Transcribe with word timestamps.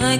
Hey 0.00 0.16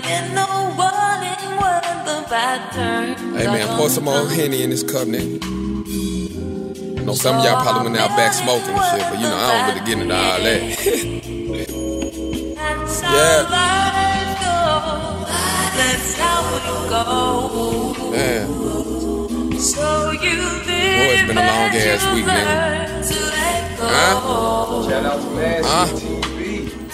man, 3.46 3.66
pour 3.78 3.88
some 3.88 4.04
more 4.04 4.28
Henny 4.28 4.62
in 4.62 4.68
this 4.68 4.82
cup, 4.82 5.08
nigga. 5.08 5.42
I 6.98 7.02
know 7.02 7.14
some 7.14 7.38
of 7.38 7.44
y'all 7.44 7.62
probably 7.62 7.84
went 7.90 7.96
out 7.96 8.10
back 8.10 8.34
smoking 8.34 8.68
and 8.68 9.00
shit, 9.00 9.08
but 9.10 9.18
you 9.18 9.26
know, 9.26 9.36
I 9.36 9.56
don't 9.56 9.68
really 9.74 9.86
get 9.86 9.98
into 10.02 10.14
all 10.14 10.42
that. 10.42 10.60
yeah. 13.00 13.00
Yeah. 13.00 13.48
That's 15.76 16.14
how 16.18 16.56
it 16.56 16.64
goes. 16.90 18.12
Man, 18.12 18.46
So 19.58 20.10
you 20.10 20.20
Boy, 20.20 21.16
it's 21.16 21.26
been 21.26 21.38
a 21.38 21.40
long 21.40 21.72
ass 21.72 22.04
week, 22.14 22.26
nigga. 22.26 22.58
Huh? 23.80 24.84
Shout 24.90 25.04
out 25.06 25.20
to 25.22 25.30
Master 25.30 25.66
Huh? 25.66 25.86
TV. 25.96 26.38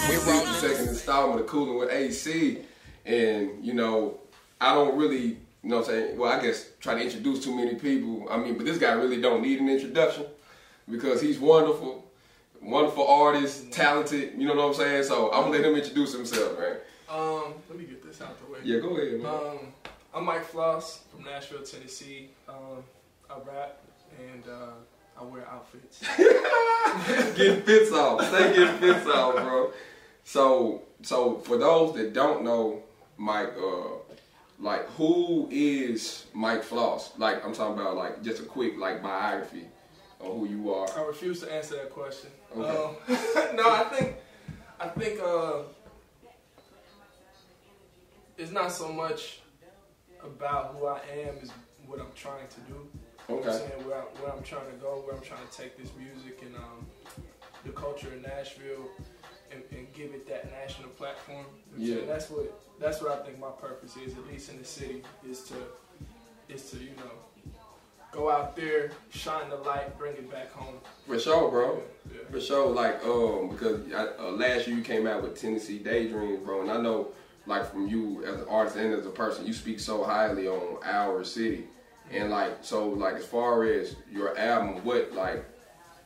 We 0.09 0.15
brought 0.23 0.45
the 0.45 0.53
second 0.53 0.87
installment 0.87 1.41
of 1.41 1.47
Cooling 1.47 1.77
with 1.79 1.91
AC. 1.91 2.59
And, 3.07 3.65
you 3.65 3.73
know, 3.73 4.19
I 4.59 4.73
don't 4.75 4.97
really, 4.97 5.25
you 5.27 5.37
know 5.63 5.77
what 5.77 5.89
I'm 5.89 5.91
saying? 5.91 6.17
Well, 6.17 6.31
I 6.31 6.41
guess 6.41 6.69
try 6.81 6.95
to 6.95 7.01
introduce 7.01 7.43
too 7.43 7.55
many 7.55 7.75
people. 7.75 8.27
I 8.29 8.37
mean, 8.37 8.57
but 8.57 8.65
this 8.65 8.77
guy 8.77 8.91
really 8.91 9.21
don't 9.21 9.41
need 9.41 9.59
an 9.61 9.69
introduction 9.69 10.25
because 10.89 11.21
he's 11.21 11.39
wonderful, 11.39 12.05
wonderful 12.61 13.07
artist, 13.07 13.71
talented, 13.71 14.33
you 14.37 14.45
know 14.45 14.55
what 14.55 14.65
I'm 14.65 14.73
saying? 14.73 15.03
So 15.03 15.31
I'm 15.31 15.43
gonna 15.43 15.57
let 15.57 15.65
him 15.65 15.75
introduce 15.75 16.13
himself, 16.13 16.59
man. 16.59 16.77
Um, 17.09 17.53
let 17.69 17.79
me 17.79 17.85
get 17.85 18.03
this 18.05 18.21
out 18.21 18.37
the 18.45 18.51
way. 18.51 18.59
Yeah, 18.63 18.79
go 18.79 18.97
ahead, 18.97 19.21
man. 19.21 19.25
Um, 19.25 19.57
I'm 20.13 20.25
Mike 20.25 20.43
Floss 20.43 21.03
from 21.09 21.23
Nashville, 21.23 21.63
Tennessee. 21.63 22.29
Um, 22.49 22.83
I 23.29 23.35
rap 23.37 23.79
and 24.19 24.43
uh, 24.47 25.19
I 25.19 25.23
wear 25.23 25.47
outfits. 25.47 26.01
getting 27.37 27.61
fits 27.61 27.93
off. 27.93 28.27
Stay 28.27 28.53
getting 28.53 28.77
fits 28.79 29.07
off, 29.07 29.35
bro. 29.35 29.71
So, 30.25 30.81
so 31.03 31.37
for 31.37 31.57
those 31.57 31.95
that 31.95 32.11
don't 32.13 32.43
know, 32.43 32.83
Mike, 33.17 33.53
uh, 33.57 34.15
like 34.59 34.87
who 34.91 35.47
is 35.51 36.25
Mike 36.33 36.63
Floss? 36.63 37.17
Like 37.17 37.43
I'm 37.45 37.53
talking 37.53 37.79
about, 37.79 37.95
like 37.95 38.21
just 38.23 38.41
a 38.41 38.45
quick 38.45 38.77
like 38.77 39.01
biography 39.03 39.65
of 40.19 40.27
who 40.37 40.47
you 40.47 40.73
are. 40.73 40.87
I 40.97 41.01
refuse 41.03 41.39
to 41.41 41.51
answer 41.53 41.75
that 41.75 41.91
question. 41.91 42.29
Okay. 42.55 42.69
Um, 42.69 42.95
no, 43.55 43.69
I 43.69 43.83
think 43.91 44.15
I 44.79 44.87
think 44.89 45.19
uh, 45.21 45.63
it's 48.37 48.51
not 48.51 48.71
so 48.71 48.91
much 48.91 49.41
about 50.23 50.75
who 50.75 50.85
I 50.87 50.99
am 51.27 51.37
is 51.41 51.51
what 51.85 51.99
I'm 51.99 52.11
trying 52.15 52.47
to 52.47 52.59
do. 52.61 52.87
You 53.29 53.35
know 53.35 53.41
I'm 53.41 53.47
Okay. 53.49 53.83
where, 53.85 53.97
I, 53.97 54.01
where 54.21 54.31
I'm 54.31 54.43
trying 54.43 54.69
to 54.71 54.77
go, 54.77 55.03
where 55.05 55.15
I'm 55.15 55.21
trying 55.21 55.45
to 55.47 55.57
take 55.57 55.77
this 55.77 55.89
music 55.97 56.41
and 56.43 56.55
um, 56.55 56.87
the 57.65 57.71
culture 57.71 58.11
in 58.13 58.21
Nashville 58.21 58.89
and, 59.51 59.63
and 59.71 59.91
give 59.93 60.13
it 60.13 60.27
that 60.29 60.49
national 60.51 60.89
platform. 60.91 61.45
You 61.45 61.45
know 61.45 61.47
what 61.47 61.79
I'm 61.79 61.85
saying? 61.85 61.99
Yeah. 61.99 62.13
that's 62.13 62.29
what 62.29 62.61
that's 62.79 63.01
what 63.01 63.11
I 63.11 63.23
think 63.25 63.39
my 63.39 63.49
purpose 63.49 63.95
is, 63.97 64.13
at 64.17 64.27
least 64.27 64.49
in 64.51 64.57
the 64.59 64.65
city, 64.65 65.03
is 65.29 65.41
to 65.43 65.55
is 66.49 66.69
to 66.71 66.77
you 66.77 66.91
know 66.97 67.11
go 68.11 68.31
out 68.31 68.55
there, 68.55 68.91
shine 69.09 69.49
the 69.49 69.57
light, 69.57 69.97
bring 69.97 70.13
it 70.13 70.31
back 70.31 70.51
home. 70.51 70.75
For 71.05 71.19
sure, 71.19 71.49
bro. 71.49 71.81
Yeah. 72.09 72.19
For 72.31 72.39
sure, 72.39 72.67
like 72.67 73.03
um, 73.05 73.49
because 73.49 73.81
I, 73.93 74.07
uh, 74.19 74.31
last 74.31 74.67
year 74.67 74.77
you 74.77 74.83
came 74.83 75.07
out 75.07 75.21
with 75.21 75.39
Tennessee 75.39 75.79
Daydreams, 75.79 76.39
bro, 76.43 76.61
and 76.61 76.71
I 76.71 76.81
know, 76.81 77.09
like 77.45 77.71
from 77.71 77.87
you 77.87 78.23
as 78.25 78.41
an 78.41 78.47
artist 78.47 78.77
and 78.77 78.93
as 78.93 79.05
a 79.05 79.11
person, 79.11 79.45
you 79.45 79.53
speak 79.53 79.79
so 79.79 80.03
highly 80.03 80.47
on 80.47 80.79
our 80.83 81.23
city, 81.23 81.65
and 82.11 82.29
like 82.29 82.57
so, 82.61 82.89
like 82.89 83.15
as 83.15 83.25
far 83.25 83.63
as 83.65 83.95
your 84.11 84.37
album, 84.37 84.83
what 84.83 85.13
like 85.13 85.45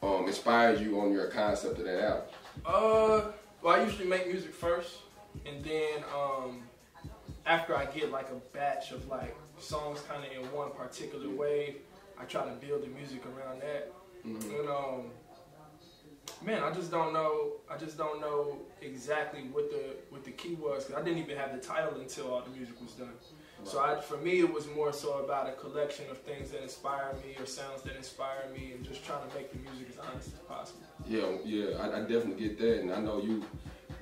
um 0.03 0.25
inspires 0.27 0.81
you 0.81 0.99
on 0.99 1.11
your 1.11 1.27
concept 1.27 1.79
of 1.79 1.85
that 1.85 2.03
album? 2.03 2.23
Uh, 2.65 3.21
well, 3.61 3.79
I 3.79 3.83
usually 3.83 4.07
make 4.07 4.27
music 4.27 4.53
first, 4.53 4.97
and 5.45 5.63
then 5.63 6.03
um, 6.15 6.63
after 7.45 7.75
I 7.75 7.85
get 7.85 8.11
like 8.11 8.29
a 8.29 8.35
batch 8.55 8.91
of 8.91 9.07
like 9.07 9.35
songs 9.59 10.01
kind 10.01 10.23
of 10.23 10.31
in 10.31 10.51
one 10.51 10.71
particular 10.71 11.29
way, 11.29 11.77
I 12.19 12.25
try 12.25 12.45
to 12.45 12.51
build 12.51 12.83
the 12.83 12.87
music 12.87 13.23
around 13.25 13.61
that. 13.61 13.91
And 14.23 14.69
um, 14.69 15.11
man, 16.43 16.63
I 16.63 16.71
just 16.71 16.91
don't 16.91 17.13
know. 17.13 17.53
I 17.69 17.77
just 17.77 17.97
don't 17.97 18.21
know 18.21 18.59
exactly 18.81 19.41
what 19.51 19.71
the 19.71 19.95
what 20.09 20.23
the 20.23 20.31
key 20.31 20.55
was 20.55 20.85
because 20.85 21.01
I 21.01 21.03
didn't 21.03 21.19
even 21.19 21.37
have 21.37 21.51
the 21.53 21.59
title 21.59 21.99
until 21.99 22.33
all 22.33 22.41
the 22.41 22.51
music 22.51 22.79
was 22.81 22.93
done. 22.93 23.13
So 23.63 23.79
I, 23.79 23.99
for 24.01 24.17
me, 24.17 24.39
it 24.39 24.51
was 24.51 24.67
more 24.75 24.91
so 24.91 25.19
about 25.19 25.47
a 25.47 25.51
collection 25.51 26.05
of 26.09 26.17
things 26.19 26.49
that 26.49 26.63
inspire 26.63 27.13
me 27.23 27.35
or 27.39 27.45
sounds 27.45 27.83
that 27.83 27.95
inspire 27.95 28.45
me, 28.55 28.71
and 28.73 28.83
just 28.83 29.05
trying 29.05 29.27
to 29.29 29.35
make 29.35 29.51
the 29.51 29.59
music 29.59 29.87
as 29.91 29.99
honest 29.99 30.27
as 30.29 30.39
possible. 30.47 30.81
Yeah, 31.07 31.37
yeah, 31.45 31.77
I, 31.77 31.97
I 31.97 32.01
definitely 32.01 32.47
get 32.47 32.59
that, 32.59 32.79
and 32.81 32.91
I 32.91 32.99
know 32.99 33.21
you. 33.21 33.43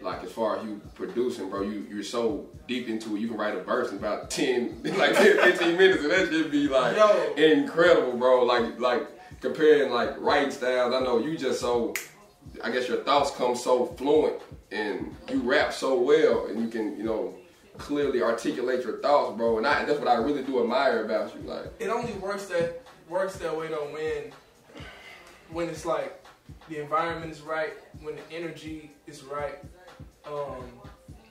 Like 0.01 0.23
as 0.23 0.31
far 0.31 0.57
as 0.57 0.65
you 0.65 0.81
producing, 0.95 1.49
bro, 1.49 1.61
you 1.61 1.85
you're 1.89 2.03
so 2.03 2.47
deep 2.67 2.87
into 2.87 3.15
it. 3.15 3.19
You 3.19 3.29
can 3.29 3.37
write 3.37 3.55
a 3.55 3.63
verse 3.63 3.91
in 3.91 3.97
about 3.97 4.29
ten, 4.29 4.81
like 4.83 5.15
10, 5.15 5.37
15 5.37 5.77
minutes, 5.77 6.03
and 6.03 6.11
that 6.11 6.29
should 6.29 6.51
be 6.51 6.67
like 6.67 6.95
Yo. 6.95 7.33
incredible, 7.35 8.17
bro. 8.17 8.43
Like 8.43 8.79
like 8.79 9.07
comparing 9.41 9.91
like 9.91 10.19
writing 10.19 10.51
styles. 10.51 10.93
I 10.93 10.99
know 11.01 11.19
you 11.19 11.37
just 11.37 11.59
so. 11.59 11.93
I 12.63 12.71
guess 12.71 12.87
your 12.87 13.03
thoughts 13.03 13.31
come 13.31 13.55
so 13.55 13.85
fluent, 13.85 14.41
and 14.71 15.15
you 15.29 15.39
rap 15.41 15.71
so 15.71 15.99
well, 16.01 16.47
and 16.47 16.59
you 16.59 16.67
can 16.67 16.97
you 16.97 17.03
know 17.03 17.35
clearly 17.77 18.21
articulate 18.21 18.83
your 18.83 18.99
thoughts, 18.99 19.35
bro. 19.37 19.57
And 19.57 19.65
I, 19.65 19.85
that's 19.85 19.99
what 19.99 20.07
I 20.07 20.15
really 20.15 20.43
do 20.43 20.61
admire 20.61 21.05
about 21.05 21.33
you. 21.35 21.41
Like 21.41 21.65
it 21.79 21.89
only 21.89 22.13
works 22.13 22.45
that 22.47 22.81
works 23.07 23.37
that 23.37 23.55
way 23.55 23.67
though 23.67 23.89
when 23.91 24.31
when 25.51 25.69
it's 25.69 25.85
like 25.85 26.23
the 26.67 26.81
environment 26.81 27.31
is 27.31 27.41
right, 27.41 27.73
when 28.01 28.15
the 28.15 28.21
energy 28.31 28.91
is 29.07 29.23
right, 29.23 29.57
um, 30.25 30.63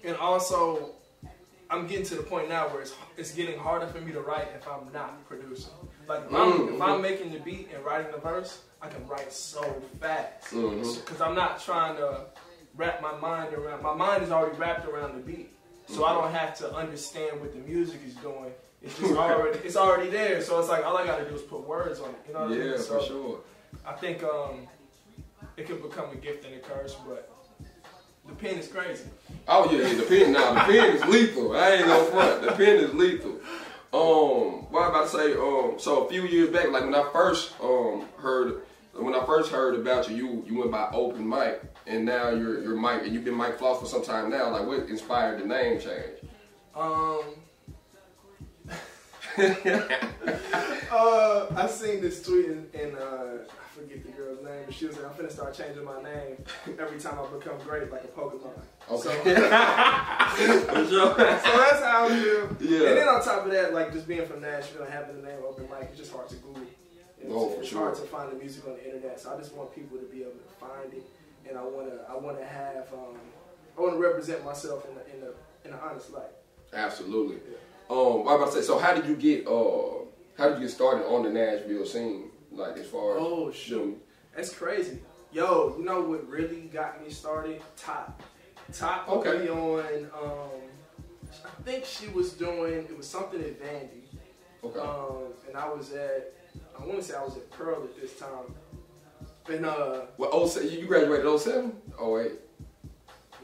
and 0.04 0.16
also 0.16 0.90
I'm 1.70 1.86
getting 1.86 2.06
to 2.06 2.14
the 2.14 2.22
point 2.22 2.48
now 2.48 2.68
where 2.68 2.80
it's 2.80 2.94
it's 3.16 3.32
getting 3.32 3.58
harder 3.58 3.86
for 3.86 4.00
me 4.00 4.12
to 4.12 4.20
write 4.20 4.48
if 4.56 4.66
I'm 4.66 4.92
not 4.92 5.26
producing. 5.28 5.72
Like 6.08 6.24
if 6.26 6.34
I'm, 6.34 6.74
if 6.74 6.80
I'm 6.80 7.02
making 7.02 7.32
the 7.32 7.40
beat 7.40 7.68
and 7.74 7.84
writing 7.84 8.10
the 8.12 8.18
verse, 8.18 8.62
I 8.80 8.88
can 8.88 9.06
write 9.06 9.32
so 9.32 9.62
fast 10.00 10.52
Mhm. 10.52 11.04
because 11.04 11.20
I'm 11.20 11.34
not 11.34 11.60
trying 11.60 11.96
to 11.96 12.26
wrap 12.76 13.02
my 13.02 13.14
mind 13.16 13.52
around. 13.54 13.82
My 13.82 13.94
mind 13.94 14.22
is 14.22 14.30
already 14.30 14.56
wrapped 14.56 14.86
around 14.88 15.14
the 15.14 15.20
beat, 15.20 15.50
so 15.88 16.04
I 16.04 16.14
don't 16.14 16.32
have 16.32 16.56
to 16.58 16.72
understand 16.74 17.40
what 17.40 17.52
the 17.52 17.60
music 17.60 18.00
is 18.06 18.14
doing. 18.14 18.52
It's 18.80 18.96
just 18.98 19.14
already 19.14 19.58
it's 19.58 19.76
already 19.76 20.08
there. 20.08 20.40
So 20.40 20.58
it's 20.60 20.68
like 20.68 20.84
all 20.86 20.96
I 20.96 21.04
got 21.04 21.18
to 21.18 21.28
do 21.28 21.34
is 21.34 21.42
put 21.42 21.66
words 21.66 22.00
on 22.00 22.10
it. 22.10 22.16
You 22.28 22.34
know 22.34 22.40
what 22.44 22.52
I 22.52 22.54
yeah, 22.54 22.70
mean? 22.70 22.78
So 22.78 23.00
for 23.00 23.04
sure. 23.06 23.40
I 23.84 23.92
think 23.92 24.22
um, 24.22 24.66
it 25.56 25.66
could 25.66 25.82
become 25.82 26.10
a 26.10 26.16
gift 26.16 26.44
and 26.46 26.54
a 26.54 26.60
curse, 26.60 26.96
but 27.06 27.30
the 28.28 28.34
pen 28.34 28.58
is 28.58 28.68
crazy. 28.68 29.04
Oh 29.48 29.70
yeah, 29.70 29.88
yeah, 29.88 29.94
the 29.94 30.02
pen 30.02 30.32
now 30.32 30.54
the 30.54 30.60
pen 30.60 30.96
is 30.96 31.04
lethal. 31.06 31.56
I 31.56 31.70
ain't 31.72 31.86
no 31.86 32.04
front. 32.04 32.42
The 32.42 32.52
pen 32.52 32.76
is 32.76 32.94
lethal. 32.94 33.40
Um, 33.92 34.66
what 34.70 34.82
I 34.82 34.88
about 34.88 35.10
to 35.10 35.16
say? 35.16 35.32
Um, 35.32 35.78
so 35.78 36.04
a 36.04 36.08
few 36.08 36.22
years 36.24 36.50
back, 36.50 36.70
like 36.70 36.84
when 36.84 36.94
I 36.94 37.10
first 37.12 37.54
um 37.62 38.06
heard 38.18 38.62
when 38.92 39.14
I 39.14 39.24
first 39.24 39.50
heard 39.50 39.74
about 39.74 40.10
you, 40.10 40.16
you 40.16 40.44
you 40.46 40.58
went 40.58 40.70
by 40.70 40.90
Open 40.92 41.26
Mike, 41.26 41.62
and 41.86 42.04
now 42.04 42.30
you're 42.30 42.62
you're 42.62 42.76
Mike, 42.76 43.02
and 43.04 43.14
you've 43.14 43.24
been 43.24 43.34
Mike 43.34 43.58
Floss 43.58 43.80
for 43.80 43.86
some 43.86 44.04
time 44.04 44.30
now. 44.30 44.50
Like 44.50 44.66
what 44.66 44.88
inspired 44.88 45.40
the 45.40 45.46
name 45.46 45.80
change? 45.80 46.18
Um, 46.76 47.22
uh, 50.90 51.46
I 51.56 51.66
seen 51.68 52.00
this 52.00 52.22
tweet 52.22 52.46
and, 52.46 52.74
and 52.74 52.96
uh, 52.96 53.44
I 53.44 53.78
forget 53.78 54.04
the 54.04 54.10
girl's 54.12 54.42
name, 54.44 54.62
but 54.66 54.74
she 54.74 54.86
was 54.86 54.96
like, 54.96 55.06
"I'm 55.06 55.12
finna 55.12 55.30
start 55.30 55.54
changing 55.54 55.84
my 55.84 56.02
name 56.02 56.44
every 56.78 56.98
time 56.98 57.18
I 57.18 57.26
become 57.38 57.58
great, 57.64 57.90
like 57.92 58.04
a 58.04 58.08
Pokemon." 58.08 58.58
Okay. 58.90 59.22
So, 59.24 59.34
so 60.88 61.14
that's 61.14 61.82
how 61.82 62.06
I 62.06 62.08
feel. 62.08 62.56
Yeah. 62.60 62.88
And 62.88 62.96
then 62.98 63.08
on 63.08 63.22
top 63.22 63.44
of 63.46 63.52
that, 63.52 63.72
like 63.74 63.92
just 63.92 64.08
being 64.08 64.26
from 64.26 64.40
Nashville 64.40 64.82
and 64.82 64.92
having 64.92 65.16
the 65.22 65.28
name 65.28 65.38
Open 65.46 65.64
Mic, 65.70 65.88
it's 65.90 65.98
just 65.98 66.12
hard 66.12 66.28
to 66.30 66.36
Google. 66.36 66.62
What 67.22 67.36
Oh, 67.36 67.48
for 67.50 67.60
it's 67.60 67.68
sure. 67.70 67.80
hard 67.80 67.94
to 67.96 68.02
find 68.02 68.30
the 68.32 68.36
music 68.36 68.66
on 68.66 68.74
the 68.74 68.84
internet. 68.84 69.20
So 69.20 69.34
I 69.34 69.38
just 69.38 69.52
want 69.54 69.74
people 69.74 69.98
to 69.98 70.04
be 70.04 70.22
able 70.22 70.32
to 70.32 70.54
find 70.58 70.92
it, 70.94 71.04
and 71.48 71.58
I 71.58 71.62
wanna, 71.62 71.98
I 72.08 72.16
wanna 72.16 72.44
have, 72.44 72.86
um, 72.92 73.16
I 73.76 73.80
wanna 73.80 73.98
represent 73.98 74.44
myself 74.44 74.86
in 74.88 74.96
a, 74.96 75.16
in 75.16 75.22
a, 75.24 75.32
in 75.68 75.74
an 75.74 75.80
honest 75.82 76.12
light. 76.12 76.30
Absolutely. 76.72 77.38
Um, 77.90 78.24
what 78.24 78.32
I 78.32 78.36
about 78.36 78.46
to 78.52 78.60
say? 78.60 78.62
So 78.62 78.78
how 78.78 78.94
did 78.94 79.06
you 79.06 79.16
get 79.16 79.46
uh 79.46 80.04
how 80.36 80.48
did 80.50 80.58
you 80.60 80.66
get 80.66 80.70
started 80.70 81.06
on 81.06 81.22
the 81.22 81.30
Nashville 81.30 81.86
scene? 81.86 82.30
Like 82.52 82.76
as 82.76 82.86
far 82.86 83.12
as 83.16 83.22
Oh 83.22 83.50
shoot, 83.50 84.00
that's 84.34 84.54
crazy. 84.54 85.00
Yo, 85.32 85.74
you 85.78 85.84
know 85.84 86.00
what 86.02 86.26
really 86.28 86.62
got 86.72 87.02
me 87.04 87.10
started? 87.10 87.60
Top, 87.76 88.22
Top 88.72 89.08
Okay. 89.08 89.48
on. 89.48 89.80
Um, 90.14 90.60
I 91.44 91.62
think 91.62 91.84
she 91.84 92.08
was 92.08 92.32
doing 92.32 92.72
it 92.88 92.96
was 92.96 93.06
something 93.06 93.40
at 93.40 93.60
Vandy, 93.60 94.04
Okay. 94.64 94.80
um, 94.80 95.32
and 95.46 95.56
I 95.56 95.68
was 95.68 95.92
at 95.92 96.34
I 96.78 96.84
want 96.86 96.98
to 96.98 97.02
say 97.04 97.14
I 97.16 97.22
was 97.22 97.36
at 97.36 97.50
Pearl 97.50 97.82
at 97.84 98.00
this 98.00 98.18
time. 98.18 98.54
And 99.50 99.64
uh, 99.66 100.02
well, 100.18 100.30
oh, 100.32 100.46
se- 100.46 100.68
you 100.78 100.86
graduated 100.86 101.40
07? 101.40 101.72
Oh 101.98 102.14
wait. 102.14 102.32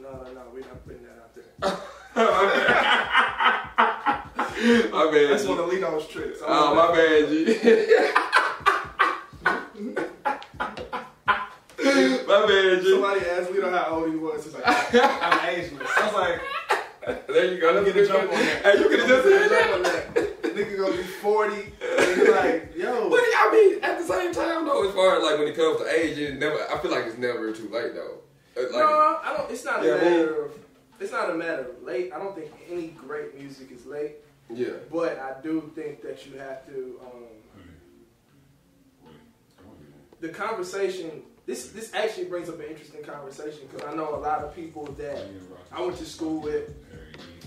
no, 0.01 0.11
no, 0.11 0.33
no, 0.33 0.41
we're 0.53 0.59
not 0.61 0.83
putting 0.85 1.03
that 1.03 1.17
out 1.19 1.35
there. 1.35 1.77
My 4.91 5.11
bad. 5.11 5.31
That's 5.31 5.45
one 5.45 5.59
of 5.59 5.67
Lino's 5.67 6.07
tricks. 6.07 6.39
Oh, 6.45 6.73
my 6.75 6.87
bad, 6.95 7.29
G. 7.29 7.45
my 12.27 12.45
bad, 12.47 12.81
G. 12.81 12.91
Somebody 12.91 13.21
asked 13.25 13.51
Lino 13.51 13.69
how 13.71 13.87
old 13.97 14.09
he 14.09 14.15
was. 14.15 14.43
He's 14.45 14.53
like, 14.53 14.63
I'm 14.65 15.49
ageless. 15.49 15.89
I 15.97 16.05
was 16.05 16.13
like, 16.13 17.27
there 17.27 17.53
you 17.53 17.59
go. 17.61 17.77
I'm 17.77 17.85
gonna 17.85 18.05
jump 18.07 18.23
on 18.23 18.29
that. 18.29 18.61
Hey, 18.63 18.79
you 18.79 18.89
could 18.89 18.99
have 19.01 19.09
just 19.09 19.23
said 19.49 19.73
on 19.73 19.83
that. 19.83 20.15
Nigga 20.43 20.77
gonna 20.77 20.95
be 20.97 21.03
40. 21.03 21.55
And 21.55 22.29
like, 22.29 22.71
yo. 22.75 23.09
But 23.09 23.19
I 23.19 23.49
mean, 23.51 23.83
at 23.83 23.97
the 23.99 24.05
same 24.05 24.33
time 24.33 24.65
though, 24.65 24.87
as 24.87 24.95
far 24.95 25.17
as 25.17 25.23
like 25.23 25.37
when 25.37 25.47
it 25.49 25.55
comes 25.55 25.79
to 25.81 25.87
age, 25.99 26.17
it 26.17 26.39
never. 26.39 26.57
I 26.71 26.77
feel 26.79 26.91
like 26.91 27.05
it's 27.05 27.17
never 27.17 27.51
too 27.51 27.69
late 27.69 27.93
though. 27.93 28.19
Uh, 28.57 28.61
Like, 28.63 28.71
no, 28.71 29.19
I 29.23 29.33
don't. 29.37 29.51
It's 29.51 29.65
not 29.65 29.81
a 29.81 29.87
matter 29.87 30.45
of. 30.45 30.51
It's 30.99 31.11
not 31.11 31.29
a 31.29 31.33
matter 31.35 31.69
of 31.71 31.83
late. 31.83 32.13
I 32.13 32.19
don't 32.19 32.33
think 32.33 32.51
any 32.71 32.87
great 32.87 33.37
music 33.37 33.69
is 33.71 33.85
late. 33.85 34.15
Yeah. 34.53 34.67
But 34.91 35.19
I 35.19 35.41
do 35.41 35.71
think 35.75 36.01
that 36.03 36.25
you 36.25 36.37
have 36.37 36.65
to. 36.67 36.99
Um, 37.03 37.23
the 40.21 40.29
conversation. 40.29 41.23
This 41.45 41.67
this 41.67 41.93
actually 41.93 42.25
brings 42.25 42.49
up 42.49 42.59
an 42.59 42.65
interesting 42.65 43.03
conversation 43.03 43.67
because 43.71 43.87
I 43.87 43.93
know 43.95 44.15
a 44.15 44.17
lot 44.17 44.43
of 44.43 44.55
people 44.55 44.85
that 44.97 45.27
I 45.71 45.81
went 45.81 45.97
to 45.97 46.05
school 46.05 46.41
with 46.41 46.73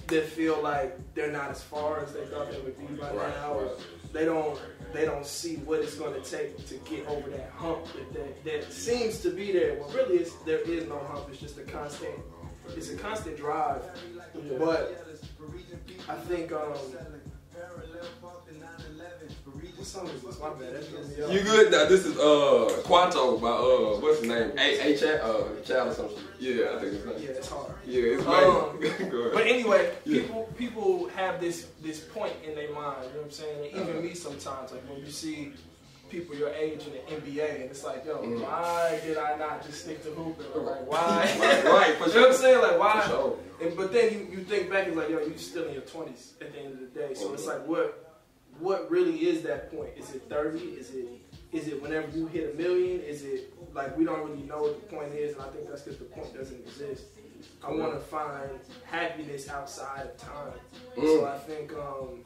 that 0.06 0.24
feel 0.26 0.62
like 0.62 0.96
they're 1.14 1.32
not 1.32 1.50
as 1.50 1.60
far 1.62 2.00
as 2.00 2.12
they 2.12 2.24
thought 2.26 2.50
they 2.50 2.60
would 2.60 2.78
be 2.78 2.94
by 2.94 3.12
Right, 3.12 3.34
now. 3.36 3.54
or. 3.54 3.70
They 4.10 4.24
don't 4.24 4.58
they 4.94 5.04
don't 5.04 5.26
see 5.26 5.56
what 5.56 5.80
it's 5.80 5.94
going 5.96 6.14
to 6.14 6.30
take 6.30 6.66
to 6.68 6.74
get 6.90 7.06
over 7.08 7.28
that 7.28 7.50
hump 7.54 7.84
that, 7.92 8.14
that 8.14 8.44
that 8.44 8.72
seems 8.72 9.18
to 9.18 9.30
be 9.30 9.52
there. 9.52 9.74
Well, 9.78 9.90
really, 9.90 10.16
it's, 10.16 10.32
there 10.46 10.60
is 10.60 10.88
no 10.88 10.98
hump. 10.98 11.28
It's 11.30 11.38
just 11.38 11.58
a 11.58 11.62
constant. 11.62 12.14
It's 12.74 12.88
a 12.88 12.96
constant 12.96 13.36
drive. 13.36 13.82
But 14.58 15.07
I 16.08 16.14
think 16.14 16.52
um, 16.52 16.72
what 19.76 19.86
song 19.86 20.08
is 20.08 20.22
this? 20.22 20.40
My 20.40 20.50
bad. 20.50 20.74
That's 20.74 20.90
really 20.90 21.22
up. 21.22 21.32
You 21.32 21.40
good? 21.42 21.70
Now 21.70 21.86
this 21.86 22.04
is 22.04 22.18
uh 22.18 22.80
Quanto 22.84 23.38
by 23.38 23.48
uh 23.48 24.00
what's 24.00 24.18
his 24.20 24.28
name? 24.28 24.52
A 24.58 24.92
A 24.92 24.96
Chat 24.98 25.20
uh 25.22 25.44
Child 25.64 25.88
or 25.90 25.94
something. 25.94 26.24
Yeah, 26.40 26.74
I 26.74 26.78
think 26.80 26.94
it's 26.94 27.04
not. 27.06 27.20
Yeah, 27.20 27.28
it's 27.30 27.48
hard. 27.48 27.72
Yeah, 27.86 28.02
it's 28.02 28.26
Um, 28.26 28.76
amazing. 28.76 29.30
But 29.34 29.46
anyway, 29.46 29.92
Yeah. 30.04 30.22
people 30.22 30.48
people 30.58 31.08
have 31.14 31.40
this 31.40 31.66
this 31.82 32.00
point 32.00 32.32
in 32.46 32.54
their 32.54 32.72
mind. 32.72 33.04
You 33.06 33.10
know 33.14 33.18
what 33.18 33.24
I'm 33.26 33.30
saying? 33.30 33.70
And 33.74 33.88
even 33.88 34.02
me 34.04 34.14
sometimes, 34.14 34.72
like 34.72 34.82
when 34.88 34.98
you 35.00 35.10
see 35.10 35.52
people 36.08 36.34
your 36.36 36.50
age 36.50 36.82
in 36.86 36.92
the 36.92 36.98
NBA, 37.20 37.54
and 37.54 37.64
it's 37.64 37.84
like, 37.84 38.04
yo, 38.04 38.18
Mhm. 38.18 38.40
why 38.42 39.00
did 39.04 39.16
I 39.18 39.36
not 39.36 39.64
just 39.64 39.82
stick 39.84 40.02
to 40.04 40.10
hooping? 40.10 40.46
Or 40.54 40.62
like, 40.62 40.86
why? 40.90 41.36
right, 41.40 41.64
right, 41.78 41.94
for 41.96 42.08
you 42.08 42.14
know 42.14 42.20
what 42.22 42.30
I'm 42.30 42.36
saying? 42.36 42.62
Like, 42.62 42.78
why? 42.78 43.04
Sure. 43.06 43.36
And, 43.60 43.76
but 43.76 43.92
then 43.92 44.12
you, 44.12 44.38
you 44.38 44.44
think 44.44 44.70
back, 44.70 44.86
it's 44.86 44.96
like, 44.96 45.10
yo, 45.10 45.18
you're 45.18 45.36
still 45.38 45.64
in 45.66 45.72
your 45.74 45.82
20s 45.82 46.40
at 46.40 46.52
the 46.52 46.58
end 46.60 46.72
of 46.74 46.80
the 46.80 46.98
day. 46.98 47.14
So 47.14 47.32
it's 47.34 47.44
Mhm. 47.44 47.46
like, 47.48 47.66
what 47.66 48.04
what 48.60 48.90
really 48.90 49.18
is 49.28 49.42
that 49.44 49.70
point? 49.72 49.90
Is 49.96 50.10
it 50.10 50.22
30? 50.28 50.58
Is 50.58 50.90
it 50.90 51.06
is 51.52 51.68
it 51.68 51.80
whenever 51.80 52.08
you 52.16 52.26
hit 52.26 52.54
a 52.54 52.56
million? 52.56 53.00
Is 53.00 53.22
it 53.22 53.52
like 53.72 53.96
we 53.96 54.04
don't 54.04 54.20
really 54.28 54.42
know 54.42 54.62
what 54.62 54.80
the 54.88 54.96
point 54.96 55.14
is? 55.14 55.34
And 55.34 55.42
I 55.42 55.48
think 55.50 55.68
that's 55.68 55.82
because 55.82 55.98
the 56.00 56.06
point 56.06 56.34
doesn't 56.34 56.58
exist. 56.66 57.04
I 57.64 57.70
want 57.70 57.92
to 57.94 58.00
find 58.00 58.50
happiness 58.84 59.48
outside 59.48 60.06
of 60.06 60.16
time. 60.16 60.58
So 60.96 61.02
Mm. 61.02 61.28
I 61.34 61.38
think 61.38 61.72
um, 61.74 62.24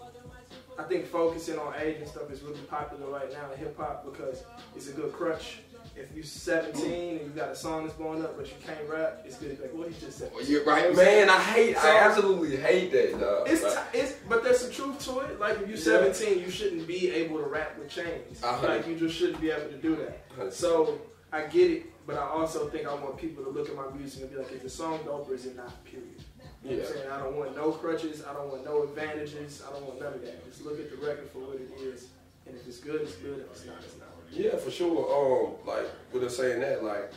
I 0.79 0.85
think 0.85 1.07
focusing 1.07 1.59
on 1.59 1.75
age 1.81 1.97
and 1.99 2.09
stuff 2.09 2.31
is 2.31 2.43
really 2.43 2.61
popular 2.61 3.11
right 3.11 3.31
now 3.33 3.51
in 3.53 3.59
hip 3.59 3.77
hop 3.77 4.05
because 4.05 4.43
it's 4.75 4.89
a 4.89 4.93
good 4.93 5.13
crutch. 5.13 5.59
If 5.95 6.09
you're 6.15 6.25
17 6.25 7.19
and 7.19 7.21
you 7.21 7.29
got 7.37 7.51
a 7.51 7.57
song 7.57 7.85
that's 7.85 7.97
blowing 7.99 8.23
up 8.23 8.37
but 8.39 8.47
you 8.47 8.55
can't 8.67 8.89
rap, 8.89 9.23
it's 9.27 9.37
good. 9.37 9.61
Like, 9.61 9.73
well, 9.75 9.87
he 9.89 9.95
just 10.01 10.19
said. 10.19 10.31
Well, 10.35 10.43
You're 10.45 10.65
right, 10.65 10.95
man. 10.97 11.29
I 11.29 11.39
hate. 11.39 11.77
I 11.77 11.99
absolutely 11.99 12.57
hate 12.57 12.91
that, 12.93 13.21
dog. 13.21 13.49
It's, 13.51 13.63
Like, 13.63 13.93
t- 13.93 13.99
it's 13.99 14.15
but 14.29 14.43
there's 14.43 14.61
some 14.61 14.71
truth 14.71 14.99
to 15.07 15.19
it. 15.21 15.39
Like 15.39 15.61
if 15.61 15.69
you're 15.69 15.77
Yeah. 16.01 16.13
17, 16.13 16.39
you 16.39 16.51
shouldn't 16.51 16.87
be 16.87 17.11
able 17.11 17.39
to 17.39 17.45
rap 17.45 17.79
with 17.79 17.91
chains. 17.91 18.43
A 18.43 18.53
hundred. 18.55 18.69
Like 18.77 18.87
you 18.89 18.97
just 18.97 19.17
shouldn't 19.19 19.41
be 19.41 19.51
able 19.51 19.69
to 19.69 19.77
do 19.77 19.97
that. 19.97 20.25
Hundred. 20.35 20.55
So 20.55 20.99
I 21.33 21.43
get 21.43 21.71
it, 21.71 22.07
but 22.07 22.17
I 22.17 22.27
also 22.27 22.69
think 22.71 22.87
I 22.87 22.95
want 22.95 23.19
people 23.19 23.45
to 23.45 23.51
look 23.51 23.69
at 23.69 23.77
my 23.77 23.91
music 23.95 24.23
and 24.23 24.31
be 24.31 24.37
like, 24.39 24.51
is 24.53 24.63
the 24.63 24.71
song 24.71 25.01
dope 25.05 25.29
or 25.29 25.35
is 25.35 25.45
it 25.45 25.57
not? 25.57 25.85
Period. 25.85 26.23
You 26.64 26.70
know 26.70 26.76
what 26.76 26.87
I'm 26.88 26.94
Yeah. 26.94 27.00
saying? 27.03 27.11
I 27.12 27.19
don't 27.19 27.37
want 27.37 27.56
no 27.56 27.73
crutches. 27.73 28.25
I 28.25 28.32
don't 28.35 28.49
want 28.50 28.64
no 28.64 28.82
advantages. 28.85 29.62
I 29.67 29.73
don't 29.73 29.85
want 29.87 30.00
none 30.00 30.14
of 30.14 30.23
that. 30.23 30.44
Just 30.44 30.64
look 30.64 30.79
at 30.79 30.91
the 30.91 30.97
record 31.05 31.29
for 31.31 31.38
what 31.41 31.56
it 31.56 31.70
is, 31.81 32.09
and 32.47 32.55
if 32.56 32.67
it's 32.69 32.79
good, 32.79 33.00
it's 33.03 33.17
good. 33.17 33.41
If 33.41 33.50
it's 33.50 33.67
not, 33.67 33.76
it's 33.85 33.99
not. 33.99 34.09
Yeah, 34.31 34.56
for 34.56 34.70
sure. 34.70 34.88
Um, 35.12 35.67
like 35.67 35.91
with 36.12 36.23
us 36.25 36.37
saying 36.37 36.61
that, 36.61 36.85
like, 36.85 37.12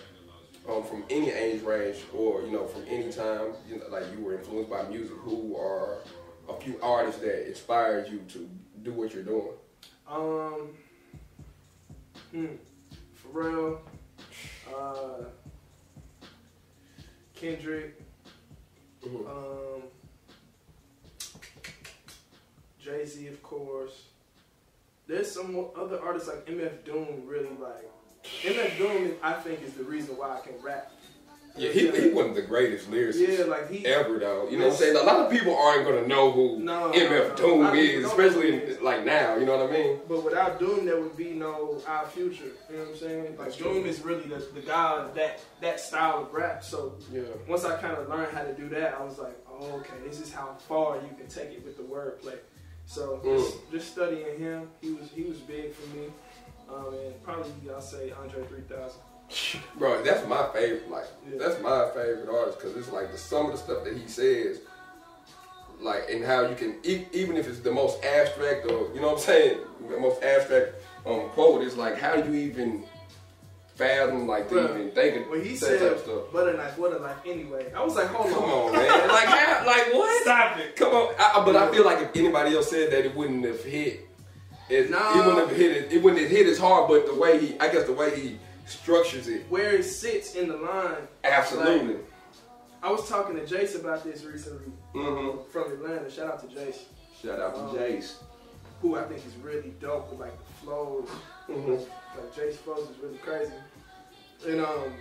um, 0.67 0.83
from 0.83 1.03
any 1.09 1.29
age 1.29 1.61
range 1.61 1.97
or 2.13 2.41
you 2.41 2.51
know 2.51 2.65
from 2.65 2.83
any 2.87 3.11
time, 3.11 3.53
you 3.69 3.77
know, 3.77 3.85
like 3.89 4.03
you 4.17 4.23
were 4.23 4.33
influenced 4.37 4.69
by 4.69 4.83
music. 4.89 5.15
Who 5.17 5.55
are 5.57 5.99
a 6.49 6.59
few 6.59 6.79
artists 6.81 7.21
that 7.21 7.47
inspired 7.47 8.07
you 8.09 8.19
to 8.29 8.49
do 8.83 8.93
what 8.93 9.13
you're 9.13 9.23
doing? 9.23 9.49
Um, 10.07 10.75
hmm, 12.31 12.45
Pharrell, 13.23 13.79
uh, 14.75 15.23
Kendrick, 17.35 18.01
Mhm. 19.05 19.27
um, 19.29 19.83
Jay 22.79 23.05
Z, 23.05 23.27
of 23.27 23.41
course. 23.43 24.05
There's 25.07 25.29
some 25.31 25.67
other 25.75 26.01
artists 26.01 26.27
like 26.27 26.45
MF 26.47 26.83
Doom. 26.83 27.23
Really 27.27 27.49
like 27.59 27.89
MF 28.43 28.77
Doom. 28.77 29.13
I 29.21 29.33
think 29.33 29.61
is 29.61 29.73
the 29.73 29.83
reason 29.83 30.17
why 30.17 30.37
I 30.37 30.39
can 30.39 30.59
rap. 30.61 30.91
Yeah, 31.57 31.69
he, 31.71 31.89
he 31.89 32.09
one 32.09 32.29
of 32.29 32.35
the 32.35 32.41
greatest 32.41 32.91
lyricists 32.91 33.37
Yeah, 33.39 33.45
like 33.45 33.69
he. 33.69 33.85
ever, 33.85 34.19
though. 34.19 34.49
You 34.49 34.57
know 34.57 34.65
what 34.65 34.73
I'm 34.73 34.77
saying? 34.79 34.95
A 34.97 35.03
lot 35.03 35.19
of 35.21 35.31
people 35.31 35.55
aren't 35.57 35.85
gonna 35.85 36.05
know 36.05 36.31
who 36.31 36.59
No, 36.59 36.91
MF 36.91 37.09
no, 37.09 37.27
no. 37.29 37.35
Doom 37.35 37.75
is, 37.75 38.05
especially 38.05 38.53
is. 38.55 38.77
in, 38.77 38.83
like 38.83 39.05
now. 39.05 39.37
You 39.37 39.45
know 39.45 39.57
what 39.57 39.69
I 39.69 39.71
mean? 39.73 39.99
But 40.09 40.23
without 40.25 40.59
Doom, 40.59 40.85
there 40.85 40.99
would 40.99 41.15
be 41.15 41.31
no 41.31 41.81
our 41.87 42.05
future. 42.07 42.51
You 42.69 42.75
know 42.77 42.81
what 42.83 42.89
I'm 42.91 42.97
saying? 42.97 43.23
Like 43.23 43.37
That's 43.37 43.57
Doom 43.57 43.81
true. 43.81 43.89
is 43.89 44.01
really 44.01 44.27
the, 44.27 44.45
the 44.53 44.61
guy 44.61 44.97
of 45.03 45.15
that 45.15 45.39
that 45.61 45.79
style 45.79 46.23
of 46.23 46.33
rap. 46.33 46.61
So 46.63 46.95
Yeah. 47.11 47.21
once 47.47 47.63
I 47.63 47.77
kind 47.77 47.97
of 47.97 48.09
learned 48.09 48.33
how 48.33 48.43
to 48.43 48.53
do 48.53 48.67
that, 48.69 48.95
I 48.99 49.03
was 49.03 49.17
like, 49.17 49.37
oh, 49.49 49.75
okay, 49.77 49.95
this 50.05 50.19
is 50.19 50.33
how 50.33 50.55
far 50.67 50.97
you 50.97 51.09
can 51.17 51.27
take 51.29 51.51
it 51.51 51.63
with 51.63 51.77
the 51.77 51.83
wordplay. 51.83 52.37
So 52.85 53.21
Mm. 53.23 53.37
just, 53.37 53.71
just 53.71 53.91
studying 53.93 54.37
him, 54.39 54.67
he 54.81 54.91
was 54.91 55.09
he 55.15 55.23
was 55.23 55.37
big 55.37 55.73
for 55.73 55.87
me. 55.95 56.07
Um, 56.69 56.93
and 56.95 57.23
probably 57.23 57.53
I'll 57.73 57.79
say 57.79 58.11
Andre 58.11 58.43
3000. 58.47 58.99
Bro, 59.77 60.03
that's 60.03 60.27
my 60.27 60.47
favorite. 60.53 60.89
Like, 60.89 61.05
Yeah. 61.29 61.37
that's 61.39 61.61
my 61.61 61.89
favorite 61.89 62.29
artist 62.29 62.59
because 62.59 62.75
it's 62.77 62.91
like 62.91 63.11
the, 63.11 63.17
some 63.17 63.47
of 63.47 63.51
the 63.53 63.57
stuff 63.57 63.83
that 63.83 63.97
he 63.97 64.07
says, 64.07 64.59
like, 65.81 66.09
and 66.09 66.23
how 66.23 66.47
you 66.47 66.55
can, 66.55 66.75
e- 66.83 67.05
even 67.11 67.35
if 67.37 67.47
it's 67.47 67.59
the 67.59 67.71
most 67.71 68.03
abstract 68.03 68.65
or, 68.65 68.89
you 68.93 69.01
know 69.01 69.07
what 69.09 69.17
I'm 69.17 69.23
saying, 69.23 69.57
the 69.89 69.99
most 69.99 70.23
abstract 70.23 70.75
um, 71.05 71.29
quote, 71.29 71.63
is 71.63 71.75
like, 71.75 71.97
how 71.97 72.15
do 72.21 72.31
you 72.31 72.39
even 72.47 72.83
fathom, 73.75 74.25
like, 74.27 74.47
to 74.49 74.55
Bruh, 74.55 74.69
even 74.79 74.91
think 74.91 75.25
of 75.25 75.29
When 75.31 75.43
he 75.43 75.49
that 75.49 75.57
said 75.57 75.79
type 75.79 75.91
of 75.97 75.99
stuff? 75.99 76.31
butter 76.31 76.55
knife, 76.55 76.77
what 76.77 76.95
a 76.95 76.99
knife 77.01 77.17
anyway, 77.25 77.71
I 77.75 77.83
was 77.83 77.95
like, 77.95 78.07
hold 78.07 78.31
Come 78.33 78.43
on, 78.43 78.67
on, 78.67 78.71
man. 78.73 79.07
like, 79.09 79.25
how, 79.27 79.65
like, 79.65 79.93
what? 79.93 80.21
stop 80.23 80.57
it. 80.59 80.75
Come 80.77 80.93
on. 80.93 81.13
I, 81.19 81.39
I- 81.41 81.45
but 81.45 81.55
I 81.55 81.69
feel 81.71 81.83
like 81.83 81.99
if 81.99 82.15
anybody 82.15 82.55
else 82.55 82.69
said 82.69 82.91
that, 82.91 83.05
it 83.05 83.15
wouldn't 83.15 83.43
have 83.45 83.63
hit. 83.63 84.07
It, 84.69 84.89
No. 84.89 84.97
it 85.11 85.25
wouldn't 85.25 85.49
have 85.49 85.57
hit 85.57 85.71
it. 85.77 85.91
It 85.91 86.01
wouldn't 86.01 86.21
have 86.21 86.31
hit 86.31 86.47
as 86.47 86.57
hard, 86.57 86.87
but 86.87 87.05
the 87.05 87.15
way 87.15 87.37
he, 87.45 87.59
I 87.59 87.67
guess 87.67 87.83
the 87.85 87.93
way 87.93 88.17
he 88.19 88.39
structures 88.65 89.27
it, 89.27 89.45
Where 89.49 89.75
it 89.75 89.83
sits 89.83 90.35
in 90.35 90.47
the 90.49 90.57
line. 90.57 91.07
absolutely. 91.23 91.97
I 92.83 92.91
was 92.91 93.07
talking 93.09 93.35
to 93.35 93.41
Jace 93.43 93.79
about 93.79 94.03
this 94.03 94.23
recently 94.23 94.71
hmm 94.93 95.37
from 95.51 95.71
Atlanta. 95.71 96.09
Shout 96.09 96.27
out 96.27 96.39
to 96.41 96.55
Jace. 96.55 96.79
Shout 97.21 97.39
out 97.39 97.55
to 97.55 97.61
Um, 97.61 97.75
Jace. 97.75 98.13
who 98.81 98.95
I 98.97 99.03
think 99.03 99.25
is 99.25 99.35
really 99.37 99.73
dope 99.79 100.11
with 100.11 100.19
like 100.19 100.37
the 100.37 100.53
flows. 100.65 101.09
hmm 101.47 101.71
Like 101.73 102.33
Jace 102.35 102.55
flows 102.55 102.89
is 102.89 102.97
really 103.01 103.17
crazy. 103.17 103.53
And 104.47 104.61
um, 104.61 104.93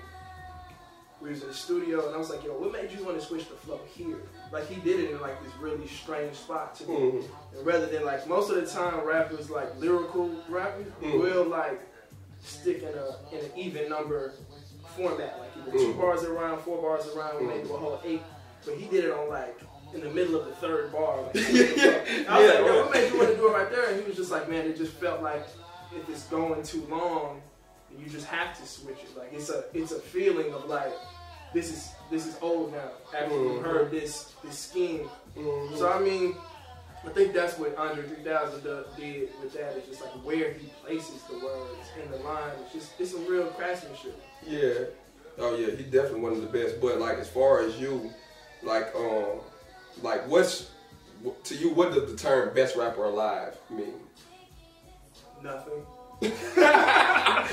we 1.21 1.31
was 1.31 1.43
in 1.43 1.49
the 1.49 1.55
studio 1.55 2.07
and 2.07 2.15
I 2.15 2.19
was 2.19 2.31
like, 2.31 2.45
yo, 2.45 2.53
what 2.53 2.73
made 2.73 2.91
you 2.93 3.05
want 3.05 3.19
to 3.21 3.25
switch 3.27 3.49
the 3.49 3.55
flow 3.57 3.81
here? 3.95 4.19
Like 4.53 4.67
he 4.69 4.77
did 4.81 5.01
it 5.01 5.11
in 5.11 5.21
like 5.21 5.43
this 5.45 5.53
really 5.61 5.87
strange 5.87 6.37
spot 6.37 6.75
to 6.77 6.89
me. 6.89 6.95
hmm 6.97 7.57
And 7.57 7.67
rather 7.67 7.87
than 7.87 8.05
like 8.05 8.27
most 8.27 8.51
of 8.51 8.57
the 8.57 8.67
time 8.67 9.01
rappers 9.07 9.51
like 9.51 9.79
lyrical 9.79 10.31
rappers 10.49 10.87
Mm. 11.03 11.21
will 11.21 11.45
like 11.45 11.81
stick 12.45 12.83
in 12.83 12.89
a 12.89 13.17
in 13.37 13.45
an 13.45 13.51
even 13.57 13.89
number 13.89 14.33
format. 14.97 15.39
Like 15.41 15.73
two 15.73 15.95
Mm. 15.95 15.99
bars 16.01 16.23
around, 16.25 16.61
four 16.63 16.81
bars 16.81 17.07
around, 17.15 17.41
Mm. 17.43 17.49
maybe 17.49 17.69
a 17.71 17.73
whole 17.77 18.01
eight. 18.05 18.23
But 18.65 18.75
he 18.77 18.87
did 18.87 19.05
it 19.07 19.11
on 19.11 19.29
like 19.29 19.59
in 19.93 20.01
the 20.01 20.11
middle 20.11 20.37
of 20.41 20.47
the 20.47 20.55
third 20.57 20.93
bar. 20.93 21.23
Like, 21.23 21.35
yeah, 21.35 21.43
I 21.43 21.47
was 21.49 21.75
yeah, 21.77 22.59
like, 22.61 22.67
yo, 22.67 22.83
what 22.85 22.93
made 22.93 23.13
you 23.13 23.19
want 23.19 23.31
to 23.31 23.37
do 23.37 23.49
it 23.49 23.53
right 23.53 23.71
there? 23.71 23.91
And 23.91 24.01
he 24.01 24.07
was 24.07 24.17
just 24.17 24.31
like, 24.31 24.49
man, 24.49 24.67
it 24.67 24.77
just 24.77 24.93
felt 24.95 25.23
like 25.23 25.47
if 25.95 26.09
it's 26.09 26.25
going 26.25 26.63
too 26.63 26.85
long, 26.91 27.41
you 27.97 28.07
just 28.09 28.27
have 28.27 28.59
to 28.59 28.67
switch 28.67 28.99
it. 29.03 29.17
Like 29.17 29.33
it's 29.33 29.51
a 29.51 29.65
it's 29.73 29.93
a 29.93 30.01
feeling 30.01 30.53
of 30.53 30.67
like 30.67 30.93
this 31.53 31.71
is 31.73 31.91
this 32.11 32.27
is 32.27 32.37
old 32.43 32.73
now 32.73 32.91
after 33.17 33.35
you 33.35 33.61
Mhm. 33.61 33.63
heard 33.65 33.91
this 33.91 34.33
this 34.45 34.59
scheme. 34.59 35.09
Mhm. 35.37 35.77
So 35.79 35.89
I 35.91 35.99
mean, 36.01 36.37
I 37.07 37.11
think 37.11 37.33
that's 37.35 37.59
what 37.59 37.77
Andre 37.77 38.03
3000 38.03 38.63
did 38.97 39.29
with 39.43 39.53
that. 39.55 39.77
It's 39.77 39.89
just 39.89 40.01
like 40.01 40.11
where 40.25 40.53
he 40.53 40.69
places 40.85 41.23
the 41.31 41.39
words 41.39 41.89
in 42.03 42.11
the 42.11 42.17
line. 42.19 42.53
It's 42.65 42.73
just 42.73 42.93
it's 43.01 43.13
some 43.13 43.27
real 43.27 43.47
craftsmanship. 43.49 44.21
yeah. 44.47 44.75
Oh 45.39 45.57
yeah, 45.57 45.75
he 45.75 45.83
definitely 45.85 46.21
one 46.21 46.33
of 46.33 46.41
the 46.41 46.47
best. 46.47 46.81
But 46.81 46.99
like 47.01 47.19
as 47.19 47.29
far 47.29 47.61
as 47.61 47.79
you, 47.81 48.11
like 48.63 48.95
um, 48.95 49.41
like 50.03 50.27
what's 50.29 50.71
to 51.45 51.55
you? 51.57 51.71
What 51.71 51.93
does 51.93 52.11
the 52.11 52.17
term 52.17 52.55
"best 52.55 52.77
rapper 52.77 53.05
alive" 53.05 53.57
mean? 53.71 53.95
Nothing. 55.43 55.85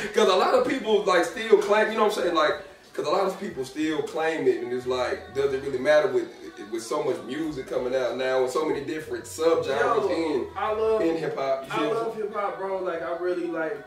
Because 0.01 0.29
a 0.29 0.35
lot 0.35 0.53
of 0.53 0.67
people 0.67 1.03
like 1.03 1.25
still 1.25 1.61
claim, 1.61 1.91
you 1.91 1.97
know 1.97 2.05
what 2.05 2.17
I'm 2.17 2.23
saying? 2.23 2.35
Like 2.35 2.61
because 2.91 3.07
a 3.07 3.11
lot 3.11 3.25
of 3.25 3.39
people 3.39 3.63
still 3.65 4.01
claim 4.03 4.47
it, 4.47 4.63
and 4.63 4.71
it's 4.73 4.85
like, 4.85 5.33
does 5.33 5.53
it 5.53 5.63
really 5.63 5.79
matter 5.79 6.09
with 6.09 6.27
with 6.71 6.83
so 6.83 7.03
much 7.03 7.21
music 7.23 7.67
coming 7.67 7.95
out 7.95 8.17
now, 8.17 8.43
and 8.43 8.49
so 8.51 8.65
many 8.65 8.83
different 8.83 9.25
subgenres 9.25 10.09
in 10.11 10.47
I 10.55 10.73
love 10.73 11.01
in 11.01 11.17
hip 11.17 11.35
hop? 11.37 11.65
I 11.69 11.87
love 11.87 12.15
hip 12.15 12.33
hop, 12.33 12.57
bro. 12.57 12.83
Like 12.83 13.01
I 13.01 13.17
really 13.17 13.47
like 13.47 13.77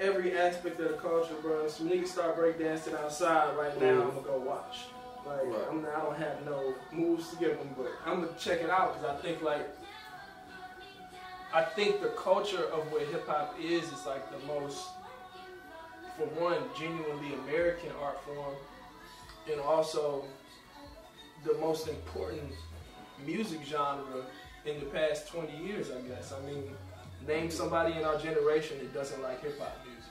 every 0.00 0.36
aspect 0.36 0.80
of 0.80 0.88
the 0.88 0.94
culture, 0.96 1.34
bro. 1.42 1.68
Some 1.68 1.88
niggas 1.88 2.08
start 2.08 2.36
breakdancing 2.36 2.94
outside 2.98 3.56
right 3.56 3.78
now. 3.80 3.86
Mhm. 3.86 4.02
I'm 4.02 4.10
gonna 4.10 4.26
go 4.26 4.38
watch. 4.38 4.86
Like 5.26 5.44
Right. 5.44 5.54
I'm, 5.70 5.86
I 5.86 6.00
don't 6.02 6.16
have 6.18 6.44
no 6.44 6.74
moves 6.92 7.30
to 7.30 7.36
give 7.36 7.56
them, 7.56 7.74
but 7.78 7.90
I'm 8.04 8.20
gonna 8.22 8.32
check 8.38 8.60
it 8.60 8.68
out 8.70 9.00
because 9.00 9.16
I 9.16 9.22
think 9.22 9.42
like 9.42 9.68
I 11.52 11.62
think 11.62 12.00
the 12.00 12.08
culture 12.08 12.64
of 12.72 12.90
what 12.90 13.02
hip 13.02 13.28
hop 13.28 13.54
is 13.60 13.84
is 13.84 14.06
like 14.06 14.28
the 14.30 14.44
most, 14.46 14.88
for 16.16 16.26
one, 16.40 16.58
genuinely 16.78 17.34
American 17.44 17.90
art 18.00 18.22
form, 18.24 18.54
and 19.50 19.60
also 19.60 20.24
the 21.44 21.54
most 21.54 21.88
important 21.88 22.52
music 23.26 23.60
genre 23.66 24.24
in 24.64 24.78
the 24.80 24.86
past 24.86 25.28
20 25.28 25.56
years, 25.56 25.88
I 25.90 26.00
guess. 26.08 26.32
I 26.32 26.40
mean, 26.46 26.64
name 27.26 27.50
somebody 27.50 27.94
in 27.94 28.04
our 28.04 28.18
generation 28.18 28.78
that 28.78 28.94
doesn't 28.94 29.20
like 29.22 29.42
hip 29.42 29.58
hop 29.58 29.76
music. 29.84 30.02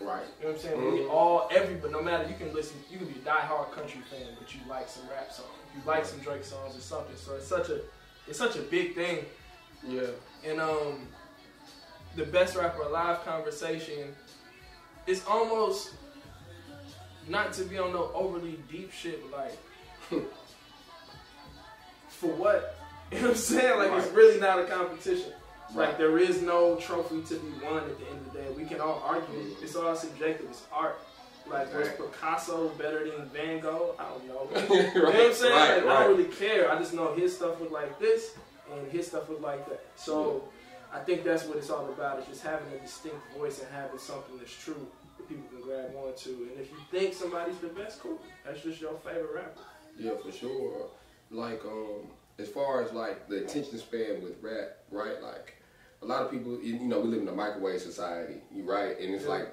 Right. 0.00 0.24
You 0.40 0.46
know 0.46 0.52
what 0.52 0.56
I'm 0.56 0.58
saying? 0.58 0.92
We 0.94 1.00
Mhm. 1.02 1.10
all, 1.10 1.48
every, 1.52 1.76
but 1.76 1.92
no 1.92 2.02
matter, 2.02 2.28
you 2.28 2.34
can 2.34 2.52
listen, 2.52 2.82
you 2.90 2.98
can 2.98 3.06
be 3.06 3.20
a 3.20 3.22
diehard 3.22 3.70
country 3.72 4.00
fan, 4.10 4.34
but 4.38 4.52
you 4.52 4.60
like 4.68 4.88
some 4.88 5.08
rap 5.08 5.30
songs, 5.32 5.48
you 5.74 5.80
like 5.86 6.04
some 6.04 6.18
Drake 6.20 6.42
songs 6.44 6.76
or 6.76 6.80
something. 6.80 7.16
So 7.16 7.36
it's 7.36 7.46
such 7.46 7.68
a, 7.68 7.80
it's 8.26 8.38
such 8.38 8.56
a 8.56 8.62
big 8.62 8.94
thing. 8.96 9.24
Yeah. 9.86 10.08
And 10.44 10.60
um, 10.60 11.06
the 12.16 12.24
best 12.24 12.56
rapper 12.56 12.82
alive 12.82 13.24
conversation 13.24 14.14
is 15.06 15.24
almost 15.26 15.90
not 17.28 17.52
to 17.54 17.64
be 17.64 17.78
on 17.78 17.92
no 17.92 18.10
overly 18.14 18.58
deep 18.70 18.92
shit, 18.92 19.22
but 19.30 19.38
like 20.10 20.22
for 22.08 22.28
what? 22.30 22.76
You 23.12 23.20
know 23.20 23.26
what 23.28 23.30
I'm 23.32 23.36
saying? 23.36 23.78
Like 23.78 23.92
it's 24.02 24.12
really 24.12 24.40
not 24.40 24.58
a 24.58 24.64
competition. 24.64 25.30
Right. 25.74 25.88
Like 25.88 25.98
there 25.98 26.18
is 26.18 26.42
no 26.42 26.76
trophy 26.76 27.22
to 27.22 27.34
be 27.36 27.52
won 27.64 27.76
at 27.76 27.98
the 27.98 28.06
end 28.06 28.26
of 28.26 28.32
the 28.32 28.38
day. 28.40 28.46
We 28.56 28.64
can 28.64 28.80
all 28.80 29.02
argue. 29.06 29.28
Mhm. 29.38 29.62
It's 29.62 29.76
all 29.76 29.94
subjective. 29.94 30.46
It's 30.50 30.62
art. 30.72 30.98
Like 31.46 31.72
was 31.76 31.88
Picasso 31.90 32.70
better 32.70 33.08
than 33.08 33.26
Van 33.28 33.60
Gogh? 33.60 33.94
I 33.98 34.04
don't 34.04 34.26
know. 34.26 34.48
right. 34.52 34.70
You 34.94 35.02
know 35.02 35.10
what 35.10 35.16
I'm 35.16 35.34
saying? 35.34 35.52
Right, 35.52 35.84
like, 35.86 35.96
I 35.96 36.02
don't 36.04 36.16
really 36.16 36.30
care. 36.30 36.72
I 36.72 36.78
just 36.78 36.94
know 36.94 37.14
his 37.14 37.36
stuff 37.36 37.60
was 37.60 37.70
like 37.70 37.98
this 38.00 38.30
and 38.72 38.90
his 38.90 39.06
stuff 39.06 39.28
was 39.28 39.40
like 39.40 39.68
that. 39.68 39.84
So 39.96 40.44
I 40.94 40.98
think 41.00 41.24
that's 41.24 41.44
what 41.44 41.58
it's 41.58 41.70
all 41.70 41.88
about. 41.88 42.20
Is 42.20 42.26
just 42.26 42.42
having 42.42 42.66
a 42.72 42.78
distinct 42.78 43.16
voice 43.36 43.58
and 43.60 43.68
having 43.72 43.98
something 43.98 44.38
that's 44.38 44.54
true 44.54 44.86
that 45.18 45.28
people 45.28 45.44
can 45.50 45.60
grab 45.62 45.90
onto. 45.96 46.30
And 46.30 46.60
if 46.60 46.70
you 46.70 46.76
think 46.90 47.14
somebody's 47.14 47.58
the 47.58 47.68
best, 47.68 48.00
cool. 48.00 48.18
That's 48.44 48.62
just 48.62 48.80
your 48.80 48.94
favorite 49.04 49.34
rapper. 49.34 49.60
Yeah, 49.98 50.12
for 50.24 50.30
sure. 50.30 50.86
Like, 51.30 51.64
um, 51.64 52.06
as 52.38 52.48
far 52.48 52.82
as 52.82 52.92
like 52.92 53.28
the 53.28 53.44
attention 53.44 53.78
span 53.78 54.22
with 54.22 54.36
rap, 54.40 54.78
right? 54.92 55.20
Like, 55.20 55.56
a 56.02 56.06
lot 56.06 56.22
of 56.22 56.30
people, 56.30 56.60
you 56.62 56.78
know, 56.78 57.00
we 57.00 57.08
live 57.08 57.22
in 57.22 57.28
a 57.28 57.32
microwave 57.32 57.80
society, 57.80 58.34
you 58.52 58.62
right? 58.62 58.98
And 59.00 59.14
it's 59.14 59.24
Yeah. 59.24 59.30
like 59.30 59.48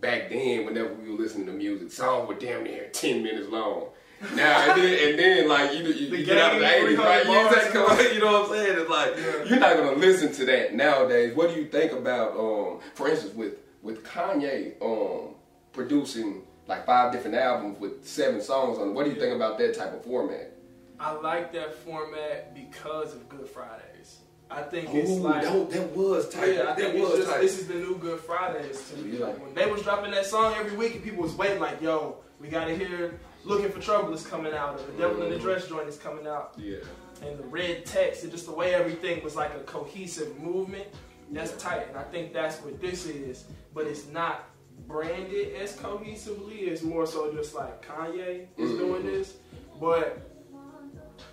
back 0.00 0.30
then, 0.30 0.64
whenever 0.64 0.94
we 0.94 1.10
were 1.10 1.18
listening 1.18 1.46
to 1.46 1.52
music, 1.52 1.92
songs 1.92 2.26
were 2.28 2.34
damn 2.34 2.64
near 2.64 2.88
ten 2.92 3.22
minutes 3.22 3.48
long. 3.48 3.88
Now 4.34 4.70
and 4.72 4.80
then, 4.82 5.08
and 5.10 5.18
then 5.18 5.48
like 5.48 5.72
you, 5.74 5.84
you, 5.84 6.10
The 6.10 6.16
you 6.18 6.24
get 6.24 6.38
out 6.38 6.54
of 6.54 6.60
the 6.60 6.66
eighties, 6.74 6.98
right? 6.98 7.22
300 7.24 7.26
You, 7.26 7.46
exactly, 7.48 8.14
you 8.14 8.20
know 8.20 8.32
what 8.40 8.50
I'm 8.50 8.56
saying? 8.56 8.78
It's 8.80 8.90
like 8.90 9.16
Yeah. 9.16 9.44
you're 9.44 9.58
not 9.58 9.76
gonna 9.76 9.92
listen 9.96 10.32
to 10.32 10.44
that 10.46 10.74
nowadays. 10.74 11.34
What 11.36 11.54
do 11.54 11.60
you 11.60 11.66
think 11.68 11.92
about, 11.92 12.32
um, 12.38 12.80
for 12.94 13.08
instance, 13.08 13.34
with 13.34 13.54
with 13.82 14.04
Kanye 14.04 14.72
um, 14.82 15.34
producing 15.72 16.42
like 16.66 16.86
five 16.86 17.12
different 17.12 17.36
albums 17.36 17.78
with 17.78 18.06
seven 18.06 18.40
songs 18.40 18.78
on? 18.78 18.88
it? 18.88 18.92
What 18.92 19.04
do 19.04 19.10
you 19.10 19.20
think 19.20 19.34
about 19.36 19.58
that 19.58 19.74
type 19.76 19.92
of 19.92 20.02
format? 20.04 20.52
I 20.98 21.12
like 21.12 21.52
that 21.52 21.74
format 21.74 22.54
because 22.54 23.12
of 23.14 23.28
Good 23.28 23.46
Fridays. 23.48 24.20
I 24.50 24.62
think 24.62 24.88
it's 24.94 25.10
like 25.10 25.42
that, 25.42 25.70
that 25.70 25.96
was 25.96 26.28
tight. 26.30 26.54
Yeah, 26.54 26.62
I 26.62 26.64
that 26.66 26.76
think 26.78 26.94
it's 26.94 27.02
was 27.10 27.18
just, 27.18 27.30
tight. 27.30 27.40
this 27.42 27.58
is 27.60 27.66
the 27.68 27.74
new 27.74 27.98
Good 27.98 28.20
Fridays 28.20 28.90
to 28.90 28.96
me. 29.02 29.18
Yeah. 29.18 29.26
Like 29.26 29.44
when 29.44 29.54
they 29.54 29.70
was 29.70 29.82
dropping 29.82 30.12
that 30.12 30.24
song 30.24 30.54
every 30.56 30.76
week, 30.76 30.94
and 30.94 31.04
people 31.04 31.22
was 31.24 31.34
waiting 31.34 31.60
like, 31.60 31.82
"Yo, 31.82 32.16
we 32.40 32.48
gotta 32.48 32.74
hear 32.74 33.18
Looking 33.46 33.70
for 33.70 33.80
Trouble 33.80 34.12
is 34.12 34.26
coming 34.26 34.52
out, 34.52 34.74
or 34.80 34.82
The 34.84 34.92
Devil 34.98 35.22
in 35.22 35.30
the 35.30 35.36
Mhm. 35.38 35.40
Dress 35.42 35.68
joint 35.68 35.88
is 35.88 35.96
coming 35.98 36.26
out." 36.26 36.54
yeah. 36.58 36.78
and 37.22 37.38
the 37.38 37.44
red 37.44 37.86
text 37.86 38.24
and 38.24 38.30
just 38.30 38.44
the 38.44 38.52
way 38.52 38.74
everything 38.74 39.24
was 39.24 39.34
like 39.34 39.54
a 39.54 39.60
cohesive 39.60 40.38
movement. 40.38 40.84
That's 41.32 41.52
tight, 41.56 41.88
and 41.88 41.96
I 41.96 42.02
think 42.02 42.34
that's 42.34 42.60
what 42.60 42.78
this 42.78 43.06
is. 43.06 43.46
But 43.72 43.86
it's 43.86 44.06
not 44.08 44.44
branded 44.86 45.54
as 45.54 45.74
cohesively. 45.78 46.68
It's 46.68 46.82
more 46.82 47.06
so 47.06 47.32
just 47.32 47.54
like 47.54 47.80
Kanye 47.86 48.48
is 48.58 48.70
Mhm. 48.72 48.78
doing 48.78 49.06
this. 49.06 49.38
But 49.80 50.18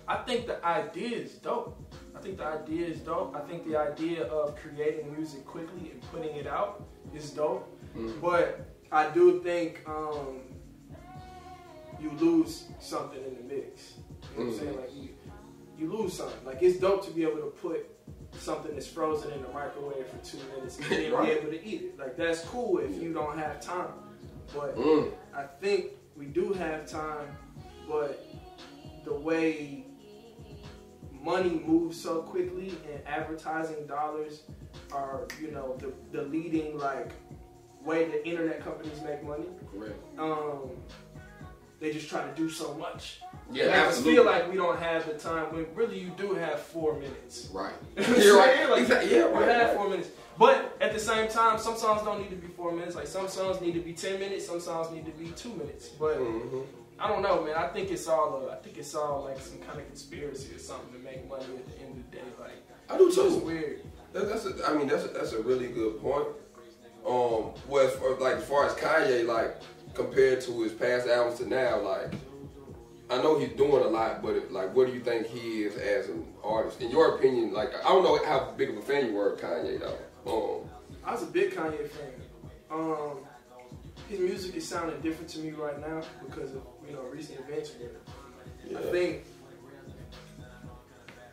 I 0.08 0.16
think 0.22 0.46
the 0.46 0.64
idea 0.64 1.18
is 1.18 1.32
dope. 1.34 1.76
I 2.16 2.20
think 2.20 2.38
the 2.38 2.46
idea 2.46 2.86
is 2.86 3.00
dope. 3.00 3.36
I 3.36 3.40
think 3.40 3.66
the 3.66 3.76
idea 3.76 4.24
of 4.24 4.56
creating 4.56 5.12
music 5.14 5.44
quickly 5.44 5.90
and 5.92 6.00
putting 6.10 6.34
it 6.34 6.46
out 6.46 6.82
is 7.14 7.30
dope. 7.30 7.68
Mhm. 7.94 8.22
But 8.22 8.60
I 8.90 9.10
do 9.10 9.42
think 9.42 9.86
um, 9.86 10.40
you 12.00 12.10
lose 12.18 12.64
something 12.80 13.20
in 13.24 13.34
the 13.36 13.54
mix. 13.54 13.94
You 14.36 14.44
know 14.44 14.50
what 14.50 14.54
I'm 14.54 14.58
saying? 14.58 14.76
Like 14.76 14.94
you, 14.94 15.08
you 15.78 15.92
lose 15.92 16.12
something. 16.14 16.44
Like 16.44 16.62
it's 16.62 16.78
dope 16.78 17.04
to 17.06 17.10
be 17.12 17.22
able 17.22 17.36
to 17.38 17.52
put 17.62 17.86
something 18.38 18.72
that's 18.74 18.86
frozen 18.86 19.30
in 19.32 19.42
the 19.42 19.48
microwave 19.48 20.06
for 20.08 20.16
two 20.24 20.38
minutes 20.56 20.76
and 20.78 20.86
then 20.90 21.12
Right. 21.12 21.24
be 21.26 21.30
able 21.32 21.50
to 21.52 21.64
eat 21.66 21.82
it. 21.82 21.98
Like 21.98 22.16
that's 22.16 22.40
cool 22.46 22.78
if 22.78 23.00
you 23.00 23.12
don't 23.12 23.38
have 23.38 23.60
time. 23.60 23.92
But 24.54 24.76
Mm. 24.76 25.12
I 25.34 25.44
think 25.44 25.92
we 26.16 26.26
do 26.26 26.52
have 26.52 26.86
time, 26.88 27.26
but 27.88 28.24
the 29.04 29.14
way 29.14 29.84
money 31.12 31.62
moves 31.66 32.00
so 32.00 32.22
quickly 32.22 32.74
and 32.92 33.00
advertising 33.06 33.86
dollars 33.86 34.42
are, 34.92 35.26
you 35.40 35.50
know, 35.50 35.76
the, 35.78 35.92
the 36.12 36.24
leading 36.26 36.76
like 36.78 37.10
way 37.84 38.04
that 38.06 38.26
internet 38.28 38.62
companies 38.62 39.00
make 39.02 39.22
money. 39.22 39.46
Correct. 39.72 39.94
Um, 40.18 40.70
they 41.80 41.92
just 41.92 42.08
try 42.08 42.22
to 42.24 42.34
do 42.34 42.48
so 42.48 42.74
much. 42.74 43.20
Yeah, 43.52 43.64
It 43.64 43.66
makes 43.66 43.78
us 43.78 43.86
absolutely. 43.88 44.14
feel 44.14 44.24
like 44.24 44.50
we 44.50 44.56
don't 44.56 44.78
have 44.78 45.06
the 45.06 45.14
time 45.14 45.52
when 45.54 45.66
really 45.74 45.98
you 45.98 46.10
do 46.16 46.34
have 46.34 46.60
four 46.60 46.94
minutes. 46.98 47.48
Right. 47.52 47.74
You 47.96 48.02
know 48.02 48.08
what 48.08 48.18
I'm 48.18 48.22
You're 48.24 48.38
right. 48.38 48.70
Like, 48.70 48.80
Exactly. 48.82 49.10
Yeah, 49.10 49.28
You 49.28 49.34
have 49.34 49.66
right. 49.68 49.76
four 49.76 49.88
minutes. 49.90 50.08
But 50.38 50.76
at 50.80 50.92
the 50.92 50.98
same 50.98 51.28
time, 51.28 51.58
some 51.58 51.76
songs 51.76 52.02
don't 52.02 52.20
need 52.20 52.30
to 52.30 52.36
be 52.36 52.48
four 52.48 52.72
minutes. 52.72 52.96
Like 52.96 53.06
some 53.06 53.28
songs 53.28 53.60
need 53.60 53.74
to 53.74 53.80
be 53.80 53.92
ten 53.92 54.18
minutes, 54.18 54.46
some 54.46 54.60
songs 54.60 54.90
need 54.92 55.04
to 55.06 55.12
be 55.12 55.28
two 55.30 55.50
minutes. 55.50 55.88
But 55.88 56.18
Mhm. 56.18 56.64
I 56.98 57.08
don't 57.08 57.22
know, 57.22 57.42
man. 57.42 57.54
I 57.56 57.68
think 57.68 57.90
it's 57.90 58.06
all. 58.08 58.44
Uh, 58.48 58.52
I 58.52 58.56
think 58.56 58.78
it's 58.78 58.94
all 58.94 59.24
like 59.28 59.38
some 59.40 59.58
kind 59.58 59.78
of 59.80 59.86
conspiracy 59.86 60.54
or 60.54 60.58
something 60.58 60.92
to 60.92 60.98
make 61.04 61.28
money 61.28 61.44
at 61.44 61.66
the 61.68 61.76
end 61.82 61.98
of 61.98 62.10
the 62.10 62.16
day. 62.16 62.22
Like 62.40 62.58
I 62.88 62.96
do 62.98 63.12
too. 63.12 63.26
it's 63.26 63.36
weird. 63.44 63.80
That, 64.12 64.28
that's 64.28 64.46
a, 64.46 64.52
I 64.68 64.74
mean 64.74 64.88
that's 64.88 65.04
a, 65.04 65.08
that's 65.08 65.32
a 65.32 65.42
really 65.42 65.68
good 65.68 66.00
point. 66.00 66.28
Um, 67.06 67.52
well, 67.68 67.86
as 67.86 67.92
far, 67.94 68.14
like 68.18 68.36
as 68.36 68.44
far 68.44 68.66
as 68.66 68.72
Kanye, 68.74 69.26
like 69.26 69.56
compared 69.94 70.40
to 70.42 70.62
his 70.62 70.72
past 70.72 71.06
albums 71.08 71.38
to 71.38 71.48
now, 71.48 71.80
like 71.80 72.12
I 73.10 73.18
know 73.22 73.38
he's 73.38 73.50
doing 73.50 73.82
a 73.82 73.88
lot, 73.88 74.22
but 74.22 74.34
it, 74.34 74.50
like, 74.50 74.74
what 74.74 74.86
do 74.86 74.92
you 74.94 75.00
think 75.00 75.26
he 75.26 75.62
is 75.62 75.76
as 75.76 76.08
an 76.08 76.26
artist? 76.42 76.80
In 76.80 76.90
your 76.90 77.16
opinion, 77.16 77.52
like 77.52 77.72
I 77.84 77.88
don't 77.88 78.02
know 78.02 78.18
how 78.24 78.52
big 78.56 78.70
of 78.70 78.76
a 78.78 78.82
fan 78.82 79.06
you 79.06 79.12
were 79.14 79.32
of 79.32 79.40
Kanye 79.40 79.78
though. 79.78 79.98
Um, 80.64 80.70
I 81.04 81.12
was 81.12 81.22
a 81.22 81.26
big 81.26 81.52
Kanye 81.52 81.88
fan. 81.88 82.12
Um, 82.70 83.18
his 84.08 84.20
music 84.20 84.56
is 84.56 84.66
sounding 84.66 85.00
different 85.00 85.28
to 85.30 85.38
me 85.38 85.50
right 85.50 85.78
now 85.80 86.02
because 86.26 86.54
of 86.54 86.62
you 86.86 86.94
know 86.94 87.02
recent 87.02 87.40
events. 87.40 87.72
But 88.72 88.86
I 88.86 88.90
think 88.90 89.24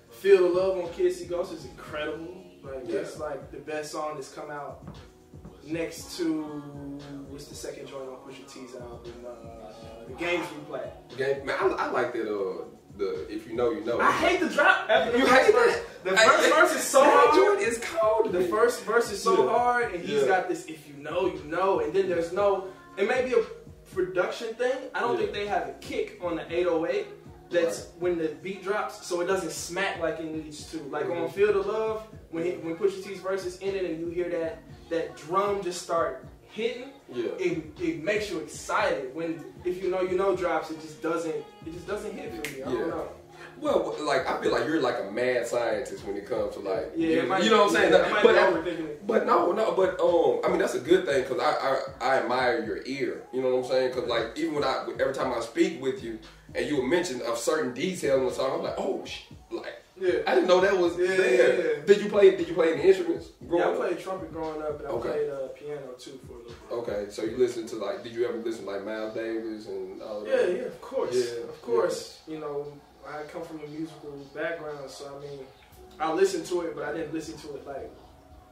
"Feel 0.09 0.43
the 0.43 0.59
Love" 0.59 0.77
on 0.77 0.93
Kids 0.93 1.17
See 1.17 1.25
Ghosts 1.25 1.53
is 1.53 1.65
incredible. 1.65 2.37
Like 2.63 2.83
Yeah. 2.85 2.95
that's 2.97 3.17
like 3.17 3.51
the 3.51 3.57
best 3.57 3.91
song 3.91 4.15
that's 4.15 4.31
come 4.31 4.51
out 4.51 4.85
next 5.65 6.17
to 6.17 6.43
what's 7.29 7.45
the 7.45 7.55
second 7.55 7.87
joint 7.87 8.09
on 8.09 8.15
Pusha 8.17 8.51
T's 8.51 8.75
album? 8.75 8.99
Uh, 9.25 10.07
the 10.07 10.13
Games 10.15 10.45
We 10.57 10.63
Play. 10.65 10.89
game, 11.17 11.45
man, 11.45 11.55
I, 11.59 11.65
I 11.67 11.91
like 11.91 12.13
that. 12.13 12.27
Uh, 12.27 12.65
the 12.97 13.25
if 13.33 13.47
you 13.47 13.55
know, 13.55 13.71
you 13.71 13.83
know. 13.85 13.99
I 13.99 14.11
hate 14.11 14.39
the 14.41 14.49
drop. 14.49 14.89
After 14.89 15.11
the 15.13 15.19
You 15.19 15.25
first 15.25 15.45
hate 15.45 15.53
verse. 15.53 15.75
that? 15.75 16.03
The 16.03 16.11
I- 16.19 16.25
first 16.27 16.49
verse 16.55 16.71
is 16.75 16.83
so 16.83 17.03
hard. 17.03 17.35
joint 17.35 17.61
is 17.67 17.77
cold. 17.79 18.31
The 18.33 18.41
first 18.43 18.83
verse 18.83 19.11
is 19.11 19.23
so 19.23 19.43
Yeah. 19.45 19.49
hard, 19.49 19.93
and 19.93 20.03
he's 20.03 20.21
Yeah. 20.21 20.27
got 20.27 20.49
this. 20.49 20.65
If 20.65 20.87
you 20.87 20.95
know, 21.01 21.27
you 21.27 21.41
know, 21.45 21.79
and 21.79 21.93
then 21.93 22.09
there's 22.09 22.33
no. 22.33 22.67
It 22.97 23.07
may 23.07 23.23
be 23.23 23.33
a 23.33 23.43
production 23.95 24.53
thing. 24.55 24.75
I 24.93 24.99
don't 24.99 25.13
Yeah. 25.13 25.19
think 25.21 25.33
they 25.33 25.47
have 25.47 25.69
a 25.69 25.73
kick 25.79 26.19
on 26.21 26.35
the 26.35 26.53
808. 26.53 27.07
That's 27.49 27.87
when 27.99 28.17
the 28.17 28.29
beat 28.41 28.63
drops, 28.63 29.05
so 29.05 29.19
it 29.21 29.25
doesn't 29.27 29.51
smack 29.51 29.99
like 29.99 30.19
it 30.19 30.25
needs 30.25 30.69
to. 30.71 30.77
Like 30.89 31.05
on 31.05 31.11
Mhm. 31.27 31.31
"Feel 31.33 31.51
the 31.53 31.59
Love," 31.69 32.07
when 32.29 32.45
he, 32.45 32.51
when 32.51 32.77
Pusha 32.77 33.03
T's 33.03 33.19
verse 33.19 33.45
is 33.45 33.57
in 33.59 33.75
it, 33.75 33.83
and 33.83 33.99
you 33.99 34.07
hear 34.09 34.29
that 34.29 34.59
that 34.91 35.17
drum 35.17 35.63
just 35.63 35.81
start 35.81 36.25
hitting, 36.51 36.89
Yeah. 37.11 37.31
it, 37.39 37.63
it 37.81 38.03
makes 38.03 38.29
you 38.29 38.39
excited. 38.39 39.15
When 39.15 39.43
if 39.65 39.81
you 39.81 39.89
know 39.89 40.01
you 40.01 40.17
know 40.17 40.35
drops, 40.35 40.69
it 40.69 40.79
just 40.81 41.01
doesn't 41.01 41.33
it 41.65 41.73
just 41.73 41.87
doesn't 41.87 42.13
hit 42.13 42.29
for 42.31 42.51
me. 42.53 42.63
I 42.63 42.69
Yeah. 42.71 42.77
don't 42.79 42.89
know. 42.89 43.07
Well, 43.59 43.95
like 44.01 44.27
I 44.27 44.41
feel 44.41 44.51
like 44.51 44.65
you're 44.65 44.81
like 44.81 44.97
a 44.99 45.11
mad 45.11 45.45
scientist 45.47 46.05
when 46.05 46.15
it 46.17 46.27
comes 46.27 46.55
to 46.55 46.59
like, 46.61 46.91
Yeah, 46.95 47.21
you, 47.21 47.23
might 47.27 47.43
you 47.43 47.49
know 47.51 47.65
what 47.65 47.75
I'm 47.75 47.91
saying. 47.91 48.11
Might 48.11 48.23
but, 48.23 48.33
be 48.33 48.71
overthinking 48.71 48.85
it. 48.87 49.07
but 49.07 49.25
no, 49.27 49.51
no, 49.51 49.71
but 49.73 49.99
um, 50.01 50.41
I 50.43 50.49
mean 50.49 50.59
that's 50.59 50.73
a 50.75 50.79
good 50.79 51.05
thing 51.05 51.23
because 51.23 51.39
I, 51.39 51.51
I 51.51 52.13
I 52.13 52.17
admire 52.21 52.63
your 52.65 52.81
ear. 52.85 53.23
You 53.33 53.41
know 53.41 53.55
what 53.55 53.65
I'm 53.65 53.71
saying? 53.71 53.93
Because 53.93 54.09
like 54.09 54.25
even 54.35 54.55
when 54.55 54.63
I 54.63 54.87
every 54.99 55.13
time 55.13 55.31
I 55.33 55.39
speak 55.41 55.81
with 55.81 56.03
you 56.03 56.19
and 56.55 56.65
you 56.67 56.77
will 56.77 56.87
mention 56.87 57.21
a 57.21 57.35
certain 57.37 57.73
detail 57.73 58.17
in 58.19 58.25
the 58.25 58.31
song, 58.33 58.57
I'm 58.59 58.63
like, 58.63 58.75
oh, 58.77 59.05
sh-, 59.05 59.23
like 59.51 59.80
Yeah. 60.01 60.19
I 60.27 60.33
didn't 60.35 60.47
know 60.47 60.59
that 60.61 60.75
was 60.77 60.97
Yeah, 60.97 61.07
there. 61.07 61.55
yeah, 61.59 61.63
yeah. 61.79 61.85
Did 61.85 62.01
you 62.01 62.09
play? 62.09 62.35
Did 62.35 62.47
you 62.47 62.53
play 62.55 62.73
any 62.73 62.81
instruments? 62.83 63.29
growing 63.47 63.61
Yeah, 63.61 63.69
I 63.69 63.71
up? 63.71 63.77
played 63.77 63.99
trumpet 63.99 64.33
growing 64.33 64.61
up, 64.61 64.79
and 64.79 64.87
I 64.87 64.91
Okay. 64.91 65.09
played 65.09 65.29
uh, 65.29 65.47
piano 65.49 65.91
too 65.99 66.19
for 66.25 66.33
a 66.33 66.37
little 66.37 66.53
bit. 66.85 66.93
Okay, 66.95 67.11
so 67.11 67.23
you 67.23 67.37
listen 67.37 67.67
to 67.67 67.75
like, 67.75 68.03
did 68.03 68.13
you 68.13 68.25
ever 68.27 68.37
listen 68.39 68.65
to 68.65 68.71
like 68.71 68.83
Miles 68.83 69.13
Davis 69.13 69.67
and 69.67 70.01
all 70.01 70.21
of 70.21 70.27
Yeah, 70.27 70.37
that? 70.37 70.55
yeah, 70.57 70.63
of 70.63 70.81
course, 70.81 71.15
Yeah, 71.15 71.43
of 71.43 71.61
course. 71.61 72.21
You 72.27 72.39
know, 72.39 72.73
I 73.07 73.23
come 73.23 73.43
from 73.43 73.59
a 73.63 73.67
musical 73.67 74.11
background, 74.33 74.89
so 74.89 75.05
I 75.17 75.21
mean, 75.25 75.39
I 75.99 76.11
listened 76.13 76.45
to 76.47 76.61
it, 76.61 76.75
but 76.75 76.83
I 76.85 76.93
didn't 76.93 77.13
listen 77.13 77.37
to 77.39 77.55
it 77.57 77.67
like 77.67 77.91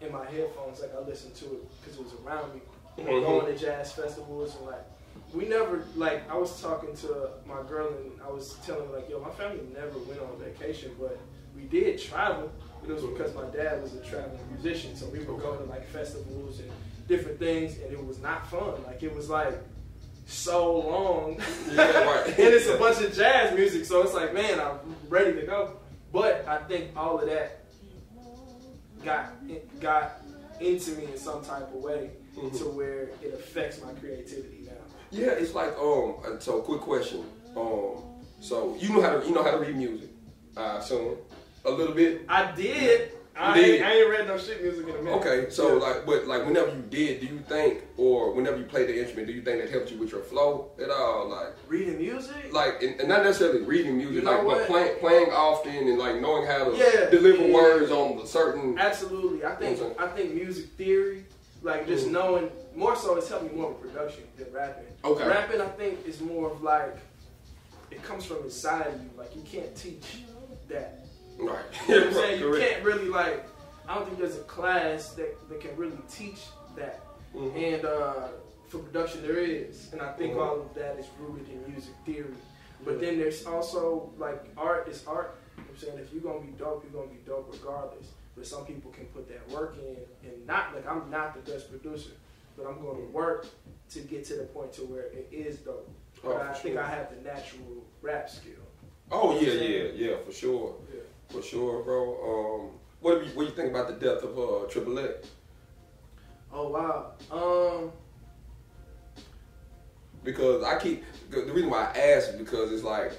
in 0.02 0.12
my 0.12 0.26
headphones. 0.30 0.82
Like 0.82 0.94
I 0.96 1.00
listened 1.02 1.34
to 1.36 1.46
it 1.46 1.80
because 1.82 1.98
it 1.98 2.04
was 2.04 2.14
around 2.24 2.54
me. 2.54 2.62
Mhm. 3.00 3.22
Going 3.24 3.46
to 3.46 3.58
jazz 3.58 3.94
festivals 3.94 4.56
and 4.58 4.66
like, 4.68 4.86
we 5.34 5.48
never 5.48 5.86
like. 5.96 6.30
I 6.30 6.36
was 6.38 6.62
talking 6.62 6.94
to 6.98 7.30
my 7.46 7.62
girl 7.64 7.88
and 7.88 8.12
I 8.22 8.30
was 8.30 8.56
telling 8.66 8.88
her 8.90 8.96
like, 8.98 9.10
yo, 9.10 9.20
my 9.22 9.30
family 9.32 9.62
never 9.74 9.98
went 10.00 10.20
on 10.20 10.38
vacation, 10.38 10.92
but 11.00 11.18
we 11.60 11.68
did 11.68 12.00
travel. 12.00 12.52
but 12.82 12.90
It 12.90 12.94
was 12.94 13.04
because 13.04 13.34
my 13.36 13.46
dad 13.56 13.82
was 13.82 13.94
a 13.96 14.02
traveling 14.04 14.40
musician, 14.54 14.96
so 14.96 15.08
we 15.08 15.20
would 15.20 15.40
go 15.42 15.56
to 15.56 15.64
like 15.66 15.86
festivals 15.88 16.60
and 16.60 16.72
different 17.08 17.40
things, 17.40 17.78
and 17.80 17.92
it 17.92 18.04
was 18.06 18.20
not 18.22 18.50
fun. 18.50 18.84
Like 18.86 19.04
it 19.04 19.14
was 19.16 19.30
like 19.30 19.54
so 20.26 20.80
long. 20.80 21.42
Yeah, 21.72 22.04
right. 22.04 22.28
and 22.28 22.38
it's 22.40 22.68
a 22.68 22.78
bunch 22.78 23.04
of 23.04 23.14
jazz 23.14 23.56
music, 23.56 23.86
so 23.86 24.02
it's 24.04 24.14
like, 24.14 24.34
man, 24.34 24.60
I'm 24.60 24.78
ready 25.10 25.34
to 25.40 25.46
go. 25.46 25.74
But 26.12 26.46
I 26.48 26.58
think 26.60 26.96
all 26.96 27.20
of 27.20 27.28
that 27.30 27.66
got 29.04 29.34
got 29.80 30.22
into 30.60 30.92
me 30.92 31.06
in 31.06 31.18
some 31.18 31.44
type 31.44 31.64
of 31.74 31.76
way 31.76 32.12
Mm-hmm. 32.38 32.58
to 32.60 32.64
where 32.66 33.10
it 33.22 33.34
affects 33.34 33.82
my 33.84 33.92
creativity 33.94 34.62
now. 34.66 34.72
Yeah, 35.12 35.32
it's 35.32 35.54
like 35.54 35.76
um. 35.78 36.16
uh, 36.26 36.40
So, 36.40 36.62
quick 36.62 36.80
question. 36.80 37.26
Um. 37.58 37.98
So 38.40 38.78
you 38.80 38.94
know 38.94 39.02
how 39.02 39.20
to 39.20 39.28
you 39.28 39.34
know 39.34 39.44
how 39.44 39.52
to 39.52 39.58
read 39.58 39.76
music, 39.76 40.10
I 40.56 40.78
assume 40.78 41.18
a 41.66 41.72
little 41.72 41.94
bit. 41.96 42.26
I 42.30 42.52
did. 42.52 43.12
I, 43.42 43.54
did? 43.56 43.76
Ain't, 43.76 43.84
I 43.86 43.94
ain't 43.94 44.10
read 44.10 44.28
no 44.28 44.38
shit 44.38 44.62
music 44.62 44.86
in 44.90 44.96
a 44.96 45.02
minute. 45.02 45.18
Okay, 45.20 45.50
so 45.50 45.76
Yeah. 45.78 45.82
like, 45.88 46.06
but 46.06 46.28
like, 46.28 46.46
whenever 46.46 46.72
you 46.76 46.84
did, 46.90 47.22
do 47.22 47.28
you 47.28 47.40
think, 47.48 47.84
or 47.96 48.34
whenever 48.34 48.58
you 48.58 48.66
played 48.66 48.90
the 48.90 49.00
instrument, 49.00 49.28
do 49.28 49.34
you 49.34 49.42
think 49.42 49.62
that 49.62 49.70
helped 49.72 49.90
you 49.92 49.98
with 49.98 50.12
your 50.12 50.24
flow 50.24 50.72
at 50.82 50.90
all? 50.90 51.30
Like, 51.30 51.54
reading 51.70 51.98
music. 52.00 52.52
like, 52.52 52.84
and, 52.84 53.00
and 53.00 53.08
not 53.08 53.24
necessarily 53.24 53.62
reading 53.62 53.96
music, 53.96 54.16
You 54.16 54.22
know 54.24 54.32
like, 54.32 54.40
but 54.42 54.46
what? 54.48 54.68
playing 54.68 55.00
playing 55.00 55.30
often 55.32 55.74
and 55.88 55.98
like 55.98 56.20
knowing 56.20 56.46
how 56.48 56.66
to 56.72 56.78
Yeah, 56.78 57.10
deliver 57.10 57.48
yeah. 57.48 57.54
words 57.54 57.92
on 57.92 58.18
the 58.18 58.28
certain. 58.28 58.78
Absolutely. 58.78 59.46
I 59.46 59.56
think. 59.56 59.80
I 59.98 60.08
think 60.08 60.34
music 60.34 60.66
theory, 60.72 61.24
like 61.62 61.88
just 61.88 62.08
Mhm. 62.08 62.12
knowing 62.12 62.52
more 62.76 62.98
so 62.98 63.16
it's 63.16 63.30
helped 63.30 63.50
me 63.54 63.58
more 63.58 63.72
with 63.72 63.82
production 63.94 64.24
than 64.38 64.52
rapping. 64.52 64.86
Okay. 65.06 65.26
Rapping 65.28 65.62
I 65.62 65.68
think 65.70 66.06
is 66.06 66.20
more 66.20 66.52
of 66.52 66.62
like 66.62 66.98
it 67.90 68.04
comes 68.04 68.26
from 68.26 68.44
inside 68.44 68.88
you. 69.02 69.10
Like 69.18 69.34
you 69.34 69.44
can't 69.44 69.74
teach 69.78 70.24
that. 70.68 71.06
Right. 71.50 71.64
You 71.88 71.96
know 71.96 72.00
what 72.02 72.08
I'm 72.08 72.14
saying? 72.14 72.40
You 72.42 72.54
can't 72.60 72.84
really 72.84 73.08
like 73.10 73.46
I 73.88 73.96
don't 73.96 74.06
think 74.06 74.20
there's 74.20 74.36
a 74.38 74.42
class 74.44 75.14
that, 75.14 75.50
that 75.50 75.62
can 75.62 75.76
really 75.76 75.98
teach 76.10 76.42
that. 76.76 77.02
Mhm. 77.34 77.56
And 77.76 77.86
uh, 77.86 78.28
for 78.68 78.80
production 78.80 79.22
there 79.24 79.40
is. 79.40 79.92
And 79.94 80.02
I 80.02 80.12
think 80.14 80.34
Mhm. 80.36 80.42
all 80.46 80.60
of 80.62 80.74
that 80.76 80.98
is 81.00 81.08
rooted 81.20 81.48
in 81.50 81.72
music 81.72 81.94
theory. 82.06 82.36
But 82.86 82.96
Yeah. 82.96 83.00
then 83.08 83.18
there's 83.20 83.46
also 83.46 84.12
like 84.18 84.44
art 84.58 84.88
is 84.90 85.04
art. 85.08 85.36
You 85.58 85.64
know 85.64 85.70
what 85.70 85.76
I'm 85.76 85.78
saying 85.88 86.00
if 86.00 86.14
you're 86.14 86.22
gonna 86.22 86.42
be 86.46 86.52
dope, 86.58 86.84
you're 86.84 87.02
gonna 87.02 87.12
be 87.14 87.22
dope 87.26 87.50
regardless. 87.52 88.08
But 88.36 88.46
some 88.46 88.66
people 88.66 88.92
can 88.92 89.06
put 89.08 89.28
that 89.30 89.48
work 89.50 89.76
in 89.78 89.98
and 90.30 90.46
not 90.46 90.76
like 90.76 90.86
I'm 90.88 91.10
not 91.10 91.34
the 91.34 91.52
best 91.52 91.70
producer, 91.72 92.12
but 92.58 92.68
I'm 92.68 92.76
gonna 92.84 93.06
work 93.12 93.48
to 93.92 94.00
get 94.02 94.24
to 94.26 94.36
the 94.36 94.44
point 94.44 94.72
to 94.74 94.82
where 94.82 95.04
it 95.04 95.28
is 95.32 95.58
dope. 95.60 95.90
Oh, 96.24 96.34
But 96.34 96.42
I 96.42 96.54
for 96.54 96.60
think. 96.64 96.78
I 96.78 96.86
have 96.90 97.10
the 97.16 97.22
natural 97.22 97.84
rap 98.02 98.30
skill. 98.30 98.54
Oh 99.12 99.40
yeah, 99.40 99.54
yeah, 99.54 99.84
yeah, 99.96 100.16
for 100.24 100.32
sure, 100.32 100.76
Yeah. 100.94 101.00
For 101.30 101.42
sure, 101.42 101.84
bro. 101.84 102.62
Um, 102.70 102.80
what 103.02 103.20
do 103.20 103.26
you 103.26 103.32
what 103.36 103.44
do 103.44 103.50
you 103.50 103.56
think 103.56 103.70
about 103.70 103.88
the 103.88 103.94
death 104.06 104.24
of 104.24 104.38
uh 104.38 104.68
Triple 104.70 105.00
X? 105.00 105.28
Oh 106.52 106.70
wow. 106.70 107.12
Um 107.32 107.92
because 110.24 110.64
I 110.64 110.78
keep 110.78 111.04
the 111.30 111.42
reason 111.44 111.70
why 111.70 111.92
I 111.96 111.98
ask 111.98 112.30
is 112.30 112.36
because 112.36 112.72
it's 112.72 112.84
like 112.84 113.14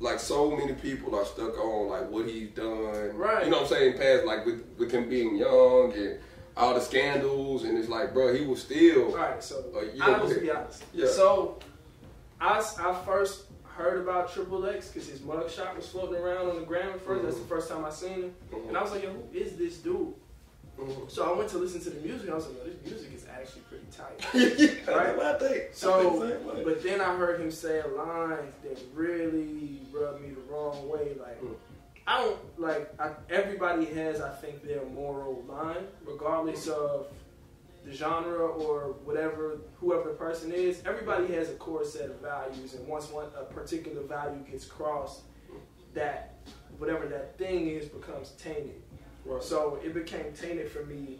like 0.00 0.18
so 0.18 0.50
many 0.50 0.72
people 0.74 1.14
are 1.14 1.24
stuck 1.24 1.56
on 1.58 1.88
like 1.88 2.10
what 2.10 2.26
he's 2.26 2.50
done. 2.50 3.16
Right. 3.16 3.44
You 3.44 3.50
know 3.50 3.62
what 3.62 3.72
I'm 3.72 3.78
saying? 3.78 3.98
Past 3.98 4.24
like 4.24 4.44
with 4.44 4.64
with 4.78 4.90
him 4.90 5.08
being 5.08 5.36
young 5.36 5.92
and 5.94 6.18
all 6.56 6.74
the 6.74 6.80
scandals 6.80 7.64
and 7.64 7.76
it's 7.78 7.88
like, 7.88 8.12
bro, 8.12 8.32
he 8.34 8.44
was 8.44 8.62
still 8.62 9.06
All 9.06 9.16
right, 9.16 9.42
so 9.42 9.64
Uh, 9.74 10.02
I'll 10.02 10.20
go 10.20 10.28
just 10.28 10.40
be 10.40 10.50
honest. 10.50 10.84
Yeah. 10.92 11.08
So 11.08 11.58
I 12.40 12.58
I 12.58 13.02
first 13.04 13.44
heard 13.76 14.00
about 14.00 14.32
Triple 14.32 14.66
X 14.66 14.88
because 14.88 15.08
his 15.08 15.20
mugshot 15.20 15.76
was 15.76 15.86
floating 15.88 16.16
around 16.16 16.48
on 16.48 16.56
the 16.56 16.62
ground 16.66 16.94
at 16.94 17.04
1st 17.06 17.22
That's 17.22 17.36
the 17.38 17.44
first 17.46 17.68
time 17.68 17.84
I 17.84 17.90
seen 17.90 18.10
him, 18.24 18.34
Mhm. 18.52 18.68
and 18.68 18.76
I 18.78 18.82
was 18.82 18.92
like, 18.92 19.02
yo, 19.02 19.10
who 19.10 19.22
is 19.38 19.56
this 19.56 19.78
dude? 19.78 20.14
Mhm. 20.78 21.10
So 21.10 21.24
I 21.32 21.36
went 21.36 21.48
to 21.50 21.58
listen 21.58 21.80
to 21.82 21.90
the 21.90 22.00
music. 22.00 22.22
and 22.22 22.32
I 22.32 22.34
was 22.36 22.46
like, 22.48 22.56
yo, 22.58 22.64
this 22.64 22.90
music 22.90 23.14
is 23.14 23.26
actually 23.28 23.62
pretty 23.62 23.86
tight. 23.92 24.18
yeah, 24.88 24.94
Right. 24.94 25.18
I 25.18 25.38
think. 25.38 25.62
I 25.62 25.68
So, 25.72 26.20
think 26.20 26.46
the 26.56 26.62
but 26.64 26.82
then 26.82 27.00
I 27.00 27.16
heard 27.16 27.40
him 27.40 27.50
say 27.50 27.80
a 27.80 27.86
line 27.86 28.52
that 28.64 28.78
really 28.94 29.80
rubbed 29.92 30.20
me 30.22 30.30
the 30.30 30.52
wrong 30.52 30.88
way. 30.88 31.14
Like, 31.20 31.40
Mm. 31.42 31.54
I 32.06 32.22
don't 32.22 32.38
like. 32.60 32.92
I, 33.00 33.12
everybody 33.30 33.86
has, 33.86 34.20
I 34.20 34.30
think, 34.34 34.62
their 34.62 34.84
moral 34.84 35.42
line, 35.48 35.86
regardless 36.04 36.68
of 36.68 37.06
the 37.84 37.92
genre 37.92 38.46
or 38.46 38.94
whatever, 39.04 39.58
whoever 39.78 40.08
the 40.08 40.14
person 40.14 40.52
is. 40.52 40.82
Everybody 40.86 41.32
has 41.34 41.50
a 41.50 41.54
core 41.54 41.84
set 41.84 42.06
of 42.10 42.20
values, 42.20 42.74
and 42.74 42.86
once 42.88 43.10
one 43.10 43.26
a 43.38 43.44
particular 43.44 44.02
value 44.02 44.40
gets 44.50 44.64
crossed, 44.64 45.22
that 45.94 46.34
whatever 46.78 47.06
that 47.06 47.36
thing 47.38 47.68
is 47.68 47.86
becomes 47.86 48.30
tainted. 48.32 48.82
Right. 49.24 49.42
So 49.42 49.78
it 49.84 49.94
became 49.94 50.32
tainted 50.32 50.70
for 50.70 50.84
me 50.84 51.18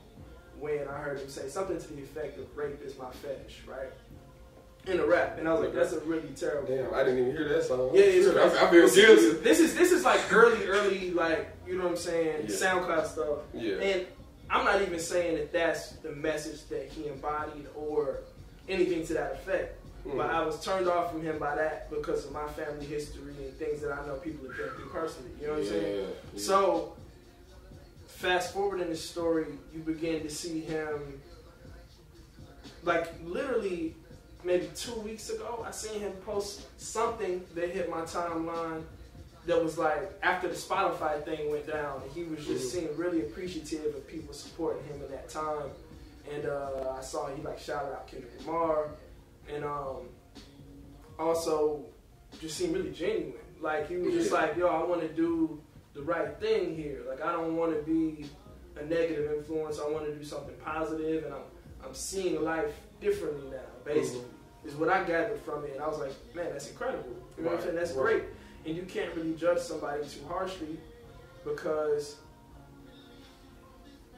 when 0.59 0.87
I 0.89 0.99
heard 0.99 1.21
him 1.21 1.29
say 1.29 1.49
something 1.49 1.79
to 1.79 1.93
the 1.95 2.03
effect 2.03 2.39
of 2.39 2.55
"rape 2.57 2.83
is 2.85 2.97
my 2.99 3.11
fetish," 3.11 3.63
right? 3.67 3.91
In 4.87 5.01
a 5.01 5.07
rap, 5.07 5.39
and 5.39 5.49
I 5.49 5.53
was 5.53 5.63
like, 5.63 5.75
"That's 5.75 5.93
a 5.95 6.01
really 6.01 6.29
terrible." 6.37 6.69
Damn, 6.69 6.93
I 6.93 7.03
didn't 7.05 7.21
even 7.21 7.33
hear 7.33 7.49
that 7.49 7.65
song. 7.65 7.91
Yeah, 7.95 8.03
it's 8.03 8.37
I. 8.37 8.67
I 8.67 8.71
feel 8.71 8.83
This 8.83 8.97
is- 8.97 9.07
guilty. 9.07 9.39
This 9.45 9.61
is 9.61 9.75
this 9.75 9.93
is 9.93 10.05
like 10.05 10.21
early, 10.33 10.67
early, 10.67 11.11
like 11.13 11.49
you 11.67 11.77
know 11.79 11.85
what 11.85 11.91
I'm 11.93 11.97
saying, 11.97 12.45
Yeah. 12.49 12.55
SoundCloud 12.55 13.07
stuff. 13.07 13.39
Yeah. 13.55 13.77
And 13.77 14.07
I'm 14.55 14.65
not 14.65 14.81
even 14.83 15.01
saying 15.01 15.35
that 15.37 15.53
that's 15.53 15.91
the 15.97 16.13
message 16.13 16.65
that 16.69 16.89
he 16.89 17.09
embodied 17.09 17.67
or 17.75 18.21
anything 18.69 19.05
to 19.09 19.15
that 19.15 19.33
effect. 19.33 19.81
But 20.05 20.29
Mhm. 20.29 20.31
I 20.31 20.47
was 20.47 20.63
turned 20.65 20.87
off 20.87 21.11
from 21.11 21.23
him 21.23 21.39
by 21.39 21.57
that 21.57 21.91
because 21.91 22.25
of 22.25 22.31
my 22.33 22.47
family 22.53 22.87
history 22.87 23.35
and 23.39 23.59
things 23.59 23.81
that 23.81 23.91
I 23.91 24.07
know 24.07 24.15
people 24.15 24.47
have 24.47 24.57
been 24.57 24.69
through 24.71 24.91
personally. 24.91 25.31
You 25.41 25.47
know 25.49 25.53
what 25.55 25.63
I'm 25.63 25.69
saying? 25.69 26.01
Yeah. 26.35 26.41
So, 26.41 26.97
fast 28.07 28.53
forward 28.55 28.81
in 28.81 28.91
the 28.91 28.97
story, 28.97 29.47
you 29.73 29.81
begin 29.81 30.23
to 30.23 30.31
see 30.31 30.61
him, 30.61 31.21
like 32.85 33.09
literally, 33.25 33.97
maybe 34.45 34.69
two 34.77 34.95
weeks 35.01 35.31
ago, 35.31 35.65
I 35.67 35.73
seen 35.73 35.99
him 36.01 36.13
post 36.25 36.61
something 36.79 37.45
that 37.57 37.71
hit 37.71 37.91
my 37.91 38.03
timeline 38.03 38.85
that 39.47 39.63
was 39.63 39.77
like 39.79 40.13
after 40.23 40.49
the 40.49 40.55
Spotify 40.55 41.23
thing 41.25 41.51
went 41.51 41.67
down, 41.67 42.03
and 42.03 42.11
he 42.13 42.25
was 42.25 42.45
just 42.47 42.67
Mhm. 42.67 42.71
seemed 42.71 42.99
really 42.99 43.21
appreciative 43.21 43.95
of 43.95 44.07
people 44.07 44.33
supporting 44.35 44.83
him 44.85 45.03
in 45.03 45.11
that 45.11 45.29
time. 45.29 45.71
And 46.33 46.47
uh, 46.47 46.95
I 46.99 47.03
saw 47.03 47.27
he 47.29 47.43
like 47.43 47.59
shouted 47.59 47.93
out 47.93 48.07
Kendrick 48.07 48.33
Lamar, 48.47 48.89
and 49.53 49.65
um, 49.65 50.09
also 51.19 51.85
just 52.41 52.57
seemed 52.57 52.75
really 52.75 52.91
genuine. 52.91 53.35
Like 53.61 53.89
he 53.89 53.97
was 53.97 54.15
just 54.15 54.33
like, 54.33 54.57
"Yo, 54.57 54.67
I 54.67 54.83
want 54.85 55.01
to 55.03 55.09
do 55.09 55.61
the 55.95 56.03
right 56.03 56.39
thing 56.41 56.75
here. 56.77 57.03
Like 57.09 57.21
I 57.23 57.33
don't 57.33 57.57
want 57.57 57.73
to 57.75 57.83
be 57.83 58.27
a 58.81 58.85
negative 58.85 59.31
influence. 59.33 59.79
I 59.79 59.89
want 59.89 60.07
to 60.07 60.15
do 60.15 60.25
something 60.25 60.55
positive, 60.65 61.25
and 61.25 61.35
I'm 61.35 61.43
I'm 61.85 61.95
seeing 61.95 62.43
life 62.43 62.73
differently 63.01 63.51
now. 63.51 63.59
Basically, 63.85 64.25
is 64.65 64.75
what 64.75 64.89
I 64.89 65.05
gathered 65.05 65.41
from 65.41 65.65
it. 65.65 65.73
And 65.75 65.83
I 65.83 65.87
was 65.89 65.99
like, 65.99 66.13
man, 66.35 66.47
that's 66.53 66.69
incredible. 66.71 67.15
You 67.37 67.45
know 67.45 67.51
what 67.51 67.59
I'm 67.59 67.65
saying? 67.65 67.77
That's 67.77 67.93
right. 67.93 68.03
great. 68.21 68.25
And 68.67 68.77
you 68.77 68.83
can't 68.83 69.15
really 69.15 69.35
judge 69.35 69.59
somebody 69.59 70.03
too 70.05 70.21
harshly 70.29 70.79
because 71.45 72.17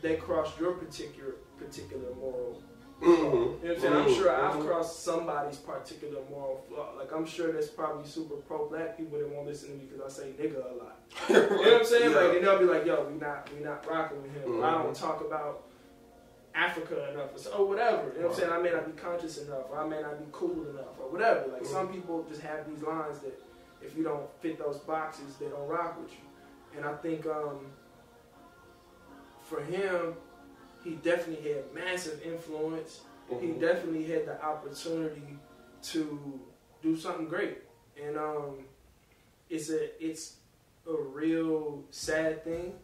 they 0.02 0.16
crossed 0.16 0.58
your 0.60 0.72
particular 0.74 1.34
particular 1.58 2.14
moral 2.20 2.62
Mhm. 3.00 3.08
you 3.10 3.16
know 3.16 3.46
what 3.46 3.70
I'm 3.70 3.80
saying? 3.80 3.92
I'm 3.94 4.06
Mhm. 4.08 4.16
sure 4.16 4.30
I've 4.30 4.54
Mhm. 4.54 4.66
crossed 4.66 5.02
somebody's 5.02 5.58
particular 5.58 6.20
moral 6.30 6.64
flaw. 6.68 6.92
Like 6.96 7.12
I'm 7.12 7.26
sure 7.26 7.50
there's 7.52 7.68
probably 7.70 8.06
super 8.06 8.36
pro 8.36 8.66
black 8.68 8.96
people 8.96 9.18
that 9.18 9.28
won't 9.28 9.46
listen 9.46 9.70
to 9.70 9.74
me 9.76 9.84
because 9.84 10.00
I 10.04 10.22
say 10.22 10.32
nigga 10.32 10.64
a 10.64 10.74
lot. 10.82 10.96
You 11.28 11.34
know 11.34 11.56
what 11.56 11.74
I'm 11.80 11.84
saying? 11.84 12.10
Yeah. 12.12 12.16
Like 12.20 12.36
and 12.36 12.46
they'll 12.46 12.58
be 12.58 12.64
like, 12.64 12.86
yo, 12.86 13.04
we 13.04 13.18
not 13.18 13.50
we 13.52 13.60
not 13.64 13.86
rocking 13.86 14.22
with 14.22 14.32
him. 14.32 14.60
Or 14.60 14.64
I 14.64 14.82
don't 14.82 14.94
talk 14.96 15.20
about 15.20 15.64
Africa 16.54 17.10
enough 17.12 17.34
or, 17.34 17.38
so, 17.38 17.50
or 17.52 17.66
whatever. 17.66 18.08
You 18.14 18.20
know 18.22 18.28
what 18.28 18.34
I'm 18.36 18.40
saying? 18.40 18.52
I 18.52 18.58
may 18.62 18.70
not 18.70 18.86
be 18.86 18.92
conscious 19.00 19.38
enough 19.38 19.70
or 19.70 19.78
I 19.78 19.86
may 19.86 20.00
not 20.00 20.18
be 20.18 20.24
cool 20.32 20.66
enough 20.70 20.98
or 20.98 21.10
whatever. 21.10 21.48
Like 21.52 21.66
some 21.66 21.88
Mm-hmm. 21.88 21.96
people 21.96 22.24
just 22.28 22.40
have 22.42 22.66
these 22.68 22.82
lines 22.82 23.18
that 23.20 23.38
if 23.82 23.96
you 23.96 24.02
don't 24.04 24.28
fit 24.40 24.58
those 24.58 24.78
boxes, 24.78 25.36
they 25.36 25.46
don't 25.46 25.66
rock 25.68 26.00
with 26.00 26.10
you. 26.12 26.18
And 26.76 26.84
I 26.84 26.94
think 26.96 27.26
um, 27.26 27.60
for 29.42 29.60
him, 29.62 30.14
he 30.84 30.92
definitely 30.96 31.52
had 31.52 31.72
massive 31.74 32.20
influence. 32.22 33.00
He 33.28 33.34
Mhm. 33.48 33.60
definitely 33.60 34.04
had 34.04 34.26
the 34.26 34.42
opportunity 34.44 35.38
to 35.82 36.40
do 36.82 36.96
something 36.96 37.26
great, 37.28 37.58
and 38.00 38.16
um, 38.16 38.64
it's 39.50 39.68
a 39.70 40.04
it's 40.04 40.36
a 40.88 40.94
real 40.94 41.82
sad 41.90 42.44
thing 42.44 42.78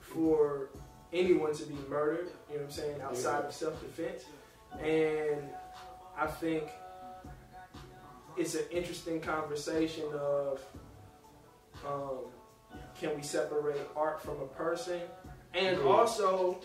for 0.00 0.68
anyone 1.12 1.52
to 1.52 1.64
be 1.64 1.74
murdered. 1.88 2.30
You 2.48 2.54
know 2.58 2.60
what 2.60 2.64
I'm 2.64 2.70
saying? 2.70 3.00
Outside 3.00 3.44
of 3.44 3.52
self 3.52 3.80
defense, 3.80 4.24
and 4.80 5.42
I 6.16 6.26
think 6.28 6.68
it's 8.38 8.54
an 8.54 8.64
interesting 8.70 9.20
conversation 9.20 10.04
of 10.14 10.64
um, 11.86 12.18
can 13.00 13.16
we 13.16 13.22
separate 13.22 13.80
art 13.96 14.22
from 14.22 14.40
a 14.40 14.46
person, 14.46 15.00
and 15.54 15.78
also 15.80 16.60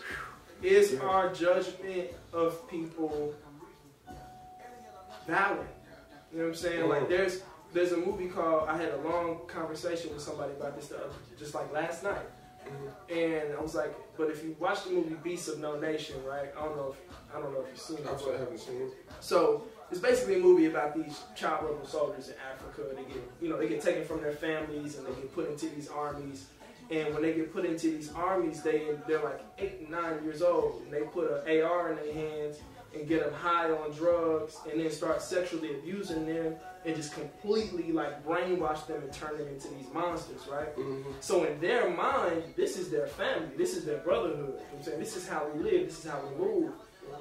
is 0.62 0.98
our 1.00 1.32
judgment 1.32 2.10
of 2.32 2.68
people 2.68 3.34
valid? 5.26 5.66
You 6.32 6.38
know 6.38 6.44
what 6.44 6.50
I'm 6.50 6.54
saying? 6.54 6.88
Like 6.88 7.08
there's 7.08 7.42
there's 7.72 7.92
a 7.92 7.96
movie 7.96 8.28
called 8.28 8.68
I 8.68 8.76
had 8.76 8.92
a 8.92 8.98
long 8.98 9.40
conversation 9.46 10.12
with 10.12 10.22
somebody 10.22 10.52
about 10.52 10.76
this 10.76 10.86
stuff 10.86 11.18
just 11.38 11.54
like 11.54 11.72
last 11.72 12.02
night. 12.02 12.26
And 13.10 13.52
I 13.58 13.60
was 13.60 13.74
like, 13.74 13.94
but 14.16 14.30
if 14.30 14.42
you 14.42 14.56
watch 14.58 14.84
the 14.84 14.90
movie 14.90 15.16
Beasts 15.22 15.48
of 15.48 15.58
No 15.58 15.78
Nation, 15.78 16.16
right? 16.24 16.48
I 16.58 16.64
don't 16.64 16.76
know 16.76 16.94
if 16.94 17.34
I 17.36 17.40
don't 17.40 17.52
know 17.52 17.60
if 17.60 17.68
you've 17.68 17.78
seen 17.78 17.98
it. 17.98 18.06
I 18.06 18.38
haven't 18.38 18.58
seen 18.58 18.82
it. 18.82 18.92
so 19.20 19.64
it's 19.90 20.00
basically 20.00 20.36
a 20.36 20.38
movie 20.38 20.66
about 20.66 20.94
these 20.94 21.22
child 21.34 21.64
rebel 21.64 21.86
soldiers 21.86 22.28
in 22.28 22.34
Africa. 22.52 22.82
They 22.94 23.04
get, 23.04 23.22
you 23.40 23.48
know, 23.48 23.58
they 23.58 23.68
get 23.68 23.80
taken 23.80 24.04
from 24.04 24.20
their 24.22 24.32
families 24.32 24.96
and 24.96 25.06
they 25.06 25.12
get 25.12 25.34
put 25.34 25.48
into 25.48 25.66
these 25.66 25.88
armies. 25.88 26.46
And 26.90 27.14
when 27.14 27.22
they 27.22 27.32
get 27.32 27.52
put 27.52 27.64
into 27.64 27.90
these 27.90 28.12
armies, 28.12 28.62
they 28.62 28.88
they're 29.06 29.22
like 29.22 29.40
eight, 29.58 29.88
nine 29.88 30.22
years 30.22 30.42
old, 30.42 30.82
and 30.82 30.92
they 30.92 31.00
put 31.00 31.30
an 31.30 31.62
AR 31.62 31.92
in 31.92 31.96
their 31.96 32.12
hands 32.12 32.58
and 32.94 33.08
get 33.08 33.24
them 33.24 33.32
high 33.34 33.70
on 33.70 33.90
drugs, 33.92 34.58
and 34.70 34.80
then 34.80 34.90
start 34.90 35.20
sexually 35.22 35.74
abusing 35.78 36.26
them 36.26 36.54
and 36.84 36.94
just 36.94 37.12
completely 37.14 37.90
like 37.90 38.24
brainwash 38.24 38.86
them 38.86 39.02
and 39.02 39.12
turn 39.12 39.36
them 39.38 39.48
into 39.48 39.68
these 39.68 39.86
monsters, 39.92 40.46
right? 40.46 40.76
Mhm. 40.76 41.02
So 41.20 41.44
in 41.44 41.58
their 41.60 41.88
mind, 41.90 42.42
this 42.54 42.76
is 42.76 42.90
their 42.90 43.06
family, 43.06 43.56
this 43.56 43.76
is 43.76 43.84
their 43.86 43.98
brotherhood. 43.98 44.48
You 44.48 44.54
know 44.54 44.76
I'm 44.76 44.82
saying 44.82 45.00
this 45.00 45.16
is 45.16 45.26
how 45.26 45.48
we 45.54 45.62
live, 45.62 45.86
this 45.86 46.04
is 46.04 46.10
how 46.10 46.20
we 46.20 46.44
move, 46.44 46.72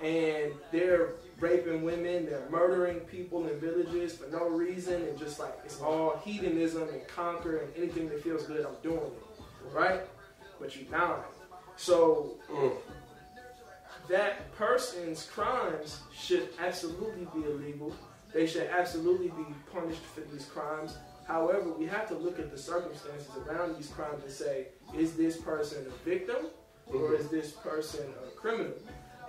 and 0.01 0.51
they're 0.71 1.13
raping 1.39 1.83
women, 1.83 2.25
they're 2.25 2.47
murdering 2.49 2.99
people 3.01 3.47
in 3.47 3.59
villages 3.59 4.15
for 4.15 4.29
no 4.29 4.47
reason, 4.47 5.01
and 5.03 5.17
just 5.17 5.39
like 5.39 5.53
it's 5.65 5.81
all 5.81 6.21
hedonism 6.23 6.87
and 6.89 7.07
conquer 7.07 7.57
and 7.57 7.75
anything 7.75 8.09
that 8.09 8.23
feels 8.23 8.43
good, 8.43 8.65
I'm 8.65 8.75
doing 8.81 8.97
it, 8.97 9.73
right? 9.73 10.01
But 10.59 10.75
you 10.75 10.85
nine, 10.91 11.19
so 11.75 12.37
Mm. 12.49 12.77
that 14.09 14.51
person's 14.55 15.25
crimes 15.25 15.99
should 16.13 16.49
absolutely 16.59 17.27
be 17.33 17.45
illegal. 17.47 17.93
They 18.33 18.47
should 18.47 18.67
absolutely 18.67 19.29
be 19.29 19.45
punished 19.71 20.01
for 20.01 20.21
these 20.21 20.45
crimes. 20.45 20.97
However, 21.27 21.69
we 21.71 21.85
have 21.85 22.07
to 22.09 22.15
look 22.15 22.39
at 22.39 22.51
the 22.51 22.57
circumstances 22.57 23.29
around 23.47 23.77
these 23.77 23.87
crimes 23.89 24.23
and 24.23 24.31
say, 24.31 24.67
is 24.97 25.15
this 25.15 25.37
person 25.37 25.85
a 25.87 26.09
victim 26.09 26.47
or 26.87 27.15
is 27.15 27.29
this 27.29 27.51
person 27.51 28.13
a 28.25 28.29
criminal? 28.39 28.73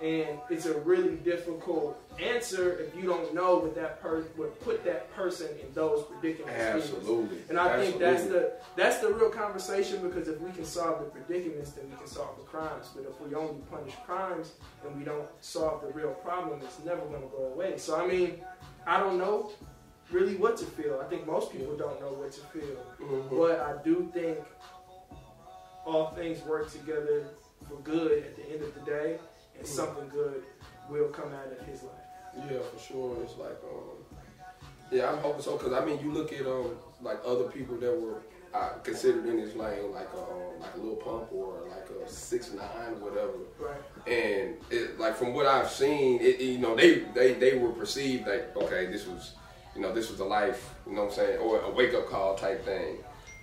And 0.01 0.39
it's 0.49 0.65
a 0.65 0.77
really 0.81 1.15
difficult 1.17 1.97
answer 2.19 2.77
if 2.79 2.95
you 2.95 3.03
don't 3.03 3.33
know 3.33 3.57
what 3.57 3.75
that 3.75 4.01
person 4.01 4.29
would 4.37 4.59
put 4.61 4.83
that 4.85 5.13
person 5.13 5.47
in 5.61 5.73
those 5.73 6.03
predicaments. 6.05 6.59
Absolutely. 6.59 7.37
And 7.49 7.57
I 7.59 7.79
think 7.79 7.99
that's 7.99 8.25
the 8.25 8.53
that's 8.75 8.99
the 8.99 9.13
real 9.13 9.29
conversation 9.29 10.01
because 10.01 10.27
if 10.27 10.39
we 10.41 10.51
can 10.51 10.65
solve 10.65 10.99
the 10.99 11.05
predicaments, 11.05 11.71
then 11.71 11.89
we 11.89 11.95
can 11.97 12.07
solve 12.07 12.37
the 12.37 12.43
crimes. 12.43 12.89
But 12.95 13.05
if 13.09 13.19
we 13.21 13.33
only 13.35 13.61
punish 13.71 13.93
crimes 14.05 14.51
and 14.85 14.97
we 14.97 15.03
don't 15.05 15.27
solve 15.41 15.81
the 15.81 15.91
real 15.93 16.11
problem, 16.11 16.59
it's 16.61 16.79
never 16.83 17.01
going 17.05 17.21
to 17.21 17.27
go 17.29 17.51
away. 17.53 17.77
So 17.77 17.99
I 17.99 18.05
mean, 18.07 18.41
I 18.85 18.99
don't 18.99 19.17
know 19.17 19.51
really 20.11 20.35
what 20.35 20.55
to 20.57 20.65
feel. 20.65 21.01
I 21.03 21.07
think 21.09 21.25
most 21.25 21.51
people 21.51 21.75
don't 21.75 21.99
know 21.99 22.13
what 22.13 22.31
to 22.33 22.41
feel, 22.41 22.77
Mhm. 22.99 23.29
but 23.37 23.59
I 23.59 23.81
do 23.83 24.09
think 24.13 24.37
all 25.85 26.11
things 26.11 26.43
work 26.45 26.71
together 26.71 27.27
for 27.67 27.75
good 27.83 28.23
at 28.23 28.35
the 28.35 28.43
end 28.51 28.63
of 28.63 28.73
the 28.75 28.81
day, 28.81 29.19
and 29.57 29.67
something 29.67 30.07
good 30.09 30.43
will 30.89 31.09
come 31.09 31.33
out 31.33 31.51
of 31.51 31.65
his 31.65 31.83
life. 31.83 31.91
Yeah, 32.49 32.59
for 32.59 32.79
sure. 32.79 33.17
It's 33.23 33.37
like, 33.37 33.57
um, 33.63 34.19
yeah, 34.91 35.11
I'm 35.11 35.17
hoping 35.19 35.41
so. 35.41 35.57
Cause 35.57 35.73
I 35.73 35.83
mean, 35.85 35.99
you 36.03 36.11
look 36.11 36.33
at 36.33 36.45
um, 36.45 36.71
like 37.01 37.19
other 37.25 37.45
people 37.45 37.77
that 37.77 37.99
were 37.99 38.21
uh, 38.53 38.69
considered 38.83 39.25
in 39.25 39.37
this 39.37 39.55
lane, 39.55 39.91
like 39.91 40.09
a 40.13 40.21
um, 40.21 40.59
like 40.59 40.73
a 40.75 40.77
Lil 40.77 40.95
Pump 40.95 41.31
or 41.31 41.67
like 41.69 41.89
a 41.89 42.09
Six 42.09 42.51
Nine, 42.51 42.99
whatever. 43.01 43.33
Right. 43.59 43.81
And 44.07 44.55
it, 44.69 44.99
like 44.99 45.15
from 45.15 45.33
what 45.33 45.45
I've 45.45 45.69
seen, 45.69 46.19
it, 46.21 46.39
you 46.39 46.57
know, 46.57 46.75
they 46.75 46.99
they 47.13 47.33
they 47.33 47.57
were 47.57 47.71
perceived 47.71 48.27
like, 48.27 48.55
okay, 48.55 48.87
this 48.87 49.07
was, 49.07 49.33
you 49.75 49.81
know, 49.81 49.93
this 49.93 50.09
was 50.09 50.19
a 50.19 50.25
life, 50.25 50.73
you 50.85 50.93
know 50.93 51.03
what 51.03 51.11
I'm 51.11 51.15
saying, 51.15 51.39
or 51.39 51.61
a 51.61 51.71
wake 51.71 51.93
up 51.93 52.07
call 52.09 52.35
type 52.35 52.63
thing. 52.65 52.97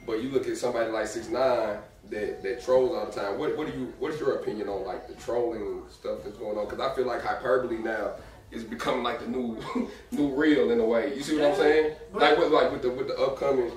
But 0.07 0.23
you 0.23 0.31
look 0.31 0.47
at 0.49 0.57
somebody 0.57 0.91
like 0.91 1.07
Six 1.07 1.29
Nine 1.29 1.79
that 2.11 2.43
that 2.43 2.63
trolls 2.65 2.95
all 2.97 3.07
the 3.07 3.13
time. 3.13 3.39
What 3.39 3.57
what 3.57 3.67
do 3.73 3.79
you 3.79 3.93
what's 3.99 4.19
your 4.21 4.37
opinion 4.37 4.69
on 4.69 4.85
like 4.85 5.09
the 5.09 5.15
trolling 5.15 5.83
stuff 5.91 6.19
that's 6.25 6.37
going 6.37 6.59
on? 6.59 6.67
Because 6.69 6.81
I 6.81 6.95
feel 6.95 7.07
like 7.07 7.23
hyperbole 7.23 7.79
now 7.79 8.13
is 8.51 8.65
becoming 8.65 9.03
like 9.03 9.21
the 9.21 9.29
new 9.29 9.59
new 10.11 10.35
real 10.35 10.71
in 10.71 10.81
a 10.81 10.85
way. 10.85 11.15
You 11.15 11.23
see 11.23 11.39
what 11.39 11.51
I'm 11.51 11.57
saying? 11.57 11.97
Like 12.13 12.39
with 12.39 12.53
like 12.53 12.71
with 12.73 12.83
the 12.83 12.91
with 12.91 13.09
the 13.09 13.17
upcoming 13.17 13.71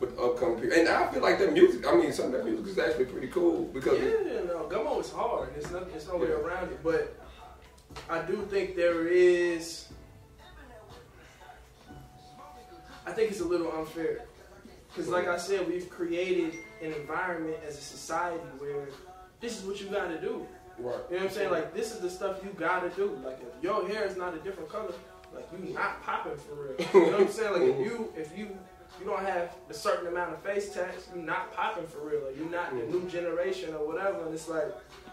with 0.00 0.16
the 0.16 0.22
upcoming 0.22 0.60
people. 0.60 0.78
And 0.78 0.88
I 0.88 1.10
feel 1.12 1.22
like 1.22 1.38
their 1.38 1.50
music. 1.50 1.86
I 1.86 1.94
mean, 1.94 2.12
some 2.12 2.26
of 2.26 2.32
their 2.32 2.44
music 2.44 2.66
is 2.66 2.78
actually 2.78 3.04
pretty 3.06 3.28
cool 3.28 3.64
because 3.64 3.98
it- 3.98 4.26
Yeah, 4.26 4.40
no, 4.44 4.66
Gummo 4.68 5.00
is 5.00 5.10
hard. 5.12 5.50
There's 5.54 5.70
no, 5.70 5.84
there's 5.84 6.08
no 6.08 6.16
way 6.16 6.28
Yeah. 6.28 6.34
around 6.34 6.70
it. 6.72 6.82
But 6.82 7.14
I 8.10 8.20
do 8.22 8.46
think 8.50 8.74
there 8.76 9.06
is. 9.06 9.88
I 13.06 13.12
think 13.12 13.30
it's 13.30 13.40
a 13.40 13.44
little 13.44 13.70
unfair. 13.72 14.24
Because, 14.88 15.08
like 15.08 15.28
I 15.28 15.36
said, 15.36 15.68
we've 15.68 15.90
created 15.90 16.54
an 16.84 16.92
environment 16.92 17.56
as 17.66 17.78
a 17.78 17.80
society 17.80 18.40
where 18.58 18.88
this 19.40 19.58
is 19.58 19.64
what 19.64 19.80
you 19.80 19.86
got 19.88 20.08
to 20.08 20.20
do. 20.20 20.46
right. 20.78 20.96
You 21.10 21.16
know 21.16 21.22
what 21.22 21.22
I'm 21.22 21.30
saying? 21.30 21.50
Like, 21.50 21.74
this 21.74 21.92
is 21.92 22.00
the 22.00 22.10
stuff 22.10 22.38
you 22.44 22.50
got 22.50 22.80
to 22.80 22.90
do. 22.96 23.18
Like, 23.24 23.38
if 23.40 23.62
your 23.62 23.86
hair 23.88 24.04
is 24.04 24.16
not 24.16 24.34
a 24.34 24.38
different 24.38 24.68
color, 24.68 24.92
like, 25.34 25.48
you 25.52 25.72
not 25.74 26.02
popping 26.02 26.36
for 26.36 26.54
real. 26.54 26.76
You 26.94 27.10
know 27.10 27.12
what 27.18 27.20
I'm 27.22 27.28
saying? 27.28 27.52
Like, 27.52 27.62
if 27.62 27.78
you, 27.86 28.12
if 28.16 28.38
you, 28.38 28.56
you 29.00 29.06
don't 29.06 29.20
have 29.24 29.52
a 29.68 29.74
certain 29.74 30.06
amount 30.08 30.32
of 30.32 30.42
face 30.42 30.72
tats, 30.72 31.08
you're 31.14 31.24
not 31.24 31.52
popping 31.54 31.86
for 31.86 32.00
real. 32.08 32.20
Like, 32.26 32.36
you're 32.38 32.50
not 32.50 32.70
the 32.70 32.84
new 32.86 33.08
generation 33.08 33.74
or 33.74 33.86
whatever. 33.86 34.24
And 34.24 34.32
it's 34.34 34.48
like, 34.48 34.68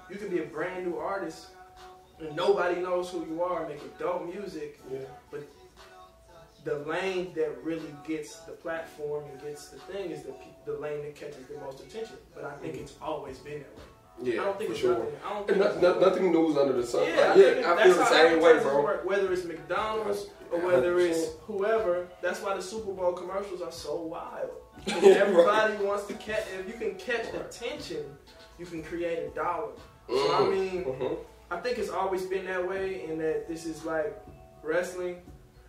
you 0.10 0.18
can 0.18 0.30
be 0.30 0.40
a 0.40 0.46
brand 0.46 0.86
new 0.86 0.98
artist 0.98 1.48
and 2.20 2.36
nobody 2.36 2.80
knows 2.82 3.10
who 3.10 3.26
you 3.26 3.42
are, 3.42 3.68
making 3.68 3.90
dope 3.98 4.32
music, 4.32 4.80
Yeah. 4.92 5.00
but 5.32 5.42
the 6.64 6.80
lane 6.80 7.34
that 7.36 7.64
really 7.64 7.94
gets 8.08 8.36
the 8.42 8.52
platform 8.52 9.24
and 9.32 9.42
gets 9.42 9.70
the 9.70 9.80
thing 9.80 10.12
is 10.12 10.24
the, 10.24 10.34
the 10.66 10.78
lane 10.80 11.02
that 11.04 11.16
catches 11.16 11.46
the 11.48 11.58
most 11.60 11.80
attention. 11.80 12.18
But 12.36 12.46
I 12.46 12.52
think 12.62 12.76
it's 12.76 12.94
always 13.02 13.38
been 13.40 13.60
that 13.60 13.76
way. 13.78 13.84
Yeah, 14.34 14.42
I 14.42 14.46
don't 14.46 14.58
think 14.58 14.68
for 14.70 14.74
it's 14.74 14.82
sure. 14.82 14.94
nothing. 15.00 15.14
I 15.26 15.34
don't 15.34 15.48
think 15.48 15.60
no, 15.60 15.66
it's 15.68 15.82
no, 15.82 16.00
nothing 16.00 16.32
new 16.32 16.52
is 16.52 16.58
under 16.58 16.74
the 16.74 16.86
sun. 16.86 17.08
yeah, 17.08 17.16
Like, 17.16 17.18
I, 17.18 17.36
yeah, 17.36 17.54
think 17.54 17.66
I 17.66 17.76
that's 17.76 17.88
feel 17.88 17.98
the 17.98 18.06
same 18.06 18.42
way, 18.42 18.60
bro. 18.60 18.84
Work, 18.84 19.06
whether 19.06 19.34
it's 19.34 19.46
McDonald's 19.46 20.28
or 20.52 20.60
whether 20.60 21.00
it's 21.00 21.30
whoever, 21.48 22.08
that's 22.22 22.42
why 22.42 22.56
the 22.56 22.62
Super 22.62 22.92
Bowl 22.92 23.14
commercials 23.14 23.62
are 23.62 23.72
so 23.72 23.96
wild. 24.02 24.52
Yeah, 24.86 24.96
Everybody 25.26 25.84
wants 25.84 26.06
to 26.08 26.14
catch. 26.16 26.44
If 26.60 26.68
you 26.68 26.74
can 26.74 26.96
catch 27.00 27.34
attention, 27.34 28.06
you 28.60 28.66
can 28.66 28.84
create 28.84 29.20
a 29.20 29.30
dollar. 29.30 29.72
So 30.08 30.16
I 30.16 30.40
Mhm. 30.42 30.52
mean, 30.52 30.84
Mhm. 30.86 31.18
I 31.50 31.58
think 31.60 31.78
it's 31.80 31.90
always 31.90 32.24
been 32.26 32.46
that 32.46 32.68
way, 32.68 33.06
and 33.10 33.20
that 33.22 33.48
this 33.48 33.66
is 33.66 33.84
like 33.86 34.16
wrestling, 34.62 35.22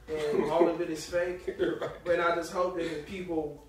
and 0.08 0.44
all 0.50 0.68
of 0.68 0.80
it 0.80 0.90
is 0.90 1.04
fake. 1.04 1.56
Right. 1.58 1.90
But 2.04 2.20
I 2.20 2.34
just 2.34 2.52
hope 2.52 2.76
that 2.76 2.88
the 2.88 3.02
people 3.02 3.66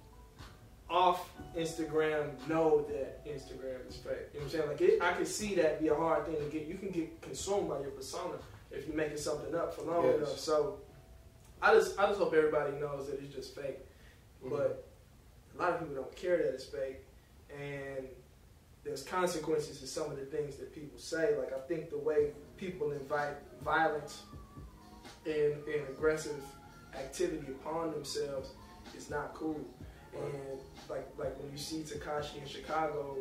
off 0.90 1.30
Instagram 1.58 2.30
know 2.48 2.86
that 2.90 3.26
Instagram 3.26 3.88
is 3.90 3.96
fake. 3.96 4.30
You 4.34 4.40
know 4.40 4.40
what 4.40 4.44
I'm 4.46 4.50
saying? 4.50 4.68
Like, 4.68 4.82
it, 4.82 5.02
I 5.02 5.14
can 5.14 5.26
see 5.26 5.56
that 5.56 5.82
be 5.82 5.88
a 5.88 5.96
hard 5.96 6.26
thing 6.26 6.36
to 6.36 6.46
get. 6.52 6.68
You 6.68 6.76
can 6.76 6.90
get 6.90 7.22
consumed 7.22 7.70
by 7.70 7.80
your 7.82 7.92
persona 7.92 8.36
if 8.72 8.86
you're 8.88 8.96
making 8.96 9.18
something 9.18 9.54
up 9.56 9.74
for 9.74 9.84
long 9.84 10.06
Yes. 10.06 10.18
enough. 10.18 10.40
So, 10.40 10.80
I 11.62 11.74
just, 11.74 11.98
I 11.98 12.08
just 12.08 12.20
hope 12.20 12.34
everybody 12.34 12.74
knows 12.80 13.08
that 13.08 13.20
it's 13.22 13.34
just 13.34 13.56
fake. 13.56 13.80
Mm-hmm. 14.44 14.50
But 14.56 14.86
a 15.58 15.62
lot 15.62 15.72
of 15.74 15.80
people 15.80 15.96
don't 15.96 16.16
care 16.16 16.38
that 16.38 16.54
it's 16.54 16.66
fake, 16.66 17.02
and 17.58 18.06
there's 18.84 19.02
consequences 19.04 19.80
to 19.80 19.88
some 19.88 20.12
of 20.12 20.18
the 20.18 20.26
things 20.26 20.58
that 20.58 20.74
people 20.76 21.00
say. 21.00 21.36
Like, 21.38 21.54
I 21.54 21.60
think 21.68 21.90
the 21.90 21.98
way 21.98 22.32
people 22.58 22.92
invite 22.92 23.36
violence 23.64 24.24
and, 25.26 25.54
and 25.68 25.88
aggressive 25.90 26.42
activity 26.96 27.48
upon 27.52 27.92
themselves 27.92 28.52
is 28.96 29.10
not 29.10 29.34
cool. 29.34 29.60
And 30.16 30.60
like 30.90 31.08
like 31.18 31.40
when 31.40 31.52
you 31.52 31.58
see 31.58 31.78
Tekashi 31.82 32.42
in 32.42 32.48
Chicago, 32.48 33.18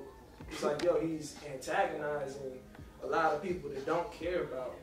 it's 0.51 0.63
like 0.63 0.83
yo, 0.83 1.01
he's 1.01 1.37
antagonizing 1.51 2.59
a 3.03 3.07
lot 3.07 3.33
of 3.33 3.43
people 3.43 3.71
that 3.71 3.87
don't 3.87 4.13
care 4.13 4.43
about 4.43 4.75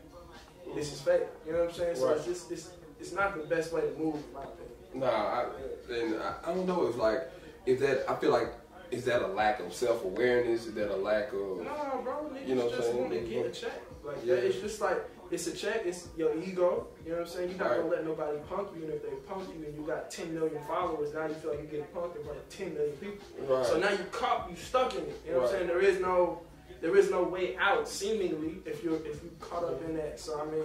this 0.76 0.94
is 0.94 1.02
fake. 1.02 1.22
You 1.46 1.54
know 1.54 1.60
what 1.60 1.70
I'm 1.70 1.76
saying? 1.76 1.96
So 1.96 2.10
it's 2.12 2.26
just 2.26 2.52
it's 2.52 2.70
it's 3.00 3.14
not 3.14 3.36
the 3.38 3.44
best 3.44 3.72
way 3.74 3.82
to 3.82 3.92
move, 3.98 4.16
in 4.16 4.34
my 4.34 4.44
opinion. 4.44 4.70
Nah, 4.96 5.08
I, 5.08 5.46
and 5.94 6.16
I, 6.16 6.36
I 6.46 6.54
don't 6.54 6.66
know. 6.66 6.86
It's 6.88 6.98
like, 6.98 7.30
is 7.66 7.80
that 7.82 8.10
I 8.10 8.16
feel 8.16 8.32
like 8.32 8.54
is 8.92 9.06
that 9.06 9.22
a 9.22 9.28
lack 9.28 9.60
of 9.60 9.74
self 9.74 10.04
awareness? 10.04 10.66
Is 10.66 10.74
that 10.74 10.92
a 10.92 10.96
lack 10.96 11.28
of 11.28 11.64
No, 11.64 12.02
bro, 12.04 12.32
niggas 12.34 12.48
You 12.48 12.56
know 12.56 12.70
just 12.70 12.94
want 12.94 13.12
to 13.12 13.20
get 13.20 13.30
mm-hmm. 13.30 13.50
a 13.50 13.52
check. 13.52 13.82
Like 14.04 14.18
Yeah. 14.24 14.36
that, 14.36 14.46
it's 14.46 14.60
just 14.60 14.82
like 14.82 14.98
it's 15.32 15.48
a 15.48 15.52
check. 15.56 15.82
It's 15.86 16.08
your 16.18 16.36
ego. 16.38 16.88
You 17.06 17.12
know 17.12 17.18
what 17.20 17.28
I'm 17.28 17.34
saying? 17.34 17.50
You're 17.50 17.58
not 17.60 17.70
Right. 17.72 17.78
gonna 17.82 17.90
let 17.92 18.06
nobody 18.06 18.38
punk 18.50 18.70
you, 18.76 18.84
and 18.86 18.94
if 18.94 19.04
they 19.04 19.10
punk 19.28 19.48
you 19.58 19.66
and 19.66 19.76
you 19.76 19.86
got 19.86 20.10
10 20.10 20.34
million 20.34 20.62
followers, 20.64 21.14
now 21.14 21.26
you 21.28 21.34
feel 21.36 21.52
like 21.52 21.60
you're 21.62 21.72
getting 21.72 21.86
punked 21.96 22.16
in 22.18 22.24
front 22.24 22.38
of 22.40 22.50
10 22.50 22.74
million 22.74 22.96
people. 22.98 23.26
right? 23.56 23.66
So 23.66 23.78
now 23.80 23.92
you 23.92 24.04
caught, 24.12 24.48
you 24.50 24.56
stuck 24.56 24.94
in 24.96 25.02
it. 25.04 25.22
You 25.26 25.32
know 25.34 25.38
what 25.42 25.50
I'm 25.50 25.56
saying? 25.56 25.68
There 25.68 25.82
is 25.82 26.00
no, 26.00 26.42
there 26.82 26.96
is 26.96 27.10
no 27.12 27.24
way 27.24 27.56
out. 27.58 27.88
Seemingly, 27.88 28.58
if 28.66 28.84
you're 28.84 28.96
if 29.06 29.22
you 29.24 29.32
caught 29.40 29.64
up 29.66 29.84
in 29.86 29.96
that. 29.98 30.20
So 30.20 30.40
I 30.42 30.46
mean, 30.52 30.64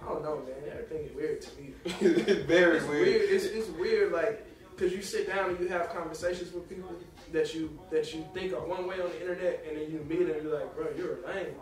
I 0.00 0.04
don't 0.08 0.22
know, 0.24 0.36
man. 0.36 0.54
Everything 0.72 1.04
is 1.06 1.14
weird 1.14 1.40
to 1.42 1.60
me. 1.60 1.74
it's 1.84 2.44
very 2.46 2.78
It's 2.78 2.86
weird. 2.86 3.06
weird. 3.06 3.22
It's, 3.30 3.44
it's 3.44 3.68
weird, 3.70 4.12
like, 4.12 4.44
cause 4.76 4.90
you 4.92 5.00
sit 5.02 5.28
down 5.28 5.50
and 5.50 5.60
you 5.60 5.68
have 5.68 5.90
conversations 5.90 6.52
with 6.52 6.68
people 6.68 6.90
that 7.32 7.54
you 7.54 7.78
that 7.90 8.12
you 8.12 8.24
think 8.34 8.52
are 8.52 8.64
one 8.66 8.86
way 8.88 9.00
on 9.00 9.08
the 9.10 9.20
internet, 9.20 9.64
and 9.68 9.76
then 9.78 9.90
you 9.92 10.00
meet 10.08 10.26
them 10.26 10.34
and 10.36 10.42
you're 10.42 10.58
like, 10.58 10.74
bro, 10.74 10.88
you're 10.96 11.22
a 11.22 11.26
lame. 11.28 11.54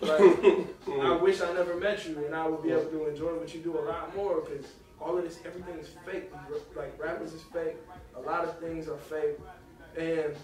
Like, 0.00 0.20
I 1.00 1.16
wish 1.16 1.40
I 1.40 1.52
never 1.52 1.76
met 1.76 2.06
you, 2.06 2.24
and 2.26 2.34
I 2.34 2.46
would 2.46 2.62
be 2.62 2.70
able 2.70 2.84
to 2.84 3.08
enjoy 3.08 3.34
what 3.34 3.54
you 3.54 3.60
do 3.60 3.78
a 3.78 3.80
lot 3.80 4.14
more, 4.14 4.40
cause 4.40 4.66
all 5.00 5.16
of 5.16 5.24
this, 5.24 5.38
everything 5.44 5.78
is 5.78 5.88
fake. 6.04 6.30
Like 6.74 7.00
rappers 7.02 7.32
is 7.32 7.42
fake. 7.52 7.76
A 8.16 8.20
lot 8.20 8.44
of 8.44 8.58
things 8.58 8.88
are 8.88 8.96
fake, 8.96 9.38
and 9.96 10.34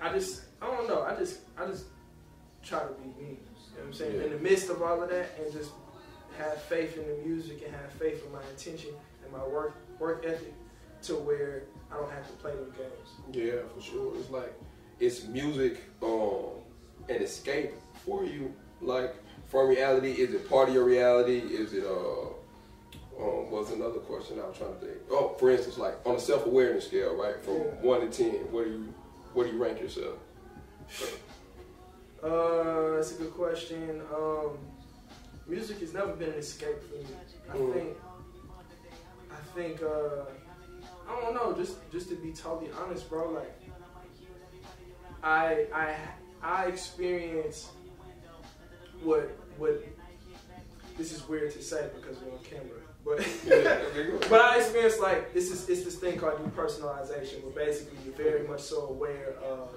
I 0.00 0.12
just, 0.12 0.42
I 0.60 0.66
don't 0.66 0.88
know. 0.88 1.02
I 1.02 1.14
just, 1.16 1.40
I 1.56 1.66
just 1.66 1.84
try 2.62 2.80
to 2.80 2.92
be 2.94 3.08
me. 3.08 3.14
You 3.18 3.28
know 3.28 3.36
what 3.78 3.86
I'm 3.86 3.92
saying? 3.92 4.16
Yeah. 4.16 4.24
In 4.24 4.30
the 4.30 4.38
midst 4.38 4.68
of 4.68 4.82
all 4.82 5.02
of 5.02 5.10
that, 5.10 5.30
and 5.42 5.52
just 5.52 5.70
have 6.38 6.60
faith 6.62 6.96
in 6.96 7.06
the 7.06 7.28
music 7.28 7.62
and 7.64 7.74
have 7.74 7.92
faith 7.92 8.24
in 8.24 8.32
my 8.32 8.40
intention 8.50 8.90
and 9.22 9.32
my 9.32 9.46
work 9.46 9.74
work 9.98 10.24
ethic 10.26 10.54
to 11.02 11.14
where 11.14 11.64
I 11.90 11.96
don't 11.96 12.10
have 12.10 12.26
to 12.26 12.32
play 12.34 12.52
them 12.52 12.72
games. 12.76 13.10
Yeah, 13.32 13.60
for 13.74 13.82
sure. 13.82 14.16
It's 14.16 14.30
like 14.30 14.54
it's 14.98 15.24
music, 15.24 15.80
um, 16.02 16.62
an 17.08 17.22
escape 17.22 17.72
for 18.04 18.24
you, 18.24 18.52
like 18.80 19.14
from 19.48 19.68
reality. 19.68 20.12
Is 20.12 20.34
it 20.34 20.48
part 20.48 20.68
of 20.68 20.74
your 20.74 20.84
reality? 20.84 21.38
Is 21.38 21.72
it 21.72 21.84
uh, 21.84 22.26
um, 23.20 23.50
what's 23.50 23.70
another 23.70 24.00
question 24.00 24.40
I 24.40 24.46
was 24.48 24.56
trying 24.56 24.74
to 24.74 24.80
think? 24.80 24.98
Oh, 25.10 25.34
for 25.38 25.50
instance, 25.50 25.78
like 25.78 25.94
on 26.06 26.16
a 26.16 26.20
self 26.20 26.46
awareness 26.46 26.86
scale, 26.86 27.14
right, 27.14 27.42
from 27.44 27.54
Yeah. 27.56 27.62
one 27.80 28.00
to 28.00 28.08
ten, 28.10 28.50
where 28.52 28.64
do 28.64 28.70
you 28.70 28.94
where 29.34 29.46
do 29.46 29.52
you 29.52 29.62
rank 29.62 29.80
yourself? 29.80 30.18
Uh, 32.22 32.96
that's 32.96 33.12
a 33.12 33.14
good 33.14 33.32
question. 33.32 34.00
Um, 34.14 34.58
music 35.48 35.80
has 35.80 35.92
never 35.92 36.12
been 36.12 36.30
an 36.30 36.38
escape 36.38 36.80
for 36.82 36.94
me. 36.96 37.06
I 37.50 37.56
Mm. 37.56 37.72
think, 37.72 37.96
I 39.30 39.36
think, 39.56 39.82
uh, 39.82 40.24
I 41.08 41.20
don't 41.20 41.34
know. 41.34 41.52
Just, 41.52 41.78
just 41.90 42.08
to 42.10 42.14
be 42.14 42.32
totally 42.32 42.70
honest, 42.80 43.08
bro. 43.10 43.30
Like, 43.30 43.58
I, 45.22 45.66
I, 45.74 45.96
I 46.42 46.66
experience 46.66 47.70
what, 49.04 49.30
what. 49.58 49.86
This 50.98 51.12
is 51.12 51.26
weird 51.26 51.50
to 51.52 51.62
say 51.62 51.88
because 51.96 52.18
we're 52.22 52.32
on 52.32 52.38
camera, 52.44 52.80
but. 53.04 53.18
But 54.28 54.40
I 54.40 54.58
experienced 54.58 55.00
like 55.00 55.32
this 55.34 55.50
is 55.50 55.68
it's 55.68 55.84
this 55.84 55.96
thing 55.96 56.18
called 56.18 56.38
depersonalization, 56.54 57.42
where 57.44 57.66
basically 57.66 57.98
you're 58.04 58.14
very 58.14 58.46
much 58.46 58.60
so 58.60 58.86
aware 58.88 59.34
of 59.42 59.70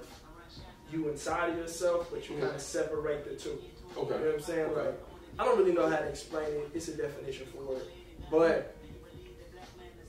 you 0.92 1.10
inside 1.10 1.50
of 1.52 1.58
yourself, 1.58 2.10
but 2.12 2.30
you 2.30 2.38
kind 2.38 2.54
of 2.56 2.62
separate 2.62 3.26
the 3.28 3.36
two. 3.36 3.50
You 3.50 3.56
know 3.96 4.02
Okay. 4.04 4.14
what 4.26 4.34
I'm 4.36 4.42
saying? 4.42 4.66
Okay. 4.72 4.82
Like 4.88 5.00
I 5.40 5.46
don't 5.46 5.58
really 5.58 5.74
know 5.74 5.90
how 5.90 5.98
to 5.98 6.06
explain 6.08 6.48
it. 6.48 6.70
It's 6.74 6.88
a 6.90 6.96
definition 6.98 7.48
for 7.48 7.76
it, 7.78 7.88
but 8.30 8.76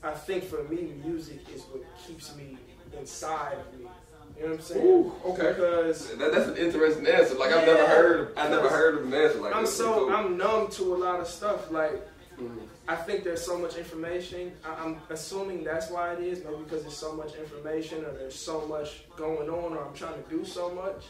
I 0.03 0.11
think 0.11 0.43
for 0.43 0.63
me, 0.63 0.93
music 1.03 1.39
is 1.53 1.61
what 1.63 1.83
keeps 2.05 2.35
me 2.35 2.57
inside 2.97 3.57
of 3.57 3.79
me. 3.79 3.87
You 4.37 4.43
know 4.43 4.49
what 4.51 4.59
I'm 4.59 4.65
saying? 4.65 4.85
Ooh, 4.85 5.13
okay. 5.25 5.47
Because 5.53 6.15
That, 6.15 6.31
that's 6.31 6.47
an 6.47 6.57
interesting 6.57 7.07
answer. 7.07 7.35
Like 7.35 7.51
I've 7.51 7.65
never 7.65 7.79
Yeah, 7.81 7.87
heard. 7.87 8.33
I 8.37 8.47
never 8.49 8.69
heard 8.69 8.95
of 8.99 9.05
an 9.05 9.13
answer 9.13 9.39
like 9.39 9.55
I'm 9.55 9.63
that. 9.65 9.69
so 9.71 10.13
I'm 10.13 10.37
numb 10.37 10.67
to 10.71 10.93
a 10.93 10.97
lot 10.97 11.19
of 11.19 11.27
stuff. 11.27 11.71
Like 11.71 11.93
Mhm. 12.39 12.67
I 12.87 12.95
think 12.95 13.23
there's 13.23 13.43
so 13.43 13.57
much 13.57 13.77
information. 13.77 14.51
I, 14.63 14.73
I'm 14.83 14.97
assuming 15.09 15.63
that's 15.63 15.89
why 15.89 16.13
it 16.13 16.19
is. 16.19 16.43
Maybe 16.43 16.57
because 16.63 16.83
there's 16.83 16.95
so 16.95 17.13
much 17.13 17.33
information, 17.35 18.05
or 18.05 18.11
there's 18.11 18.35
so 18.35 18.61
much 18.67 19.05
going 19.17 19.49
on, 19.49 19.73
or 19.75 19.83
I'm 19.83 19.93
trying 19.95 20.23
to 20.23 20.29
do 20.29 20.45
so 20.45 20.69
much 20.69 21.05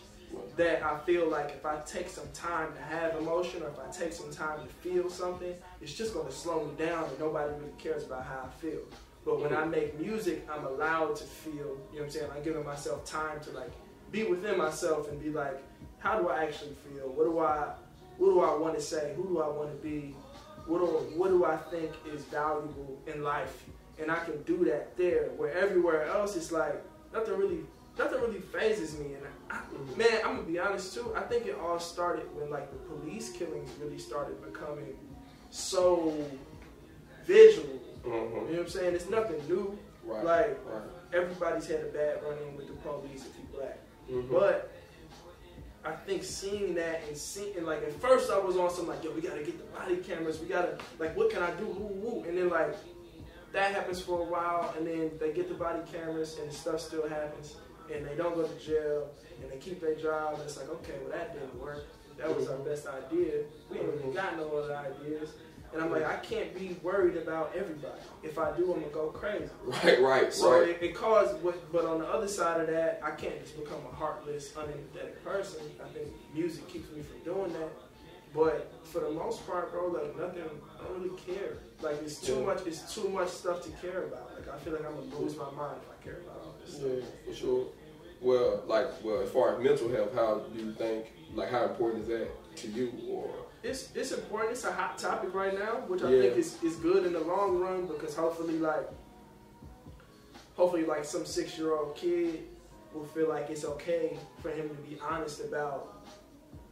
that 0.56 0.82
I 0.84 0.98
feel 1.00 1.28
like 1.30 1.50
if 1.50 1.66
I 1.66 1.80
take 1.86 2.08
some 2.10 2.28
time 2.34 2.74
to 2.74 2.82
have 2.82 3.16
emotion, 3.18 3.62
or 3.62 3.68
if 3.68 3.78
I 3.80 3.92
take 3.92 4.14
some 4.14 4.32
time 4.32 4.60
to 4.66 4.68
feel 4.90 5.10
something, 5.10 5.54
it's 5.82 5.94
just 5.94 6.14
going 6.14 6.28
to 6.28 6.34
slow 6.34 6.64
me 6.66 6.72
down, 6.86 7.04
and 7.10 7.20
nobody 7.20 7.52
really 7.56 7.74
cares 7.78 8.06
about 8.06 8.24
how 8.26 8.48
I 8.48 8.62
feel. 8.62 8.80
But 9.28 9.42
when 9.42 9.54
I 9.54 9.66
make 9.66 10.00
music, 10.00 10.48
I'm 10.50 10.66
allowed 10.66 11.18
to 11.18 11.26
feel. 11.26 11.54
You 11.54 11.58
know 11.58 11.76
what 11.92 12.04
I'm 12.04 12.10
saying? 12.10 12.28
I'm 12.34 12.44
giving 12.44 12.64
myself 12.64 13.04
time 13.04 13.42
to 13.42 13.52
like 13.52 13.72
be 14.10 14.24
within 14.24 14.58
myself 14.58 15.12
and 15.12 15.22
be 15.22 15.32
like, 15.32 15.62
how 16.00 16.18
do 16.18 16.30
I 16.30 16.46
actually 16.46 16.76
feel? 16.88 17.10
What 17.10 17.26
do 17.26 17.40
I, 17.40 17.74
what 18.18 18.30
do 18.30 18.40
I 18.40 18.56
want 18.56 18.76
to 18.76 18.82
say? 18.82 19.14
Who 19.18 19.28
do 19.28 19.42
I 19.42 19.50
want 19.50 19.70
to 19.70 19.86
be? 19.86 20.16
What 20.66 20.80
do, 20.80 20.86
what 21.18 21.28
do 21.28 21.44
I 21.44 21.58
think 21.58 21.92
is 22.14 22.24
valuable 22.24 22.98
in 23.06 23.22
life? 23.22 23.66
And 24.02 24.10
I 24.10 24.16
can 24.24 24.42
do 24.44 24.64
that 24.64 24.96
there. 24.96 25.26
Where 25.36 25.52
everywhere 25.52 26.06
else, 26.06 26.38
it's 26.38 26.54
like 26.54 26.82
nothing 27.12 27.36
really, 27.36 27.60
nothing 28.00 28.22
really 28.22 28.40
fazes 28.40 28.98
me. 28.98 29.16
And 29.16 29.26
I, 29.50 29.56
mm-hmm. 29.56 29.98
man, 29.98 30.22
I'm 30.24 30.36
gonna 30.38 30.48
be 30.48 30.58
honest 30.58 30.94
too. 30.94 31.14
I 31.18 31.22
think 31.24 31.48
it 31.48 31.58
all 31.62 31.82
started 31.82 32.34
when 32.34 32.50
like 32.50 32.72
the 32.72 32.78
police 32.78 33.34
killings 33.34 33.72
really 33.82 34.00
started 34.00 34.42
becoming 34.42 34.96
so 35.50 36.14
visual. 37.26 37.77
Mhm. 38.04 38.06
You 38.06 38.14
know 38.14 38.42
what 38.46 38.60
I'm 38.60 38.68
saying? 38.70 38.96
It's 38.96 39.10
nothing 39.10 39.42
new. 39.48 39.78
Right. 40.06 40.24
Like 40.24 40.60
right. 40.66 40.82
everybody's 41.14 41.68
had 41.68 41.82
a 41.82 41.90
bad 41.90 42.24
run-in 42.24 42.56
with 42.56 42.68
the 42.68 42.74
police 42.76 43.26
if 43.26 43.38
you 43.38 43.46
black. 43.54 43.78
Mhm. 44.10 44.30
But 44.32 44.72
I 45.84 45.92
think 45.92 46.24
seeing 46.24 46.76
that 46.76 47.04
and 47.08 47.16
seeing 47.18 47.64
like 47.66 47.82
at 47.84 47.94
first 48.02 48.30
I 48.32 48.38
was 48.40 48.58
on 48.58 48.70
some 48.70 48.88
like 48.88 49.04
yo 49.04 49.12
we 49.12 49.22
gotta 49.22 49.44
get 49.44 49.58
the 49.58 49.78
body 49.78 49.98
cameras 49.98 50.40
we 50.40 50.48
gotta 50.48 50.78
like 51.00 51.16
what 51.16 51.30
can 51.30 51.42
I 51.42 51.52
do 51.52 51.66
woo 51.66 51.88
woo 52.02 52.24
and 52.28 52.38
then 52.38 52.50
like 52.50 52.76
that 53.54 53.74
happens 53.74 54.02
for 54.02 54.20
a 54.20 54.24
while 54.26 54.74
and 54.78 54.86
then 54.86 55.12
they 55.20 55.32
get 55.32 55.48
the 55.48 55.56
body 55.56 55.80
cameras 55.92 56.38
and 56.42 56.52
stuff 56.52 56.82
still 56.82 57.08
happens 57.08 57.56
and 57.94 58.06
they 58.06 58.16
don't 58.16 58.36
go 58.36 58.46
to 58.46 58.60
jail 58.60 59.10
and 59.42 59.50
they 59.50 59.58
keep 59.58 59.80
their 59.80 59.96
job 59.96 60.34
and 60.36 60.44
it's 60.44 60.58
like 60.58 60.70
okay 60.70 60.96
well 61.02 61.12
that 61.18 61.34
didn't 61.34 61.58
work 61.58 61.86
that 62.18 62.36
was 62.36 62.50
our 62.50 62.58
best 62.58 62.86
idea 62.88 63.44
we 63.70 63.80
ain't 63.80 63.96
even 63.96 64.12
got 64.12 64.36
no 64.36 64.58
other 64.58 64.76
ideas 64.76 65.36
and 65.74 65.82
I'm 65.82 65.92
like 65.92 66.06
I 66.06 66.16
can't 66.18 66.58
be 66.58 66.78
worried 66.82 67.18
about 67.18 67.52
everybody 67.56 68.00
if 68.24 68.38
I 68.38 68.56
do 68.56 68.74
I'm 68.74 68.80
gonna 68.82 68.94
go 68.94 69.08
crazy 69.10 69.50
Right. 69.66 70.02
Right. 70.02 70.34
so 70.34 70.60
right. 70.60 70.70
it, 70.70 70.78
it 70.82 70.96
caused, 70.96 71.42
what, 71.44 71.72
but 71.72 71.86
on 71.86 72.00
the 72.00 72.08
other 72.08 72.28
side 72.28 72.62
of 72.62 72.68
that, 72.68 73.00
I 73.04 73.12
can't 73.12 73.40
just 73.42 73.58
become 73.58 73.80
a 73.92 73.96
heartless, 73.96 74.52
unempathetic 74.54 75.24
person. 75.24 75.62
I 75.84 75.88
think 75.90 76.08
music 76.34 76.68
keeps 76.68 76.90
me 76.92 77.02
from 77.02 77.20
doing 77.34 77.54
that. 77.54 77.70
But 78.34 78.72
for 78.84 79.00
the 79.00 79.10
most 79.12 79.46
part, 79.48 79.72
bro, 79.72 79.88
like 79.88 80.18
nothing, 80.18 80.44
I 80.80 80.84
don't 80.84 81.02
really 81.02 81.18
care. 81.18 81.58
Like 81.82 82.02
it's 82.04 82.20
too 82.20 82.36
Yeah. 82.40 82.46
much, 82.46 82.66
it's 82.68 82.94
too 82.94 83.08
much 83.10 83.30
stuff 83.30 83.64
to 83.64 83.70
care 83.86 84.04
about. 84.04 84.32
Like 84.36 84.54
I 84.54 84.58
feel 84.60 84.74
like 84.74 84.86
I'm 84.86 84.96
gonna 84.96 85.16
lose 85.22 85.36
my 85.38 85.50
mind 85.52 85.78
if 85.84 85.90
I 86.00 86.04
care 86.04 86.20
about 86.22 86.42
all 86.46 86.56
this 86.64 86.76
stuff. 86.76 86.90
Yeah, 86.94 87.32
for 87.32 87.36
sure. 87.36 87.66
Well, 88.20 88.64
like, 88.68 88.88
well, 89.04 89.22
as 89.22 89.30
far 89.30 89.56
as 89.56 89.64
mental 89.64 89.90
health, 89.90 90.14
how 90.16 90.40
do 90.54 90.60
you 90.60 90.74
think, 90.74 91.06
like, 91.36 91.52
how 91.52 91.66
important 91.66 92.02
is 92.04 92.08
that 92.10 92.56
to 92.58 92.68
you? 92.70 92.92
Or 93.12 93.30
It's 93.64 93.90
it's 93.96 94.12
important. 94.12 94.52
It's 94.54 94.64
a 94.66 94.72
hot 94.72 94.98
topic 94.98 95.34
right 95.34 95.58
now, 95.58 95.82
which 95.88 96.04
I 96.04 96.10
Yeah. 96.12 96.22
think 96.22 96.38
is, 96.38 96.62
is 96.64 96.76
good 96.76 97.06
in 97.06 97.14
the 97.14 97.20
long 97.20 97.60
run 97.60 97.86
because 97.88 98.16
hopefully, 98.16 98.60
like, 98.60 98.88
hopefully, 100.56 100.86
like 100.86 101.04
some 101.06 101.26
six 101.26 101.58
year 101.58 101.74
old 101.76 101.96
kid 101.96 102.48
will 102.94 103.06
feel 103.06 103.28
like 103.30 103.50
it's 103.50 103.66
okay 103.66 104.18
for 104.42 104.50
him 104.50 104.70
to 104.70 104.76
be 104.76 104.98
honest 105.02 105.42
about 105.42 106.06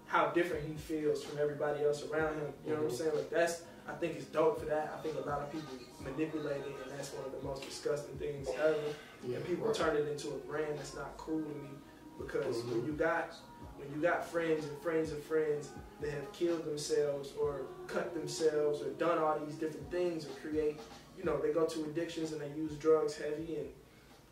how 0.07 0.27
different 0.27 0.65
he 0.67 0.75
feels 0.75 1.23
from 1.23 1.37
everybody 1.39 1.83
else 1.83 2.03
around 2.09 2.35
him. 2.35 2.53
You 2.65 2.71
know 2.73 2.81
what 2.81 2.85
I'm 2.85 2.91
Mhm. 2.91 2.97
saying? 2.97 3.15
Like 3.15 3.29
that's 3.29 3.63
I 3.87 3.93
think 3.93 4.15
it's 4.15 4.25
dope 4.25 4.59
for 4.59 4.65
that. 4.65 4.95
I 4.97 5.01
think 5.03 5.15
a 5.23 5.27
lot 5.29 5.41
of 5.41 5.51
people 5.51 5.73
manipulate 6.01 6.57
it, 6.61 6.75
and 6.83 6.91
that's 6.91 7.13
one 7.13 7.23
of 7.25 7.31
the 7.31 7.47
most 7.47 7.63
disgusting 7.63 8.15
things 8.17 8.47
ever. 8.59 8.75
Yeah, 9.23 9.35
and 9.37 9.45
people 9.45 9.67
right. 9.67 9.75
turn 9.75 9.95
it 9.95 10.07
into 10.07 10.29
a 10.29 10.37
brand 10.49 10.77
that's 10.79 10.95
not 10.95 11.15
cool 11.17 11.41
to 11.41 11.49
me 11.49 11.69
because 12.17 12.57
Mhm. 12.63 12.69
when 12.71 12.85
you 12.85 12.91
got 12.93 13.33
when 13.77 13.91
you 13.93 14.01
got 14.01 14.25
friends 14.25 14.65
and 14.65 14.77
friends 14.79 15.11
and 15.11 15.21
friends 15.23 15.69
that 16.05 16.13
have 16.13 16.31
killed 16.33 16.65
themselves 16.65 17.33
or 17.39 17.61
cut 17.87 18.13
themselves 18.13 18.81
or 18.81 18.89
done 18.91 19.17
all 19.17 19.39
these 19.39 19.55
different 19.55 19.89
things 19.91 20.25
or 20.25 20.29
create, 20.47 20.79
you 21.17 21.23
know, 21.23 21.39
they 21.41 21.51
go 21.51 21.65
to 21.65 21.83
addictions 21.85 22.31
and 22.31 22.41
they 22.41 22.49
use 22.55 22.73
drugs 22.73 23.17
heavy 23.17 23.55
and 23.57 23.67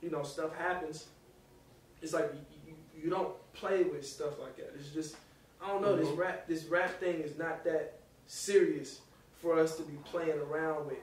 you 0.01 0.11
know 0.11 0.23
stuff 0.23 0.55
happens. 0.55 1.07
It's 2.01 2.13
like 2.13 2.31
you, 2.67 2.73
you, 3.03 3.09
don't 3.09 3.33
play 3.53 3.83
with 3.83 4.05
stuff 4.05 4.37
like 4.39 4.57
that. 4.57 4.73
It's 4.75 4.89
just 4.89 5.15
I 5.63 5.69
don't 5.69 5.81
know. 5.81 5.95
This 5.95 6.09
Mhm. 6.09 6.17
rap 6.17 6.47
this 6.47 6.65
rap 6.65 6.99
thing 6.99 7.21
is 7.21 7.37
not 7.37 7.63
that 7.63 7.99
serious 8.27 8.99
for 9.41 9.57
us 9.57 9.77
to 9.77 9.83
be 9.83 9.97
playing 10.03 10.37
around 10.39 10.87
with 10.87 10.97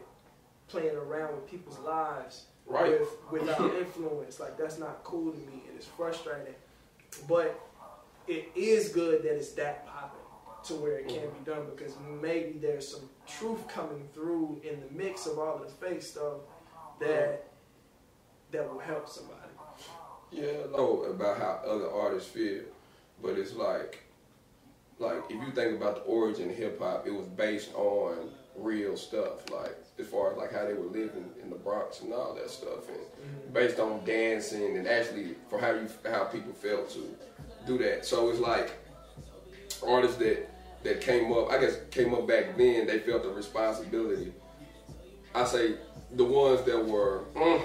playing 0.69 0.95
around 0.97 1.35
with 1.35 1.51
people's 1.51 1.79
lives 1.81 2.45
Right. 2.67 3.01
with 3.01 3.09
without 3.33 3.75
influence. 3.83 4.39
Like 4.39 4.57
that's 4.59 4.79
not 4.79 5.03
cool 5.03 5.33
to 5.33 5.39
me, 5.39 5.65
and 5.67 5.77
it's 5.77 5.87
frustrating. 5.87 6.55
But 7.27 7.59
it 8.29 8.53
is 8.55 8.91
good 8.91 9.23
that 9.23 9.35
it's 9.35 9.53
that 9.53 9.87
popping 9.87 10.20
to 10.65 10.75
where 10.75 10.99
it 10.99 11.09
can 11.09 11.19
mm. 11.19 11.45
be 11.45 11.51
done 11.51 11.63
because 11.75 11.95
maybe 12.21 12.59
there's 12.59 12.89
some 12.89 13.09
truth 13.27 13.67
coming 13.69 14.09
through 14.13 14.61
in 14.63 14.81
the 14.81 14.87
mix 15.05 15.27
of 15.27 15.39
all 15.39 15.57
of 15.57 15.63
the 15.63 15.87
fake 15.87 16.03
stuff 16.03 16.39
that 17.01 17.47
that 18.53 18.71
will 18.71 18.81
help 18.81 19.09
somebody. 19.09 19.37
Yeah, 20.33 20.49
I 20.69 20.77
know 20.77 21.05
about 21.05 21.39
how 21.39 21.61
other 21.67 21.91
artists 21.91 22.31
feel, 22.31 22.63
but 23.23 23.39
it's 23.39 23.55
like, 23.55 24.05
like 24.99 25.23
if 25.29 25.37
you 25.37 25.53
think 25.53 25.77
about 25.77 25.97
the 25.97 26.03
origin 26.03 26.51
of 26.51 26.57
hip 26.57 26.81
hop, 26.81 27.07
it 27.07 27.15
was 27.15 27.27
based 27.27 27.75
on 27.75 28.31
real 28.57 28.97
stuff, 28.97 29.49
like 29.51 29.77
as 29.99 30.07
far 30.07 30.33
as 30.33 30.39
like 30.39 30.53
how 30.53 30.65
they 30.65 30.75
were 30.75 30.87
living 30.87 31.31
in 31.43 31.51
the 31.51 31.57
Bronx 31.57 32.01
and 32.03 32.13
all 32.13 32.35
that 32.35 32.51
stuff, 32.51 32.89
and 32.89 32.99
mm-hmm. 32.99 33.53
based 33.53 33.79
on 33.79 34.05
dancing 34.05 34.77
and 34.77 34.87
actually 34.87 35.35
for 35.49 35.59
how 35.59 35.73
you 35.73 35.89
how 36.09 36.25
people 36.25 36.53
felt 36.53 36.91
to 36.91 37.17
do 37.67 37.79
that. 37.79 38.05
So 38.05 38.31
it's 38.31 38.41
like 38.41 38.73
artists 39.83 40.17
that 40.19 40.49
that 40.83 41.01
came 41.01 41.33
up, 41.33 41.51
I 41.51 41.59
guess 41.59 41.77
came 41.91 42.15
up 42.15 42.27
back 42.27 42.57
then, 42.57 42.87
they 42.87 43.01
felt 43.01 43.23
the 43.23 43.31
responsibility. 43.31 44.33
I 45.35 45.45
say 45.45 45.75
the 46.13 46.25
ones 46.25 46.63
that 46.63 46.85
were. 46.85 47.25
Mm, 47.35 47.63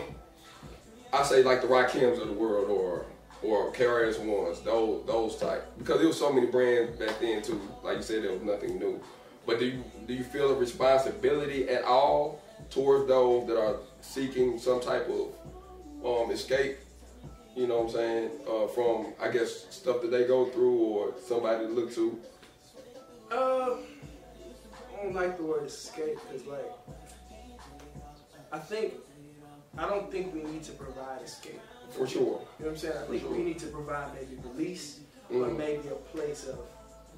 I 1.14 1.24
say 1.24 1.44
like 1.44 1.62
the 1.62 1.68
Rakims 1.68 2.22
of 2.22 2.28
the 2.28 2.34
world 2.34 2.70
or 2.70 3.06
or 3.42 3.72
KRS 3.72 4.20
ones, 4.20 4.62
those 4.62 5.06
those 5.06 5.38
type. 5.38 5.66
Because 5.78 6.00
there 6.00 6.08
was 6.08 6.20
so 6.20 6.32
many 6.32 6.48
brands 6.48 6.98
back 6.98 7.20
then 7.20 7.42
too. 7.42 7.62
Like 7.84 7.98
you 7.98 8.04
said, 8.04 8.24
there 8.24 8.32
was 8.34 8.42
nothing 8.42 8.80
new. 8.80 9.00
But 9.46 9.60
do 9.60 9.66
you 9.66 9.84
do 10.08 10.14
you 10.14 10.24
feel 10.24 10.52
a 10.52 10.56
responsibility 10.56 11.70
at 11.70 11.84
all 11.84 12.42
towards 12.70 13.08
those 13.08 13.48
that 13.48 13.60
are 13.60 13.78
seeking 14.02 14.60
some 14.60 14.82
type 14.82 15.10
of 15.10 15.28
um, 16.06 16.32
escape? 16.32 16.78
You 17.56 17.68
know 17.68 17.78
what 17.78 17.86
I'm 17.86 17.92
saying? 17.92 18.30
Uh, 18.48 18.68
from 18.68 19.14
I 19.20 19.30
guess 19.30 19.66
stuff 19.70 20.02
that 20.02 20.12
they 20.12 20.26
go 20.26 20.46
through 20.46 20.78
or 20.78 21.14
somebody 21.26 21.66
to 21.66 21.72
look 21.72 21.94
to. 21.96 22.20
Uh, 23.32 23.36
I 23.36 25.04
don't 25.04 25.16
like 25.16 25.38
the 25.38 25.44
word 25.44 25.66
escape 25.66 26.18
because, 26.28 26.46
like, 26.46 26.72
I 28.52 28.60
think, 28.60 28.94
I 29.78 29.88
don't 29.88 30.12
think 30.12 30.34
we 30.34 30.44
need 30.44 30.64
to 30.64 30.74
provide 30.74 31.22
escape. 31.24 31.62
For 31.92 32.06
sure. 32.08 32.20
You 32.22 32.26
know 32.32 32.42
what 32.58 32.70
I'm 32.72 32.78
saying? 32.78 32.98
I 32.98 33.06
think 33.08 33.22
sure. 33.22 33.32
we 33.32 33.44
need 33.44 33.60
to 33.60 33.68
provide 33.68 34.14
maybe 34.16 34.38
release 34.44 35.00
or 35.30 35.48
Mhm. 35.48 35.58
maybe 35.58 35.88
a 35.88 35.96
place 36.16 36.46
of 36.48 36.60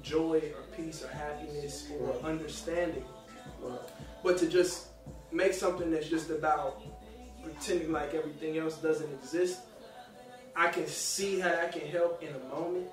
joy 0.02 0.52
or 0.56 0.62
peace 0.76 1.02
or 1.02 1.08
happiness 1.08 1.88
or 1.90 2.06
Right. 2.12 2.24
understanding. 2.24 3.04
But 4.22 4.38
to 4.38 4.46
just 4.46 4.86
make 5.32 5.52
something 5.52 5.90
that's 5.90 6.08
just 6.08 6.30
about 6.30 6.80
pretending 7.42 7.92
like 7.92 8.14
everything 8.14 8.56
else 8.58 8.76
doesn't 8.76 9.12
exist, 9.14 9.60
I 10.58 10.66
can 10.68 10.88
see 10.88 11.38
how 11.38 11.50
that 11.50 11.72
can 11.72 11.86
help 11.88 12.20
in 12.20 12.34
a 12.34 12.54
moment. 12.54 12.88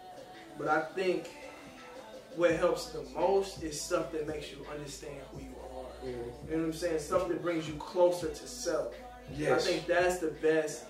But 0.57 0.67
I 0.67 0.81
think 0.81 1.29
what 2.35 2.55
helps 2.55 2.91
the 2.91 3.03
most 3.15 3.63
is 3.63 3.81
stuff 3.81 4.11
that 4.11 4.27
makes 4.27 4.51
you 4.51 4.59
understand 4.71 5.15
who 5.31 5.41
you 5.41 5.55
are. 5.73 6.07
You 6.07 6.11
know 6.51 6.57
what 6.57 6.65
I'm 6.65 6.73
saying? 6.73 6.99
Stuff 6.99 7.27
that 7.29 7.41
brings 7.41 7.67
you 7.67 7.73
closer 7.75 8.29
to 8.29 8.47
self. 8.47 8.93
I 9.55 9.55
think 9.57 9.87
that's 9.87 10.19
the 10.19 10.27
best 10.27 10.85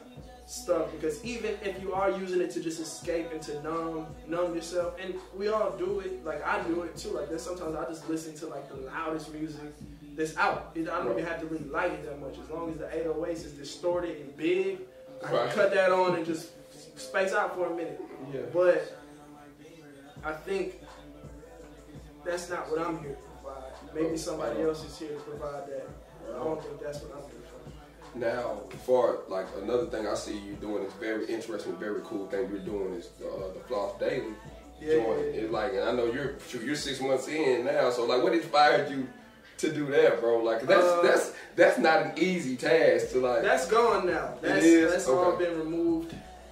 stuff 0.47 0.91
because 0.91 1.23
even 1.25 1.57
if 1.63 1.81
you 1.81 1.93
are 1.93 2.11
using 2.11 2.39
it 2.39 2.51
to 2.51 2.59
just 2.61 2.79
escape 2.79 3.31
and 3.31 3.41
to 3.41 3.63
numb 3.63 4.05
numb 4.27 4.53
yourself, 4.53 4.93
and 5.01 5.15
we 5.35 5.47
all 5.47 5.71
do 5.77 6.01
it, 6.01 6.23
like 6.25 6.45
I 6.45 6.61
do 6.63 6.81
it 6.81 6.97
too. 6.97 7.11
Like 7.11 7.29
there's 7.29 7.41
sometimes 7.41 7.75
I 7.75 7.85
just 7.85 8.09
listen 8.09 8.35
to 8.35 8.47
like 8.47 8.67
the 8.67 8.75
loudest 8.75 9.33
music 9.33 9.73
that's 10.17 10.35
out. 10.35 10.73
I 10.75 10.81
don't 10.81 11.11
even 11.11 11.25
have 11.25 11.39
to 11.39 11.45
really 11.47 11.69
like 11.69 11.93
it 11.93 12.05
that 12.05 12.19
much. 12.19 12.37
As 12.37 12.49
long 12.49 12.71
as 12.71 12.77
the 12.77 12.85
808s 12.85 13.45
is 13.45 13.51
distorted 13.53 14.17
and 14.19 14.35
big, 14.35 14.79
I 15.23 15.29
can 15.29 15.49
cut 15.51 15.73
that 15.73 15.91
on 15.91 16.15
and 16.15 16.25
just 16.25 16.49
space 16.95 17.33
out 17.33 17.55
for 17.55 17.67
a 17.71 17.75
minute. 17.75 18.01
Yeah. 18.33 18.41
But 18.53 18.97
I 20.23 20.33
think 20.33 20.81
that's 22.25 22.49
not 22.49 22.69
what 22.71 22.79
I'm 22.85 22.99
here 22.99 23.15
to 23.15 23.17
provide. 23.43 23.63
Maybe 23.93 24.17
somebody 24.17 24.61
else 24.61 24.83
is 24.85 24.97
here 24.97 25.09
to 25.09 25.19
provide 25.21 25.67
that. 25.67 25.87
I 26.33 26.43
don't 26.43 26.61
think 26.61 26.81
that's 26.81 27.01
what 27.01 27.11
I'm 27.17 27.29
here 27.29 27.41
for. 27.41 28.17
Now, 28.17 28.61
for 28.85 29.19
like 29.27 29.45
another 29.61 29.85
thing 29.87 30.07
I 30.07 30.15
see 30.15 30.37
you 30.37 30.53
doing 30.53 30.83
is 30.83 30.93
very 30.93 31.25
interesting, 31.27 31.75
very 31.75 32.01
cool 32.05 32.27
thing 32.27 32.49
you're 32.49 32.59
doing 32.59 32.93
is 32.93 33.09
the, 33.19 33.27
uh, 33.27 33.53
the 33.53 33.59
floss 33.67 33.99
daily 33.99 34.33
Yeah, 34.81 34.93
joint. 34.93 35.07
yeah, 35.19 35.25
yeah. 35.25 35.41
It's 35.41 35.51
like, 35.51 35.73
and 35.73 35.81
I 35.83 35.91
know 35.91 36.05
you're 36.05 36.35
you're 36.63 36.75
six 36.75 37.01
months 37.01 37.27
in 37.27 37.65
now, 37.65 37.89
so 37.91 38.05
like, 38.05 38.23
what 38.23 38.33
inspired 38.33 38.89
you 38.89 39.07
to 39.57 39.71
do 39.71 39.85
that, 39.87 40.19
bro? 40.21 40.41
Like, 40.43 40.61
that's 40.65 40.83
Uh, 40.85 41.01
that's 41.01 41.33
that's 41.55 41.77
not 41.77 42.01
an 42.03 42.11
easy 42.17 42.55
task 42.57 43.11
to 43.11 43.19
like. 43.19 43.41
That's 43.43 43.67
gone 43.67 44.07
now. 44.07 44.33
That's, 44.41 44.63
is? 44.65 44.91
that's 44.91 45.07
all 45.07 45.35
been 45.35 45.57
removed. 45.59 45.94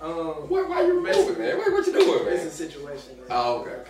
Um, 0.04 0.50
Why, 0.50 0.64
why 0.64 0.82
you 0.82 1.02
moving, 1.02 1.38
man? 1.40 1.58
What, 1.58 1.72
what 1.72 1.88
you 1.88 1.94
doing, 1.94 2.28
it's 2.28 2.44
a 2.44 2.52
situation. 2.52 3.16
Man. 3.20 3.28
Oh, 3.30 3.62
okay. 3.62 3.84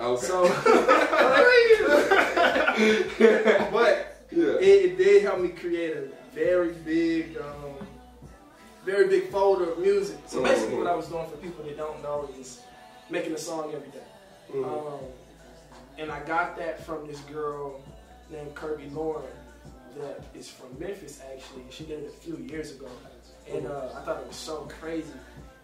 Okay. 0.00 0.26
So, 0.26 0.44
but 3.70 4.24
yeah. 4.30 4.44
it, 4.60 4.62
it 4.62 4.96
did 4.96 5.22
help 5.24 5.40
me 5.40 5.48
create 5.50 5.94
a 5.94 6.04
very 6.34 6.72
big, 6.72 7.36
um, 7.36 7.86
very 8.86 9.08
big 9.08 9.28
folder 9.28 9.72
of 9.72 9.78
music. 9.78 10.16
So 10.26 10.42
basically, 10.42 10.76
Mhm. 10.76 10.78
what 10.78 10.86
I 10.86 10.94
was 10.94 11.08
doing 11.08 11.28
for 11.28 11.36
people 11.36 11.62
that 11.64 11.76
don't 11.76 12.02
know 12.02 12.30
is 12.40 12.62
making 13.10 13.34
a 13.34 13.38
song 13.38 13.74
every 13.74 13.90
day. 13.90 14.06
Mhm. 14.50 14.64
Um, 14.64 15.00
and 15.98 16.10
I 16.10 16.20
got 16.20 16.56
that 16.56 16.82
from 16.86 17.06
this 17.06 17.20
girl 17.20 17.82
named 18.30 18.54
Kirby 18.54 18.88
Lauren 18.94 19.26
that 19.98 20.24
is 20.34 20.48
from 20.48 20.68
Memphis 20.78 21.20
actually. 21.30 21.64
She 21.68 21.84
did 21.84 22.04
it 22.04 22.08
a 22.08 22.16
few 22.24 22.38
years 22.38 22.70
ago. 22.70 22.88
And 23.50 23.66
uh, 23.66 23.90
I 23.96 24.00
thought 24.00 24.20
it 24.20 24.26
was 24.26 24.36
so 24.36 24.66
crazy. 24.80 25.12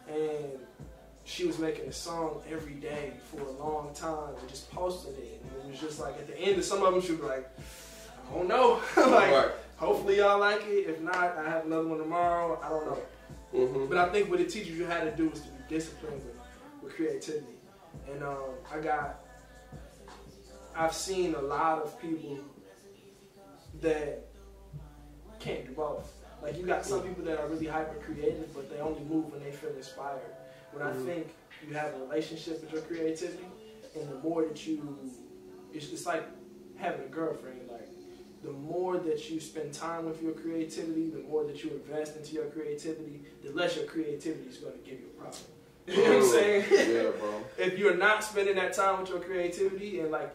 And 0.08 0.58
she 1.24 1.46
was 1.46 1.58
making 1.58 1.86
a 1.88 1.92
song 1.92 2.42
every 2.50 2.74
day 2.74 3.14
for 3.30 3.40
a 3.40 3.50
long 3.52 3.92
time 3.94 4.34
and 4.38 4.48
just 4.48 4.70
posted 4.70 5.16
it. 5.18 5.42
And 5.42 5.64
it 5.66 5.70
was 5.70 5.80
just 5.80 6.00
like 6.00 6.14
at 6.18 6.26
the 6.26 6.38
end 6.38 6.58
of 6.58 6.64
some 6.64 6.82
of 6.82 6.92
them, 6.92 7.02
she 7.02 7.12
was 7.12 7.20
like, 7.22 7.48
I 8.30 8.34
don't 8.34 8.48
know. 8.48 8.80
like, 8.96 9.32
Right. 9.32 9.50
hopefully 9.76 10.18
y'all 10.18 10.38
like 10.38 10.62
it. 10.66 10.88
If 10.90 11.00
not, 11.00 11.36
I 11.38 11.48
have 11.48 11.64
another 11.66 11.88
one 11.88 11.98
tomorrow. 11.98 12.60
I 12.62 12.68
don't 12.68 12.86
know. 12.86 12.98
Mhm. 13.54 13.88
But 13.88 13.98
I 13.98 14.08
think 14.10 14.30
what 14.30 14.40
it 14.40 14.50
teaches 14.50 14.76
you 14.76 14.86
how 14.86 15.00
to 15.04 15.10
do 15.16 15.30
is 15.30 15.40
to 15.40 15.48
be 15.48 15.54
disciplined 15.68 16.22
with, 16.24 16.36
with 16.82 16.94
creativity. 16.94 17.46
And 18.10 18.22
um, 18.22 18.36
I 18.72 18.80
got, 18.80 19.20
I've 20.76 20.92
seen 20.92 21.34
a 21.36 21.40
lot 21.40 21.80
of 21.82 21.98
people 22.00 22.38
that 23.80 24.26
can't 25.38 25.66
do 25.66 25.72
both. 25.72 26.12
Like 26.44 26.58
you 26.58 26.66
got 26.66 26.84
some 26.84 27.00
people 27.00 27.24
that 27.24 27.40
are 27.40 27.48
really 27.48 27.66
hyper 27.66 27.94
creative, 28.04 28.52
but 28.52 28.70
they 28.70 28.78
only 28.78 29.02
move 29.04 29.32
when 29.32 29.42
they 29.42 29.50
feel 29.50 29.70
inspired. 29.70 30.20
When 30.72 30.86
I 30.86 30.90
mm-hmm. 30.90 31.06
think 31.06 31.34
you 31.66 31.74
have 31.74 31.94
a 31.94 31.98
relationship 32.00 32.60
with 32.60 32.70
your 32.70 32.82
creativity, 32.82 33.46
and 33.98 34.10
the 34.10 34.16
more 34.16 34.44
that 34.44 34.66
you, 34.66 34.98
it's, 35.72 35.90
it's 35.90 36.04
like 36.04 36.24
having 36.76 37.06
a 37.06 37.08
girlfriend. 37.08 37.60
Like 37.70 37.88
the 38.42 38.52
more 38.52 38.98
that 38.98 39.30
you 39.30 39.40
spend 39.40 39.72
time 39.72 40.04
with 40.04 40.22
your 40.22 40.32
creativity, 40.32 41.08
the 41.08 41.20
more 41.20 41.44
that 41.44 41.64
you 41.64 41.70
invest 41.70 42.16
into 42.16 42.34
your 42.34 42.46
creativity, 42.46 43.22
the 43.42 43.50
less 43.52 43.76
your 43.76 43.86
creativity 43.86 44.46
is 44.46 44.58
going 44.58 44.74
to 44.74 44.90
give 44.90 45.00
you 45.00 45.06
a 45.16 45.20
problem. 45.22 45.40
You 45.86 45.96
know 45.96 46.02
what 46.02 46.24
I'm 46.24 46.28
saying? 46.30 46.64
yeah, 46.70 47.10
bro. 47.18 47.44
if 47.58 47.78
you're 47.78 47.96
not 47.96 48.24
spending 48.24 48.56
that 48.56 48.72
time 48.72 49.00
with 49.00 49.10
your 49.10 49.20
creativity 49.20 50.00
and 50.00 50.10
like 50.10 50.34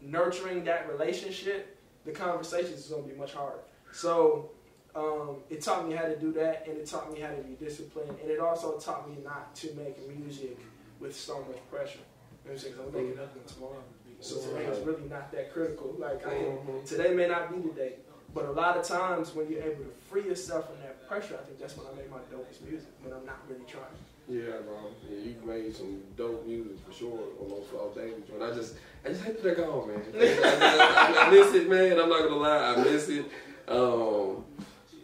nurturing 0.00 0.64
that 0.64 0.88
relationship, 0.88 1.78
the 2.04 2.10
conversations 2.10 2.80
is 2.80 2.86
gonna 2.86 3.04
be 3.04 3.14
much 3.14 3.32
harder. 3.32 3.60
So 3.92 4.50
um, 4.94 5.36
it 5.50 5.62
taught 5.62 5.88
me 5.88 5.94
how 5.94 6.04
to 6.06 6.16
do 6.18 6.32
that, 6.32 6.64
and 6.68 6.76
it 6.78 6.86
taught 6.86 7.12
me 7.12 7.20
how 7.20 7.30
to 7.30 7.42
be 7.42 7.54
disciplined, 7.54 8.10
and 8.20 8.30
it 8.30 8.40
also 8.40 8.78
taught 8.78 9.08
me 9.08 9.16
not 9.24 9.54
to 9.56 9.72
make 9.74 9.96
music 10.08 10.58
with 11.00 11.14
so 11.16 11.38
much 11.44 11.58
pressure. 11.70 11.98
You 12.44 12.50
know 12.50 12.52
what 12.52 12.52
I'm 12.52 12.58
saying? 12.58 12.74
I'm 12.78 12.92
making 12.92 13.12
another 13.12 13.28
one 13.34 13.46
tomorrow. 13.46 13.82
So 14.20 14.40
today 14.40 14.64
is 14.64 14.84
really 14.84 15.08
not 15.08 15.30
that 15.32 15.52
critical. 15.52 15.94
Like 15.98 16.26
I 16.26 16.30
Mhm. 16.34 16.84
today 16.84 17.14
may 17.14 17.28
not 17.28 17.50
be 17.54 17.68
the 17.68 17.74
day, 17.74 17.92
but 18.34 18.46
a 18.46 18.50
lot 18.50 18.76
of 18.76 18.84
times 18.84 19.32
when 19.34 19.48
you're 19.48 19.62
able 19.62 19.84
to 19.84 19.90
free 20.10 20.24
yourself 20.24 20.66
from 20.66 20.80
that 20.82 21.06
pressure, 21.06 21.38
I 21.40 21.44
think 21.46 21.60
that's 21.60 21.76
when 21.76 21.86
I 21.86 21.94
make 21.94 22.10
my 22.10 22.18
dopest 22.34 22.62
music. 22.68 22.88
When 23.02 23.12
I'm 23.12 23.24
not 23.24 23.38
really 23.48 23.64
trying. 23.68 23.84
Yeah, 24.28 24.58
bro. 24.66 24.90
Yeah, 25.08 25.18
you 25.24 25.36
made 25.46 25.74
some 25.74 26.02
dope 26.16 26.44
music 26.46 26.72
for 26.84 26.92
sure 26.92 27.20
on 27.40 27.48
those 27.48 27.66
Floss 27.70 27.94
Daily 27.94 28.22
joint. 28.28 28.42
I 28.42 28.50
just, 28.54 28.74
I 29.04 29.08
just 29.10 29.22
hate 29.22 29.40
to 29.40 29.46
let 29.48 29.56
go, 29.56 29.86
man. 29.86 30.02
I, 30.14 31.24
I, 31.24 31.26
I 31.26 31.30
miss 31.30 31.54
it, 31.54 31.68
man. 31.70 31.98
I'm 32.00 32.08
not 32.08 32.22
gonna 32.24 32.36
lie, 32.36 32.74
I 32.74 32.84
miss 32.84 33.08
it. 33.08 33.24
Um, 33.68 34.44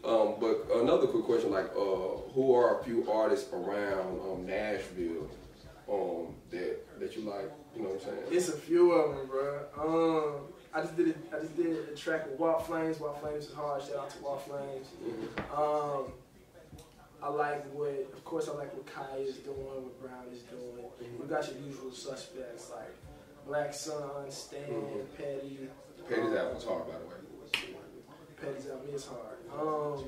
um, 0.07 0.35
but 0.41 0.67
another 0.77 1.07
quick 1.07 1.25
question, 1.25 1.51
like, 1.51 1.71
uh, 1.77 2.21
who 2.35 2.55
are 2.55 2.81
a 2.81 2.85
few 2.85 3.11
artists 3.11 3.53
around 3.53 4.21
um, 4.21 4.47
Nashville 4.47 5.29
um, 5.91 6.35
that 6.51 7.01
that 7.01 7.17
you 7.17 7.23
like? 7.23 7.51
You 7.77 7.83
know 7.83 7.89
what 7.91 8.03
I'm 8.03 8.05
saying? 8.09 8.23
It's 8.31 8.49
a 8.49 8.53
few 8.57 8.93
of 8.93 9.17
them, 9.17 9.27
bro. 9.27 9.61
Um, 9.79 10.35
I 10.73 10.81
just 10.83 10.97
did 10.97 11.09
it. 11.09 11.17
I 11.35 11.41
just 11.41 11.57
did 11.57 11.89
a 11.93 11.95
track 11.97 12.29
with 12.31 12.39
Walt 12.39 12.67
Flames. 12.67 13.01
Walt 13.01 13.21
Flames 13.21 13.47
is 13.47 13.55
hard. 13.55 13.83
Shout 13.83 13.97
out 13.97 14.11
to 14.11 14.23
Walt 14.23 14.43
Flames. 14.47 14.87
Mhm. 15.05 15.59
Um, 15.59 16.13
I 17.23 17.29
like 17.29 17.65
what, 17.73 17.89
of 18.13 18.25
course, 18.25 18.49
I 18.49 18.53
like 18.53 18.75
what 18.75 18.87
Kai 18.87 19.17
is 19.19 19.37
doing, 19.39 19.57
what 19.57 20.01
Brown 20.03 20.27
is 20.33 20.43
doing. 20.43 20.85
We 21.19 21.27
got 21.27 21.49
your 21.49 21.59
usual 21.67 21.91
suspects 21.91 22.71
like 22.75 22.93
Black 23.47 23.73
Sun, 23.73 24.31
Stan, 24.31 24.61
Mhm. 24.71 25.07
Petty. 25.17 25.69
Petty's 26.09 26.25
um, 26.33 26.37
album's 26.37 26.65
hard, 26.65 26.87
by 26.87 26.93
the 26.99 27.07
way. 27.07 27.77
Petty's 28.41 28.69
album 28.69 28.89
is 28.95 29.07
hard. 29.07 29.34
Um, 29.61 30.05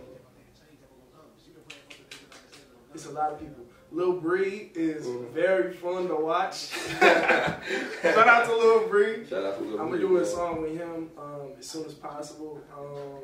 it's 2.94 3.06
a 3.06 3.10
lot 3.12 3.32
of 3.32 3.38
people. 3.40 3.64
Lil 3.92 4.20
Bree 4.20 4.72
is 4.74 5.06
Mhm. 5.06 5.30
very 5.30 5.72
fun 5.72 6.08
to 6.08 6.16
watch. 6.16 6.56
Shout 7.00 8.28
out 8.28 8.44
to 8.46 8.56
Lil 8.56 8.88
Bree. 8.88 9.24
Shout 9.26 9.44
out 9.44 9.58
to 9.58 9.64
Lil 9.64 9.80
I'm 9.80 9.88
gonna 9.88 10.00
do 10.00 10.16
a 10.16 10.24
song 10.26 10.62
with 10.62 10.76
him 10.76 11.10
um, 11.16 11.52
as 11.58 11.66
soon 11.66 11.84
as 11.86 11.94
possible. 11.94 12.60
Um, 12.76 13.22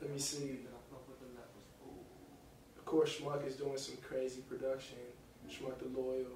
let 0.00 0.10
me 0.10 0.18
see. 0.18 0.60
Of 2.78 2.84
course, 2.84 3.18
Schmuck 3.18 3.44
is 3.46 3.56
doing 3.56 3.76
some 3.78 3.96
crazy 3.96 4.42
production. 4.42 4.98
Schmuck 5.50 5.78
the 5.78 5.88
Loyal. 5.98 6.26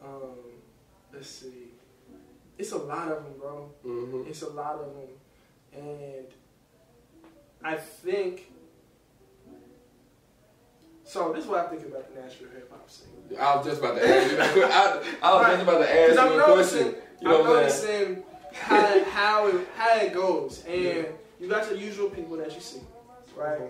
Um, 0.00 0.60
let's 1.12 1.28
see. 1.28 1.72
It's 2.58 2.72
a 2.72 2.78
lot 2.78 3.08
of 3.10 3.24
them, 3.24 3.32
bro. 3.38 3.70
Mm-hmm. 3.84 4.28
It's 4.28 4.42
a 4.42 4.50
lot 4.50 4.76
of 4.76 4.94
them, 4.94 5.08
and 5.72 6.26
I 7.64 7.76
think. 7.76 8.48
So 11.04 11.32
this 11.32 11.44
is 11.44 11.50
what 11.50 11.66
I 11.66 11.68
think 11.68 11.84
about 11.86 12.14
the 12.14 12.20
Nashville 12.20 12.48
hip 12.54 12.70
hop 12.70 12.90
scene. 12.90 13.08
I 13.38 13.56
was 13.56 13.66
just 13.66 13.80
about 13.80 13.96
to 13.96 14.08
ask 14.08 14.56
you. 14.56 14.64
I, 14.64 15.02
I 15.22 15.34
was 15.34 15.46
just 15.46 15.62
about 15.62 15.78
to 15.78 16.00
ask 16.00 16.14
you 16.14 16.40
a 16.40 16.44
question. 16.44 16.94
You 17.20 17.28
know 17.28 17.40
I'm 17.40 17.46
what 17.46 17.62
noticing 17.62 18.22
how 18.52 19.04
how 19.04 19.46
it, 19.48 19.68
how 19.76 19.96
it 19.96 20.12
goes, 20.12 20.64
and 20.66 21.06
you 21.40 21.48
got 21.48 21.68
your 21.70 21.78
usual 21.78 22.10
people 22.10 22.36
that 22.38 22.54
you 22.54 22.60
see, 22.60 22.80
right? 23.36 23.60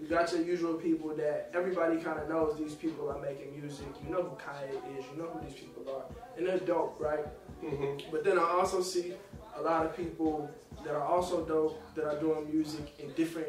You 0.00 0.08
got 0.08 0.32
your 0.32 0.42
usual 0.42 0.74
people 0.74 1.14
that 1.16 1.50
everybody 1.54 1.96
kind 1.98 2.18
of 2.18 2.28
knows. 2.28 2.58
These 2.58 2.74
people 2.74 3.08
are 3.10 3.20
making 3.20 3.58
music. 3.58 3.86
You 4.04 4.10
know 4.10 4.22
who 4.22 4.36
Kanye 4.36 4.98
is. 4.98 5.04
You 5.12 5.22
know 5.22 5.28
who 5.28 5.46
these 5.46 5.54
people 5.54 5.84
are, 5.94 6.04
and 6.36 6.46
they're 6.46 6.58
dope, 6.58 6.98
right? 6.98 7.24
Mm-hmm. 7.62 8.10
But 8.10 8.24
then 8.24 8.38
I 8.38 8.42
also 8.42 8.82
see 8.82 9.14
a 9.58 9.62
lot 9.62 9.84
of 9.86 9.96
people 9.96 10.50
that 10.84 10.94
are 10.94 11.02
also 11.04 11.44
dope 11.44 11.80
that 11.94 12.04
are 12.04 12.18
doing 12.18 12.48
music 12.52 12.98
in 12.98 13.12
different 13.12 13.48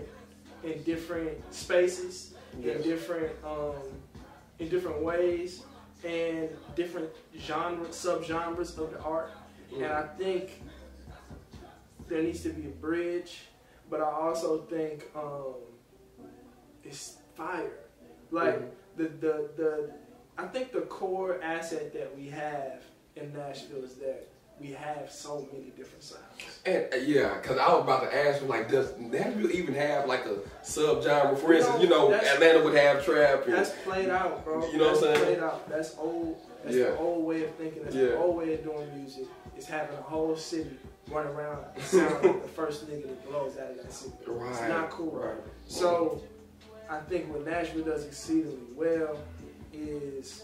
in 0.63 0.81
different 0.83 1.37
spaces, 1.53 2.33
Yes. 2.61 2.77
in 2.77 2.81
different 2.83 3.31
um, 3.43 3.73
in 4.59 4.69
different 4.69 5.01
ways, 5.01 5.63
and 6.05 6.49
different 6.75 7.09
genre 7.37 7.85
subgenres 7.87 8.77
of 8.77 8.91
the 8.91 8.99
art. 9.01 9.31
And 9.73 9.85
I 9.85 10.03
think 10.17 10.61
there 12.07 12.21
needs 12.21 12.41
to 12.43 12.49
be 12.49 12.65
a 12.67 12.71
bridge, 12.71 13.41
but 13.89 13.99
I 14.01 14.05
also 14.11 14.61
think 14.63 15.05
um, 15.15 15.55
it's 16.83 17.17
fire. 17.35 17.79
Like 18.31 18.59
Mhm. 18.59 18.69
the 18.97 19.03
the 19.25 19.49
the 19.57 19.93
I 20.37 20.47
think 20.47 20.71
the 20.71 20.81
core 20.81 21.39
asset 21.41 21.93
that 21.93 22.15
we 22.15 22.27
have 22.29 22.81
in 23.15 23.33
Nashville 23.33 23.83
is 23.83 23.95
that 23.95 24.27
we 24.63 24.71
have 24.71 25.11
so 25.11 25.45
many 25.51 25.71
different 25.71 26.01
sounds. 26.01 26.21
And 26.65 26.85
uh, 26.93 26.97
yeah, 26.97 27.35
because 27.41 27.57
I 27.57 27.67
was 27.73 27.83
about 27.83 28.09
to 28.09 28.17
ask 28.27 28.41
you, 28.41 28.47
like, 28.47 28.71
does 28.71 28.97
Nashville 28.97 29.51
even 29.51 29.75
have 29.75 30.07
like 30.07 30.25
a 30.25 30.37
subgenre? 30.63 31.37
For 31.37 31.53
instance, 31.53 31.83
you 31.83 31.89
know, 31.89 32.13
Atlanta 32.13 32.63
would 32.63 32.75
have 32.75 33.03
trap. 33.03 33.43
And, 33.45 33.53
That's 33.53 33.71
played 33.83 34.09
out, 34.09 34.45
bro. 34.45 34.65
You 34.71 34.77
know 34.77 34.93
what 34.93 34.95
I'm 34.97 35.01
That's 35.03 35.19
saying? 35.19 35.25
Played 35.35 35.43
out. 35.43 35.69
That's 35.69 35.95
old. 35.97 36.37
That's 36.63 36.75
Yeah. 36.77 36.85
the 36.85 36.97
old 36.97 37.25
way 37.25 37.43
of 37.43 37.53
thinking. 37.55 37.83
That's 37.83 37.95
Yeah. 37.95 38.05
the 38.05 38.17
old 38.17 38.37
way 38.37 38.53
of 38.53 38.63
doing 38.63 38.97
music. 38.97 39.25
Is 39.57 39.67
having 39.67 39.95
a 39.97 40.01
whole 40.01 40.35
city 40.35 40.79
run 41.11 41.27
around 41.27 41.63
and 41.75 41.83
sound 41.83 42.23
like 42.23 42.41
the 42.41 42.47
first 42.49 42.89
nigga 42.89 43.03
that 43.03 43.29
blows 43.29 43.57
out 43.57 43.71
of 43.71 43.77
that 43.77 43.93
city. 43.93 44.13
It's 44.25 44.61
not 44.61 44.89
cool. 44.89 45.11
right. 45.11 45.35
So 45.67 46.23
I 46.89 46.99
think 47.01 47.31
what 47.31 47.45
Nashville 47.45 47.83
does 47.83 48.05
exceedingly 48.05 48.57
well 48.75 49.19
is 49.73 50.43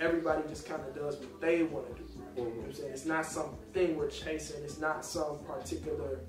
everybody 0.00 0.42
just 0.48 0.66
kind 0.66 0.80
of 0.82 0.94
does 0.94 1.16
what 1.16 1.40
they 1.40 1.62
want 1.62 1.86
to 1.96 2.02
do. 2.02 2.08
You 2.36 2.42
know 2.42 2.48
what 2.50 2.56
I'm 2.56 2.62
mm-hmm. 2.62 2.72
saying? 2.72 2.92
It's 2.92 3.06
not 3.06 3.26
something 3.26 3.96
we're 3.96 4.08
chasing. 4.08 4.62
It's 4.64 4.78
not 4.78 5.04
some 5.04 5.38
particular 5.46 6.20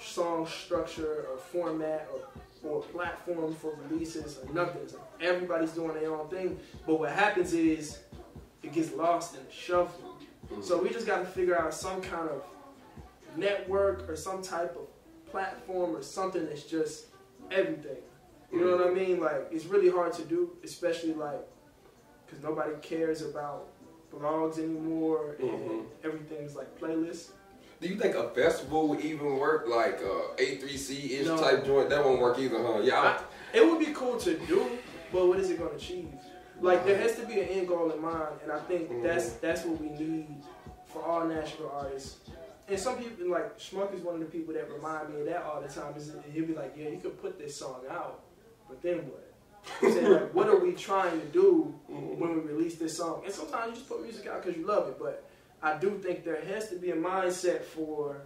song 0.00 0.46
structure 0.46 1.26
or 1.30 1.38
format 1.38 2.08
or, 2.12 2.68
or 2.68 2.82
platform 2.82 3.54
for 3.54 3.78
releases 3.88 4.38
or 4.38 4.52
nothing. 4.52 4.82
Like 4.82 5.06
everybody's 5.20 5.70
doing 5.70 5.94
their 5.94 6.14
own 6.14 6.28
thing. 6.28 6.58
But 6.86 6.98
what 6.98 7.12
happens 7.12 7.52
is 7.52 8.00
it 8.62 8.72
gets 8.72 8.92
lost 8.92 9.36
in 9.36 9.44
the 9.44 9.52
shuffle. 9.52 10.16
So 10.60 10.76
mm-hmm. 10.76 10.84
we 10.84 10.90
just 10.90 11.06
got 11.06 11.20
to 11.20 11.26
figure 11.26 11.58
out 11.58 11.72
some 11.72 12.00
kind 12.00 12.28
of 12.28 12.42
network 13.36 14.08
or 14.08 14.16
some 14.16 14.42
type 14.42 14.76
of 14.76 14.86
platform 15.30 15.94
or 15.94 16.02
something 16.02 16.46
that's 16.46 16.62
just 16.64 17.06
everything. 17.50 17.98
You 18.52 18.60
know 18.60 18.76
what 18.76 18.86
I 18.86 18.90
mm-hmm. 18.90 19.10
mean? 19.10 19.20
Like 19.20 19.48
it's 19.50 19.66
really 19.66 19.90
hard 19.90 20.12
to 20.14 20.22
do, 20.22 20.56
especially 20.64 21.14
like 21.14 21.46
because 22.26 22.42
nobody 22.42 22.72
cares 22.82 23.22
about 23.22 23.68
blogs 24.12 24.58
anymore 24.58 25.36
and 25.38 25.48
Mhm. 25.50 25.84
everything's 26.04 26.56
like 26.56 26.78
playlists. 26.78 27.30
Do 27.80 27.88
you 27.88 27.96
think 27.96 28.14
a 28.14 28.30
festival 28.30 28.88
would 28.88 29.00
even 29.00 29.36
work, 29.38 29.66
like 29.68 30.00
uh, 30.02 30.34
A3C 30.38 31.20
ish 31.20 31.26
No. 31.26 31.36
type 31.36 31.64
joint? 31.64 31.90
That 31.90 32.04
won't 32.04 32.20
work 32.20 32.38
either, 32.38 32.62
huh? 32.62 32.80
Yeah. 32.82 33.18
I, 33.52 33.56
it 33.56 33.66
would 33.66 33.78
be 33.78 33.92
cool 33.92 34.16
to 34.18 34.38
do, 34.46 34.78
but 35.12 35.26
what 35.26 35.38
is 35.38 35.50
it 35.50 35.58
going 35.58 35.70
to 35.70 35.76
achieve? 35.76 36.08
Like 36.60 36.86
there 36.86 36.96
has 36.96 37.16
to 37.16 37.26
be 37.26 37.34
an 37.40 37.48
end 37.48 37.68
goal 37.68 37.90
in 37.90 38.00
mind, 38.00 38.40
and 38.42 38.50
I 38.50 38.58
think 38.60 38.90
Mhm. 38.90 39.02
that's 39.02 39.32
that's 39.34 39.64
what 39.66 39.78
we 39.78 39.90
need 39.90 40.42
for 40.86 41.02
all 41.02 41.26
national 41.26 41.68
artists. 41.70 42.16
And 42.68 42.80
some 42.80 42.96
people 42.96 43.28
like 43.28 43.58
Schmuck 43.58 43.94
is 43.94 44.00
one 44.00 44.14
of 44.14 44.20
the 44.20 44.26
people 44.26 44.54
that 44.54 44.70
remind 44.72 45.12
me 45.14 45.20
of 45.20 45.26
that 45.26 45.42
all 45.42 45.60
the 45.60 45.68
time. 45.68 45.94
Is 45.96 46.10
he'll 46.32 46.46
be 46.46 46.54
like, 46.54 46.72
yeah, 46.76 46.88
you 46.88 46.98
could 46.98 47.20
put 47.20 47.38
this 47.38 47.54
song 47.54 47.82
out, 47.90 48.20
but 48.68 48.80
then 48.82 49.00
what? 49.10 49.25
Saying, 49.80 50.10
like, 50.12 50.34
what 50.34 50.48
are 50.48 50.58
we 50.58 50.72
trying 50.72 51.20
to 51.20 51.26
do 51.26 51.74
Mhm. 51.90 52.18
when 52.18 52.34
we 52.34 52.40
release 52.52 52.76
this 52.76 52.96
song? 52.96 53.22
And 53.24 53.32
sometimes 53.34 53.70
you 53.70 53.76
just 53.76 53.88
put 53.88 54.02
music 54.02 54.26
out 54.26 54.42
because 54.42 54.56
you 54.58 54.66
love 54.66 54.88
it, 54.88 54.98
but 54.98 55.24
I 55.62 55.76
do 55.78 55.98
think 55.98 56.24
there 56.24 56.40
has 56.40 56.68
to 56.70 56.76
be 56.76 56.90
a 56.90 56.96
mindset 56.96 57.62
for 57.62 58.22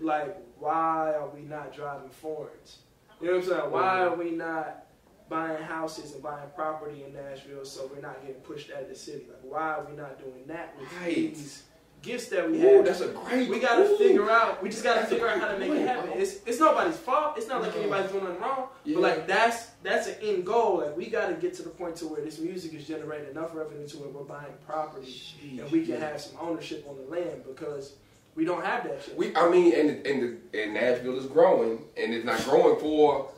like 0.00 0.36
why 0.58 1.14
are 1.14 1.28
we 1.28 1.40
not 1.40 1.72
driving 1.74 2.10
foreigns? 2.10 2.78
You 3.20 3.26
know 3.28 3.34
what 3.36 3.42
I'm 3.44 3.48
saying? 3.48 3.70
Why 3.70 3.80
Mhm. 3.98 4.10
are 4.12 4.14
we 4.16 4.30
not 4.32 4.86
buying 5.28 5.62
houses 5.62 6.12
and 6.14 6.22
buying 6.22 6.48
property 6.50 7.04
in 7.04 7.12
Nashville 7.14 7.64
so 7.64 7.86
we're 7.92 8.00
not 8.00 8.20
getting 8.24 8.40
pushed 8.42 8.70
out 8.70 8.82
of 8.82 8.88
the 8.88 8.94
city? 8.94 9.26
Like 9.28 9.42
why 9.42 9.74
are 9.74 9.84
we 9.84 9.96
not 9.96 10.18
doing 10.18 10.44
that 10.46 10.76
with 10.78 10.92
Right. 11.00 11.14
these 11.14 11.64
gifts 12.02 12.28
that 12.28 12.50
we 12.50 12.62
Ooh, 12.62 12.76
have? 12.76 12.84
that's 12.86 13.00
a 13.00 13.08
great. 13.08 13.48
we 13.48 13.58
gotta 13.60 13.82
ooh. 13.82 13.96
figure 13.98 14.30
out. 14.30 14.62
We 14.62 14.68
just 14.70 14.82
gotta 14.84 15.06
figure 15.06 15.28
out 15.28 15.40
how 15.40 15.48
to 15.52 15.58
make 15.58 15.70
it 15.70 15.86
happen. 15.86 16.10
It's 16.14 16.36
it's 16.46 16.58
nobody's 16.60 16.96
fault. 16.96 17.34
It's 17.36 17.48
not 17.48 17.62
like 17.62 17.74
No. 17.74 17.80
anybody's 17.82 18.10
doing 18.10 18.24
nothing 18.24 18.40
wrong. 18.40 18.68
Yeah. 18.84 18.94
But 18.94 19.02
like 19.02 19.26
that's 19.26 19.66
that's 19.82 20.06
an 20.08 20.16
end 20.22 20.46
goal. 20.46 20.78
Like 20.78 20.96
we 20.96 21.06
gotta 21.06 21.34
get 21.34 21.54
to 21.54 21.62
the 21.62 21.70
point 21.70 21.96
to 21.96 22.06
where 22.06 22.20
this 22.22 22.38
music 22.38 22.74
is 22.74 22.86
generating 22.86 23.30
enough 23.30 23.54
revenue 23.54 23.86
to 23.88 23.96
where 23.98 24.08
we're 24.10 24.24
buying 24.24 24.52
property 24.66 25.58
and 25.58 25.70
we 25.70 25.82
can 25.82 25.94
yeah. 25.94 26.10
have 26.10 26.20
some 26.20 26.36
ownership 26.40 26.86
on 26.88 26.96
the 26.96 27.02
land 27.14 27.42
because 27.46 27.94
we 28.34 28.44
don't 28.44 28.64
have 28.64 28.84
that 28.84 29.02
shit. 29.02 29.16
We, 29.16 29.34
I 29.36 29.48
mean, 29.50 29.74
and 29.74 30.06
and 30.06 30.38
the, 30.52 30.62
and 30.62 30.74
Nashville 30.74 31.18
is 31.18 31.26
growing, 31.26 31.82
and 31.96 32.14
it's 32.14 32.24
not 32.24 32.42
growing 32.44 32.78
for, 32.78 33.28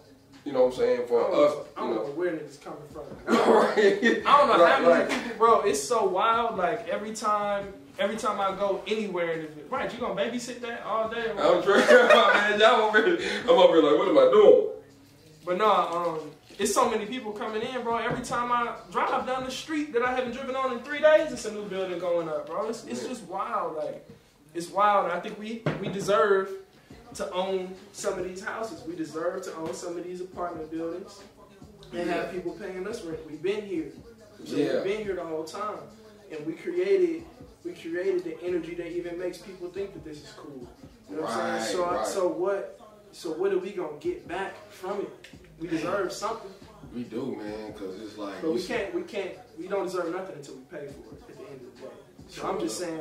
you 0.44 0.52
know, 0.52 0.64
what 0.66 0.74
I'm 0.74 0.78
saying 0.78 1.00
I 1.04 1.06
for 1.06 1.20
don't, 1.22 1.32
us. 1.32 1.54
know, 1.54 1.64
I 1.76 1.80
don't 1.80 1.90
know 1.96 2.02
know, 2.02 2.10
where 2.10 2.32
niggas 2.32 2.60
coming 2.60 2.78
from. 2.92 3.02
I 3.28 3.34
don't 3.34 3.48
know, 3.48 3.62
right? 3.62 3.76
I 4.26 4.38
don't 4.38 4.48
know 4.58 4.62
Right, 4.64 4.72
how 4.74 4.80
many 4.82 4.92
right. 5.04 5.08
people, 5.08 5.38
bro. 5.38 5.60
It's 5.62 5.82
so 5.82 6.04
wild. 6.06 6.58
Like 6.58 6.86
every 6.88 7.14
time, 7.14 7.72
every 7.99 8.16
time 8.16 8.40
I 8.40 8.57
go 8.57 8.82
anywhere, 8.86 9.32
in 9.32 9.43
the, 9.43 9.64
right? 9.70 9.93
You 9.93 9.99
gonna 10.01 10.20
babysit 10.20 10.61
that 10.61 10.82
all 10.84 11.09
day? 11.09 11.30
I'm 11.30 11.62
trying, 11.62 11.86
man. 11.88 12.61
Y'all 12.61 12.80
over 12.82 13.05
here, 13.05 13.18
I'm 13.45 13.51
over 13.51 13.74
here 13.74 13.82
like, 13.90 13.99
what 13.99 14.09
am 14.09 14.18
I 14.18 14.30
doing? 14.30 14.68
But 15.45 15.59
no, 15.59 15.70
um, 15.70 16.30
it's 16.59 16.72
so 16.74 16.88
many 16.88 17.07
people 17.07 17.32
coming 17.32 17.62
in, 17.62 17.82
bro. 17.82 17.97
Every 17.97 18.24
time 18.24 18.53
I 18.53 18.76
drive 18.90 19.26
down 19.26 19.45
the 19.45 19.51
street 19.51 19.93
that 19.93 20.03
I 20.03 20.14
haven't 20.14 20.32
driven 20.32 20.55
on 20.55 20.72
in 20.72 20.80
three 20.80 21.01
days, 21.01 21.32
it's 21.32 21.45
a 21.45 21.53
new 21.53 21.64
building 21.64 21.99
going 21.99 22.28
up, 22.28 22.47
bro. 22.47 22.68
It's, 22.68 22.84
it's 22.84 23.07
just 23.07 23.24
wild. 23.24 23.76
Like, 23.76 24.09
it's 24.55 24.68
wild. 24.68 25.11
I 25.11 25.18
think 25.20 25.38
we 25.38 25.62
we 25.80 25.88
deserve 25.88 26.51
to 27.14 27.30
own 27.32 27.74
some 27.93 28.18
of 28.18 28.24
these 28.24 28.43
houses. 28.43 28.82
We 28.86 28.95
deserve 28.95 29.43
to 29.45 29.55
own 29.57 29.74
some 29.74 29.99
of 29.99 30.05
these 30.05 30.20
apartment 30.20 30.70
buildings 30.70 31.20
and 31.93 32.09
have 32.09 32.30
people 32.32 32.53
paying 32.53 32.86
us 32.86 33.03
rent. 33.03 33.18
We've 33.28 33.43
been 33.43 33.66
here. 33.66 33.93
So 34.45 34.57
Yeah. 34.57 34.74
We've 34.74 34.84
been 34.84 35.05
here 35.05 35.14
the 35.16 35.24
whole 35.24 35.45
time, 35.45 35.78
and 36.30 36.47
we 36.47 36.53
created 36.55 37.24
we 37.64 37.72
created 37.72 38.24
the 38.24 38.40
energy 38.42 38.74
that 38.74 38.90
even 38.92 39.18
makes 39.18 39.38
people 39.38 39.68
think 39.68 39.92
that 39.94 40.04
this 40.04 40.18
is 40.18 40.32
cool. 40.36 40.66
You 41.10 41.16
know 41.16 41.22
what 41.22 41.30
I'm 41.32 41.38
Right, 41.54 41.62
saying? 41.62 41.76
So 41.76 41.84
right. 41.90 42.06
so 42.06 42.28
what? 42.28 42.80
So 43.12 43.32
what 43.32 43.52
are 43.52 43.58
we 43.58 43.70
gonna 43.70 43.98
get 44.00 44.26
back 44.26 44.54
from 44.70 45.00
it? 45.00 45.26
We 45.60 45.68
deserve 45.68 46.12
something, 46.12 46.50
We 46.94 47.04
do, 47.04 47.36
man, 47.36 47.72
because 47.72 48.00
it's 48.02 48.18
like, 48.18 48.40
but 48.42 48.52
we 48.52 48.62
can't. 48.62 48.94
We 48.94 49.02
can't. 49.02 49.32
We 49.58 49.68
don't 49.68 49.84
deserve 49.84 50.12
nothing 50.12 50.36
until 50.36 50.54
we 50.56 50.62
pay 50.62 50.86
for 50.88 51.14
it 51.14 51.22
at 51.28 51.36
the 51.38 51.44
end 51.44 51.60
of 51.60 51.74
the 51.76 51.82
day. 51.82 51.92
So 52.28 52.48
I'm 52.48 52.58
just 52.58 52.78
saying, 52.78 53.00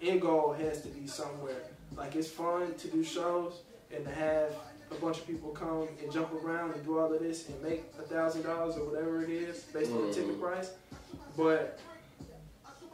the 0.00 0.08
end 0.10 0.22
goal 0.22 0.52
has 0.54 0.80
to 0.82 0.88
be 0.88 1.06
somewhere. 1.06 1.62
Like 1.96 2.16
it's 2.16 2.28
fun 2.28 2.74
to 2.74 2.88
do 2.88 3.04
shows 3.04 3.60
and 3.94 4.04
to 4.04 4.10
have 4.10 4.50
a 4.90 4.94
bunch 4.94 5.18
of 5.18 5.26
people 5.26 5.50
come 5.50 5.86
and 6.02 6.10
jump 6.12 6.32
around 6.32 6.72
and 6.72 6.84
do 6.84 6.98
all 6.98 7.12
of 7.12 7.20
this 7.20 7.48
and 7.48 7.62
make 7.62 7.84
a 7.98 8.02
thousand 8.02 8.42
dollars 8.42 8.76
or 8.76 8.84
whatever 8.90 9.22
it 9.22 9.30
is 9.30 9.60
based 9.72 9.90
on 9.92 10.06
the 10.06 10.12
ticket 10.14 10.36
Mhm. 10.36 10.40
price. 10.40 10.70
But 11.36 11.78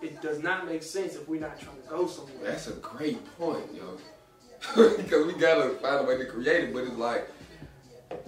it 0.03 0.23
does 0.23 0.43
not 0.43 0.67
make 0.67 0.83
sense 0.83 1.15
if 1.15 1.29
we're 1.29 1.41
not 1.41 1.59
trying 1.59 1.77
to 1.83 1.89
go 1.89 2.07
somewhere. 2.07 2.37
That's 2.43 2.69
a 2.69 2.73
great 2.75 3.25
point, 3.39 3.75
yo. 3.75 3.99
because 4.97 5.27
we 5.27 5.35
gotta 5.35 5.71
find 5.77 6.01
a 6.01 6.09
way 6.09 6.19
to 6.19 6.27
create 6.27 6.65
it, 6.65 6.75
but 6.75 6.85
it's 6.85 6.97
like 6.97 7.29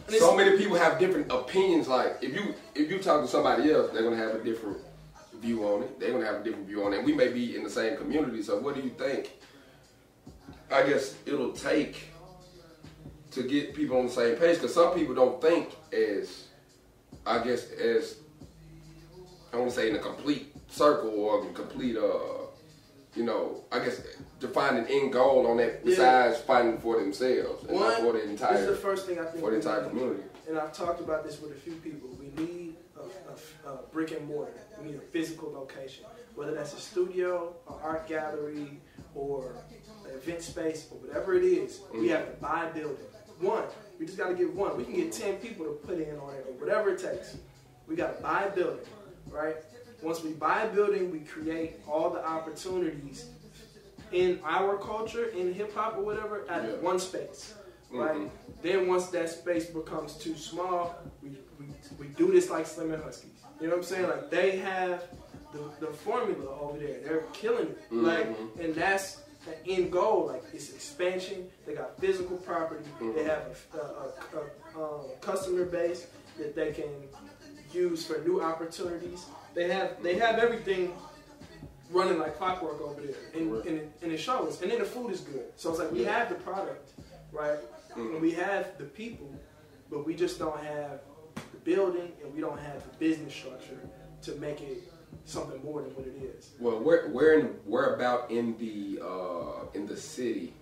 so 0.08 0.36
many 0.36 0.56
people 0.56 0.76
have 0.76 0.98
different 0.98 1.30
opinions. 1.32 1.88
Like 1.88 2.18
if 2.22 2.34
you 2.34 2.54
if 2.74 2.90
you 2.90 2.98
talk 2.98 3.22
to 3.22 3.28
somebody 3.28 3.72
else, 3.72 3.90
they're 3.92 4.02
gonna 4.02 4.16
have 4.16 4.34
a 4.34 4.44
different 4.44 4.78
view 5.40 5.64
on 5.66 5.82
it. 5.82 5.98
They're 5.98 6.12
gonna 6.12 6.26
have 6.26 6.40
a 6.40 6.44
different 6.44 6.66
view 6.66 6.84
on 6.84 6.92
it. 6.92 6.98
And 6.98 7.06
we 7.06 7.14
may 7.14 7.28
be 7.28 7.56
in 7.56 7.64
the 7.64 7.70
same 7.70 7.96
community. 7.96 8.42
So 8.42 8.58
what 8.58 8.74
do 8.74 8.82
you 8.82 8.90
think? 8.90 9.32
I 10.70 10.84
guess 10.84 11.16
it'll 11.26 11.52
take 11.52 12.10
to 13.32 13.42
get 13.42 13.74
people 13.74 13.98
on 13.98 14.06
the 14.06 14.12
same 14.12 14.36
page 14.36 14.56
because 14.56 14.74
some 14.74 14.94
people 14.94 15.14
don't 15.14 15.40
think 15.40 15.76
as 15.92 16.44
I 17.26 17.42
guess 17.42 17.70
as 17.72 18.16
I 19.52 19.56
want 19.56 19.70
to 19.70 19.74
say 19.76 19.90
in 19.90 19.96
a 19.96 20.00
complete 20.00 20.54
circle 20.68 21.10
or 21.18 21.46
a 21.46 21.52
complete 21.52 21.96
uh 21.96 22.36
you 23.16 23.24
know, 23.24 23.64
I 23.72 23.80
guess 23.80 24.00
to 24.38 24.46
find 24.46 24.78
an 24.78 24.86
end 24.86 25.12
goal 25.12 25.48
on 25.48 25.56
that 25.56 25.84
besides 25.84 26.38
fighting 26.42 26.78
for 26.78 27.00
themselves 27.00 27.64
and 27.64 27.72
not 27.76 28.00
One, 28.00 28.02
for 28.02 28.12
the 28.12 28.30
entire. 28.30 28.52
this 28.52 28.60
is 28.62 28.66
the 28.68 28.76
first 28.76 29.06
thing 29.06 29.18
I 29.18 29.24
think. 29.24 29.40
for 29.42 29.50
the 29.50 29.56
entire 29.56 29.82
community. 29.88 30.22
and 30.48 30.56
I've 30.56 30.72
talked 30.72 31.00
about 31.00 31.24
this 31.24 31.40
with 31.40 31.50
a 31.50 31.56
few 31.56 31.72
people. 31.74 32.08
We 32.20 32.26
need 32.40 32.76
a, 32.96 33.68
a, 33.68 33.72
a 33.72 33.76
brick 33.92 34.12
and 34.12 34.24
mortar. 34.28 34.52
We 34.80 34.90
need 34.92 34.94
a 34.94 35.00
physical 35.00 35.50
location, 35.52 36.04
whether 36.36 36.54
that's 36.54 36.72
a 36.72 36.78
studio, 36.78 37.56
an 37.68 37.74
art 37.82 38.06
gallery, 38.06 38.80
or 39.16 39.56
an 40.06 40.14
event 40.14 40.40
space, 40.42 40.86
or 40.92 40.98
whatever 40.98 41.34
it 41.34 41.42
is. 41.42 41.80
We 41.92 42.08
have 42.10 42.26
to 42.26 42.36
buy 42.40 42.66
a 42.66 42.72
building. 42.72 43.04
One, 43.40 43.64
we 43.98 44.06
just 44.06 44.18
got 44.18 44.28
to 44.28 44.34
get 44.34 44.54
one. 44.54 44.76
We 44.76 44.84
can 44.84 44.94
get 44.94 45.10
ten 45.12 45.34
people 45.38 45.66
to 45.66 45.72
put 45.72 45.98
in 45.98 46.16
on 46.16 46.34
it, 46.34 46.46
or 46.48 46.52
whatever 46.64 46.90
it 46.90 47.00
takes. 47.02 47.38
We 47.88 47.96
got 47.96 48.18
to 48.18 48.22
buy 48.22 48.44
a 48.44 48.50
building, 48.50 48.84
right? 49.30 49.56
Once 50.02 50.22
we 50.22 50.30
buy 50.32 50.62
a 50.62 50.68
building, 50.68 51.10
we 51.10 51.20
create 51.20 51.76
all 51.88 52.10
the 52.10 52.24
opportunities 52.26 53.26
in 54.12 54.40
our 54.44 54.76
culture, 54.78 55.26
in 55.28 55.52
hip 55.54 55.74
hop 55.74 55.96
or 55.96 56.02
whatever, 56.02 56.44
at 56.48 56.64
Yeah. 56.64 56.74
one 56.76 56.98
space. 56.98 57.54
Right? 57.92 58.16
Mhm. 58.16 58.30
Then 58.62 58.88
once 58.88 59.08
that 59.08 59.28
space 59.30 59.66
becomes 59.66 60.14
too 60.14 60.36
small, 60.36 60.94
we, 61.22 61.30
we, 61.58 61.66
we 61.98 62.06
do 62.08 62.30
this 62.30 62.48
like 62.50 62.66
Slim 62.66 62.92
and 62.92 63.02
Husky's. 63.02 63.30
You 63.60 63.66
know 63.66 63.74
what 63.74 63.78
I'm 63.78 63.82
saying? 63.84 64.08
Like 64.08 64.30
they 64.30 64.58
have 64.58 65.04
the, 65.52 65.86
the 65.86 65.92
formula 65.92 66.56
over 66.60 66.78
there. 66.78 67.00
They're 67.04 67.24
killing 67.32 67.68
it. 67.68 67.78
Like 67.92 68.26
and 68.60 68.74
that's 68.74 69.22
the 69.44 69.66
end 69.68 69.90
goal. 69.90 70.26
Like 70.28 70.44
it's 70.52 70.70
expansion. 70.72 71.48
They 71.66 71.74
got 71.74 71.98
physical 72.00 72.36
property. 72.38 72.84
They 73.14 73.24
have 73.24 73.42
a, 73.74 73.76
a, 73.76 73.80
a, 73.80 74.78
a, 74.78 74.84
um, 74.84 75.00
customer 75.20 75.64
base 75.64 76.06
that 76.38 76.54
they 76.54 76.72
can 76.72 76.90
use 77.72 78.06
for 78.06 78.18
new 78.18 78.40
opportunities. 78.42 79.26
They 79.54 79.70
have 79.70 80.02
they 80.02 80.16
have 80.18 80.38
everything 80.38 80.92
running 81.90 82.18
like 82.18 82.36
clockwork 82.38 82.80
over 82.80 83.00
there, 83.00 83.16
and, 83.34 83.52
and, 83.66 83.78
it, 83.78 83.92
and 84.02 84.12
it 84.12 84.18
shows. 84.18 84.62
And 84.62 84.70
then 84.70 84.78
the 84.78 84.84
food 84.84 85.10
is 85.10 85.20
good. 85.20 85.46
So 85.56 85.70
it's 85.70 85.78
like 85.78 85.90
we 85.90 86.04
have 86.04 86.28
the 86.28 86.36
product, 86.36 86.92
right? 87.32 87.58
And 87.96 88.20
we 88.20 88.30
have 88.32 88.78
the 88.78 88.84
people, 88.84 89.28
but 89.90 90.06
we 90.06 90.14
just 90.14 90.38
don't 90.38 90.58
have 90.62 91.00
the 91.34 91.58
building, 91.64 92.12
and 92.22 92.32
we 92.32 92.40
don't 92.40 92.58
have 92.60 92.82
the 92.90 92.96
business 92.98 93.34
structure 93.34 93.80
to 94.22 94.34
make 94.36 94.60
it 94.60 94.82
something 95.24 95.62
more 95.64 95.82
than 95.82 95.90
what 95.96 96.06
it 96.06 96.14
is. 96.22 96.50
Well, 96.60 96.78
where 96.78 97.08
where 97.08 97.38
in 97.40 97.46
where 97.66 97.94
about 97.94 98.30
in 98.30 98.56
the 98.58 99.04
uh, 99.04 99.66
in 99.74 99.86
the 99.86 99.96
city 99.96 100.52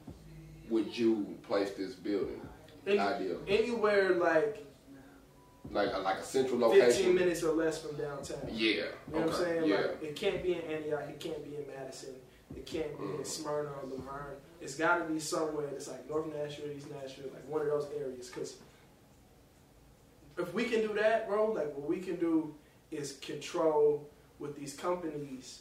would 0.70 0.96
you 0.96 1.36
place 1.46 1.70
this 1.72 1.94
building? 1.94 2.40
Any- 2.86 2.98
Ideal, 2.98 3.38
Anywhere 3.46 4.14
like 4.14 4.64
like 5.70 5.96
like 6.02 6.18
a 6.18 6.22
central 6.24 6.58
location. 6.60 6.86
15 6.88 7.14
minutes 7.14 7.42
or 7.42 7.52
less 7.52 7.82
from 7.82 7.96
downtown. 7.96 8.38
Yeah. 8.50 8.68
You 8.70 8.82
know 9.12 9.20
what 9.20 9.28
I'm 9.28 9.32
saying? 9.34 9.64
Yeah. 9.68 9.76
Like, 9.76 10.02
it 10.02 10.16
can't 10.16 10.42
be 10.42 10.54
in 10.54 10.60
Antioch. 10.62 11.04
It 11.08 11.20
can't 11.20 11.44
be 11.44 11.56
in 11.56 11.64
Madison. 11.66 12.14
It 12.56 12.64
can't 12.64 12.98
be 12.98 13.04
Mm. 13.04 13.18
in 13.18 13.24
Smyrna 13.24 13.68
or 13.70 13.88
La 13.90 13.96
Vergne. 14.02 14.36
It's 14.60 14.74
got 14.74 14.98
to 14.98 15.04
be 15.12 15.20
somewhere 15.20 15.66
that's 15.70 15.88
like 15.88 16.08
North 16.08 16.26
Nashville, 16.34 16.70
East 16.74 16.88
Nashville, 16.90 17.30
like 17.34 17.46
one 17.48 17.60
of 17.60 17.68
those 17.68 17.86
areas. 17.96 18.28
Because 18.28 18.56
if 20.38 20.52
we 20.54 20.64
can 20.64 20.80
do 20.80 20.94
that, 20.94 21.28
bro, 21.28 21.52
like 21.52 21.74
what 21.76 21.88
we 21.88 21.98
can 22.00 22.16
do 22.16 22.54
is 22.90 23.12
control 23.20 24.08
what 24.38 24.56
these 24.56 24.74
companies 24.74 25.60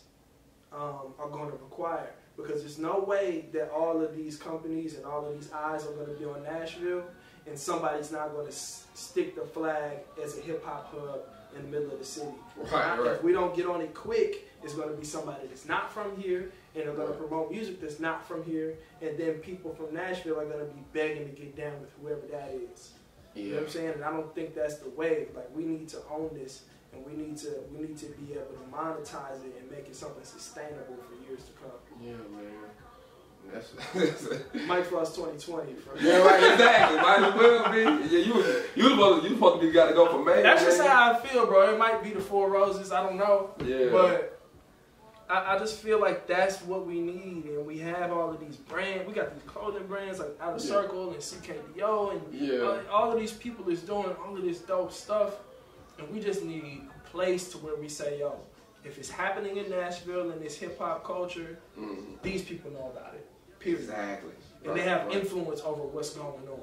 um, 0.72 1.14
are 1.20 1.30
going 1.30 1.48
to 1.48 1.58
require. 1.58 2.12
Because 2.38 2.62
there's 2.62 2.78
no 2.78 3.00
way 3.00 3.46
that 3.52 3.72
all 3.72 4.02
of 4.02 4.16
these 4.16 4.38
companies 4.38 4.96
and 4.96 5.06
all 5.06 5.26
of 5.26 5.34
these 5.34 5.52
eyes 5.52 5.86
are 5.88 5.92
going 5.94 6.08
to 6.08 6.14
be 6.14 6.26
on 6.26 6.44
Nashville, 6.44 7.04
and 7.48 7.58
somebody's 7.58 8.12
not 8.12 8.32
going 8.34 8.46
to 8.48 8.52
s- 8.52 8.86
stick 8.94 9.36
the 9.36 9.42
flag 9.42 9.98
as 10.24 10.38
a 10.38 10.42
hip 10.42 10.64
hop 10.66 10.92
hub 10.94 11.22
in 11.56 11.64
the 11.64 11.68
middle 11.70 11.92
of 11.94 12.00
the 12.00 12.06
city. 12.06 12.28
Right, 12.58 12.72
Not- 12.72 13.00
right. 13.00 13.12
If 13.14 13.24
we 13.24 13.32
don't 13.32 13.56
get 13.56 13.66
on 13.66 13.82
it 13.82 13.94
quick, 13.94 14.50
it's 14.64 14.74
going 14.74 14.90
to 14.90 14.96
be 14.96 15.06
somebody 15.06 15.48
that's 15.48 15.66
not 15.66 15.92
from 15.92 16.16
here, 16.18 16.52
and 16.76 16.84
they're 16.86 16.94
going 16.94 17.08
Right. 17.10 17.18
to 17.18 17.24
promote 17.28 17.52
music 17.52 17.80
that's 17.82 18.00
not 18.00 18.28
from 18.28 18.44
here, 18.44 18.76
and 19.02 19.18
then 19.18 19.36
people 19.36 19.74
from 19.74 19.94
Nashville 19.94 20.40
are 20.40 20.46
going 20.46 20.60
to 20.60 20.72
be 20.74 20.84
begging 20.94 21.30
to 21.30 21.36
get 21.36 21.56
down 21.56 21.80
with 21.80 21.92
whoever 22.02 22.28
that 22.32 22.52
is. 22.54 22.92
You 23.34 23.44
know 23.44 23.50
Yeah. 23.50 23.56
what 23.56 23.64
I'm 23.66 23.70
saying? 23.70 23.90
And 23.94 24.04
I 24.04 24.12
don't 24.12 24.34
think 24.36 24.56
that's 24.56 24.78
the 24.78 24.90
way. 24.90 25.28
Like 25.36 25.50
we 25.56 25.64
need 25.64 25.88
to 25.90 26.00
own 26.12 26.32
this, 26.34 26.64
and 26.92 27.06
we 27.06 27.14
need 27.14 27.38
to 27.38 27.64
we 27.72 27.86
need 27.88 27.98
to 28.00 28.08
be 28.08 28.34
able 28.34 28.46
to 28.46 28.66
monetize 28.72 29.44
it 29.46 29.54
and 29.60 29.70
make 29.72 29.88
it 29.88 29.96
something 29.96 30.24
sustainable 30.24 30.98
for 31.08 31.16
years 31.30 31.44
to 31.46 31.52
come. 31.54 31.72
Yeah, 32.02 32.14
man. 32.14 32.52
That's 33.54 34.28
Mike 34.68 34.86
Floss 34.86 35.16
2020. 35.16 35.74
For 35.76 35.98
yeah, 36.00 36.18
right. 36.18 36.54
Exactly. 36.54 36.98
Might 36.98 37.24
as 37.24 37.34
well 37.36 37.72
be. 37.72 37.82
Yeah, 38.16 38.20
you 38.26 38.34
you 38.76 38.90
supposed 38.90 39.24
to, 39.24 39.30
you 39.30 39.36
supposed 39.36 39.56
to 39.56 39.62
be 39.62 39.68
the 39.68 39.74
guy 39.74 39.88
to 39.90 39.94
go 39.94 40.12
for 40.12 40.24
mayor. 40.24 40.44
That's 40.44 40.64
just 40.64 40.80
man. 40.80 40.90
how 40.90 41.12
I 41.14 41.20
feel, 41.20 41.46
bro. 41.46 41.74
It 41.74 41.78
might 41.78 42.04
be 42.04 42.12
the 42.12 42.20
Four 42.22 42.50
Roses. 42.50 42.92
I 42.92 43.04
don't 43.04 43.18
know. 43.18 43.52
Yeah. 43.66 43.90
But 43.92 44.40
I, 45.30 45.56
I 45.56 45.60
just 45.60 45.82
feel 45.82 46.00
like 46.00 46.28
that's 46.28 46.62
what 46.64 46.86
we 46.86 47.02
need, 47.02 47.46
and 47.46 47.66
we 47.66 47.80
have 47.80 48.12
all 48.12 48.30
of 48.32 48.40
these 48.40 48.56
brands. 48.56 49.08
We 49.08 49.14
got 49.14 49.34
these 49.34 49.44
clothing 49.46 49.88
brands 49.88 50.20
like 50.20 50.30
Outer 50.42 50.54
Yeah. 50.54 50.70
Circle 50.72 51.10
and 51.12 51.20
CKDO, 51.20 52.12
and 52.12 52.34
Yeah. 52.34 52.60
all, 52.62 52.80
all 52.92 53.12
of 53.12 53.20
these 53.20 53.34
people 53.34 53.68
is 53.70 53.82
doing 53.82 54.16
all 54.26 54.36
of 54.38 54.42
this 54.44 54.60
dope 54.60 54.92
stuff, 54.94 55.34
and 56.00 56.10
we 56.10 56.20
just 56.22 56.44
need 56.44 56.82
a 56.96 57.10
place 57.10 57.50
to 57.52 57.58
where 57.58 57.76
we 57.76 57.90
say, 57.90 58.20
yo, 58.20 58.40
if 58.86 58.98
it's 58.98 59.10
happening 59.10 59.58
in 59.58 59.70
Nashville 59.70 60.32
and 60.32 60.42
it's 60.42 60.56
hip 60.56 60.80
hop 60.80 61.04
culture, 61.04 61.60
Mhm. 61.78 62.22
these 62.22 62.42
people 62.44 62.72
know 62.72 62.94
about 62.96 63.14
it. 63.16 63.27
Period. 63.60 63.82
Exactly. 63.82 64.32
And 64.66 64.76
they 64.76 64.82
have 64.82 65.08
right. 65.08 65.16
influence 65.16 65.62
over 65.62 65.84
what's 65.84 66.12
going 66.12 66.48
on. 66.48 66.60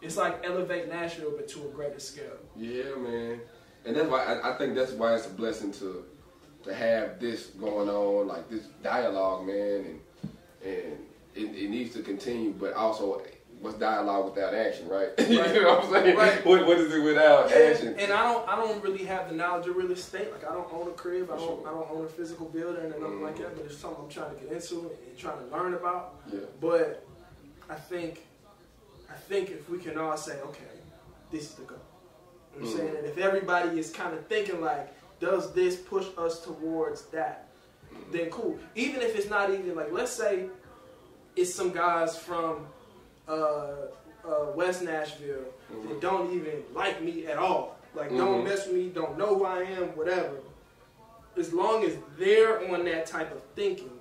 It's 0.00 0.16
like 0.16 0.44
elevate 0.44 0.88
Nashville, 0.88 1.32
but 1.36 1.48
to 1.48 1.60
a 1.60 1.70
greater 1.70 2.00
scale. 2.00 2.38
Yeah, 2.56 2.94
man. 2.96 3.40
And 3.84 3.96
that's 3.96 4.08
why 4.08 4.24
I, 4.24 4.54
I 4.54 4.58
think 4.58 4.74
that's 4.74 4.92
why 4.92 5.14
it's 5.14 5.26
a 5.26 5.30
blessing 5.30 5.72
to 5.74 6.04
to 6.64 6.74
have 6.74 7.18
this 7.18 7.46
going 7.46 7.88
on, 7.88 8.28
like 8.28 8.48
this 8.48 8.66
dialogue, 8.82 9.46
man, 9.46 9.84
and 9.84 10.00
and 10.64 10.98
it, 11.34 11.44
it 11.56 11.70
needs 11.70 11.94
to 11.94 12.02
continue. 12.02 12.52
But 12.52 12.74
also, 12.74 13.22
what's 13.62 13.78
dialogue 13.78 14.24
without 14.34 14.54
action, 14.54 14.88
right? 14.88 15.08
you 15.18 15.36
know 15.62 15.76
what 15.78 15.84
I'm 15.84 15.90
saying? 15.92 16.16
Right. 16.16 16.44
What, 16.44 16.66
what 16.66 16.78
is 16.78 16.92
it 16.92 17.00
without 17.02 17.50
action? 17.52 17.94
And, 17.98 18.12
I 18.12 18.22
don't, 18.24 18.46
I 18.48 18.56
don't 18.56 18.82
really 18.82 19.04
have 19.04 19.28
the 19.30 19.34
knowledge 19.34 19.66
of 19.68 19.76
real 19.76 19.90
estate. 19.92 20.30
Like 20.32 20.44
I 20.48 20.52
don't 20.52 20.70
own 20.72 20.88
a 20.88 20.90
crib. 20.92 21.30
I 21.32 21.36
don't, 21.36 21.46
sure. 21.60 21.68
I 21.68 21.70
don't 21.70 21.90
own 21.90 22.04
a 22.04 22.08
physical 22.08 22.46
building 22.46 22.84
and 22.92 23.00
nothing 23.00 23.22
like 23.22 23.36
Mhm. 23.36 23.42
that. 23.42 23.56
But 23.56 23.64
it's 23.66 23.78
something 23.78 24.02
I'm 24.04 24.10
trying 24.10 24.34
to 24.34 24.40
get 24.42 24.52
into 24.52 24.90
and 25.08 25.16
trying 25.18 25.38
to 25.38 25.56
learn 25.56 25.74
about. 25.74 26.14
yeah. 26.32 26.40
But 26.60 27.06
I 27.70 27.74
think, 27.76 28.26
I 29.08 29.14
think 29.14 29.50
if 29.50 29.70
we 29.70 29.78
can 29.78 29.96
all 29.96 30.16
say, 30.16 30.40
okay, 30.40 30.64
this 31.30 31.44
is 31.44 31.54
the 31.54 31.62
goal. 31.62 31.78
You 32.56 32.60
know 32.62 32.66
what 32.66 32.74
I'm 32.74 32.74
Mhm. 32.74 32.78
saying? 32.90 32.96
And 32.98 33.06
if 33.06 33.18
everybody 33.18 33.78
is 33.78 33.90
kind 33.90 34.12
of 34.14 34.26
thinking 34.26 34.60
like, 34.60 34.92
does 35.20 35.52
this 35.52 35.76
push 35.76 36.06
us 36.18 36.40
towards 36.40 37.02
that? 37.06 37.46
Then 38.10 38.28
cool. 38.30 38.58
Even 38.74 39.02
if 39.02 39.14
it's 39.16 39.30
not 39.30 39.50
even 39.50 39.74
like, 39.76 39.92
let's 39.92 40.10
say 40.12 40.46
it's 41.36 41.54
some 41.54 41.70
guys 41.70 42.16
from 42.18 42.66
uh, 43.32 44.28
uh, 44.28 44.46
West 44.54 44.82
Nashville 44.82 45.44
that 45.88 46.00
don't 46.00 46.32
even 46.32 46.62
like 46.74 47.02
me 47.02 47.26
at 47.26 47.38
all. 47.38 47.76
Like, 47.94 48.10
don't 48.10 48.40
Mhm. 48.40 48.44
mess 48.44 48.66
with 48.66 48.76
me, 48.76 48.88
don't 48.88 49.18
know 49.18 49.34
who 49.36 49.44
I 49.44 49.62
am, 49.62 49.96
whatever. 49.96 50.36
As 51.36 51.52
long 51.52 51.84
as 51.84 51.96
they're 52.18 52.72
on 52.72 52.84
that 52.84 53.06
type 53.06 53.32
of 53.32 53.42
thinking, 53.54 53.98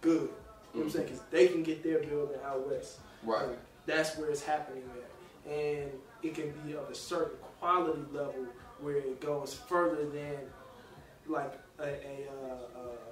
good. 0.00 0.12
You 0.22 0.26
know 0.26 0.30
what 0.72 0.84
I'm 0.84 0.90
saying? 0.90 1.04
Because 1.06 1.22
they 1.30 1.48
can 1.48 1.62
get 1.62 1.82
their 1.82 1.98
building 2.00 2.38
out 2.44 2.68
west. 2.68 2.98
Right. 3.24 3.48
Like, 3.48 3.58
that's 3.86 4.16
where 4.16 4.30
it's 4.30 4.42
happening 4.42 4.84
at. 4.96 5.52
And 5.52 5.90
it 6.22 6.34
can 6.34 6.50
be 6.64 6.74
of 6.74 6.88
a 6.90 6.94
certain 6.94 7.38
quality 7.58 8.02
level 8.12 8.46
where 8.80 8.96
it 8.96 9.20
goes 9.20 9.54
further 9.54 10.08
than 10.08 10.36
like 11.26 11.54
a, 11.78 11.84
a 11.84 12.28
uh, 12.30 12.78
uh, 12.78 13.07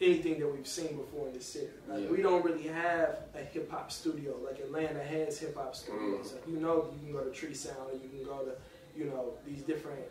anything 0.00 0.40
that 0.40 0.48
we've 0.48 0.66
seen 0.66 0.96
before 0.96 1.28
in 1.28 1.34
the 1.34 1.40
city. 1.40 1.68
Like 1.88 2.04
Yeah. 2.04 2.08
we 2.10 2.22
don't 2.22 2.44
really 2.44 2.64
have 2.68 3.18
a 3.34 3.42
hip 3.42 3.70
hop 3.70 3.90
studio. 3.92 4.36
Like 4.42 4.58
Atlanta 4.58 5.02
has 5.02 5.38
hip 5.38 5.54
hop 5.56 5.74
studios. 5.76 6.28
Mm. 6.28 6.34
Like, 6.34 6.48
you 6.48 6.56
know, 6.58 6.90
you 6.94 6.98
can 7.04 7.12
go 7.12 7.24
to 7.24 7.30
Tree 7.30 7.54
Sound, 7.54 7.90
or 7.90 7.94
you 7.94 8.08
can 8.08 8.24
go 8.24 8.44
to 8.44 8.52
you 8.96 9.04
know 9.06 9.34
these 9.46 9.62
different 9.62 10.04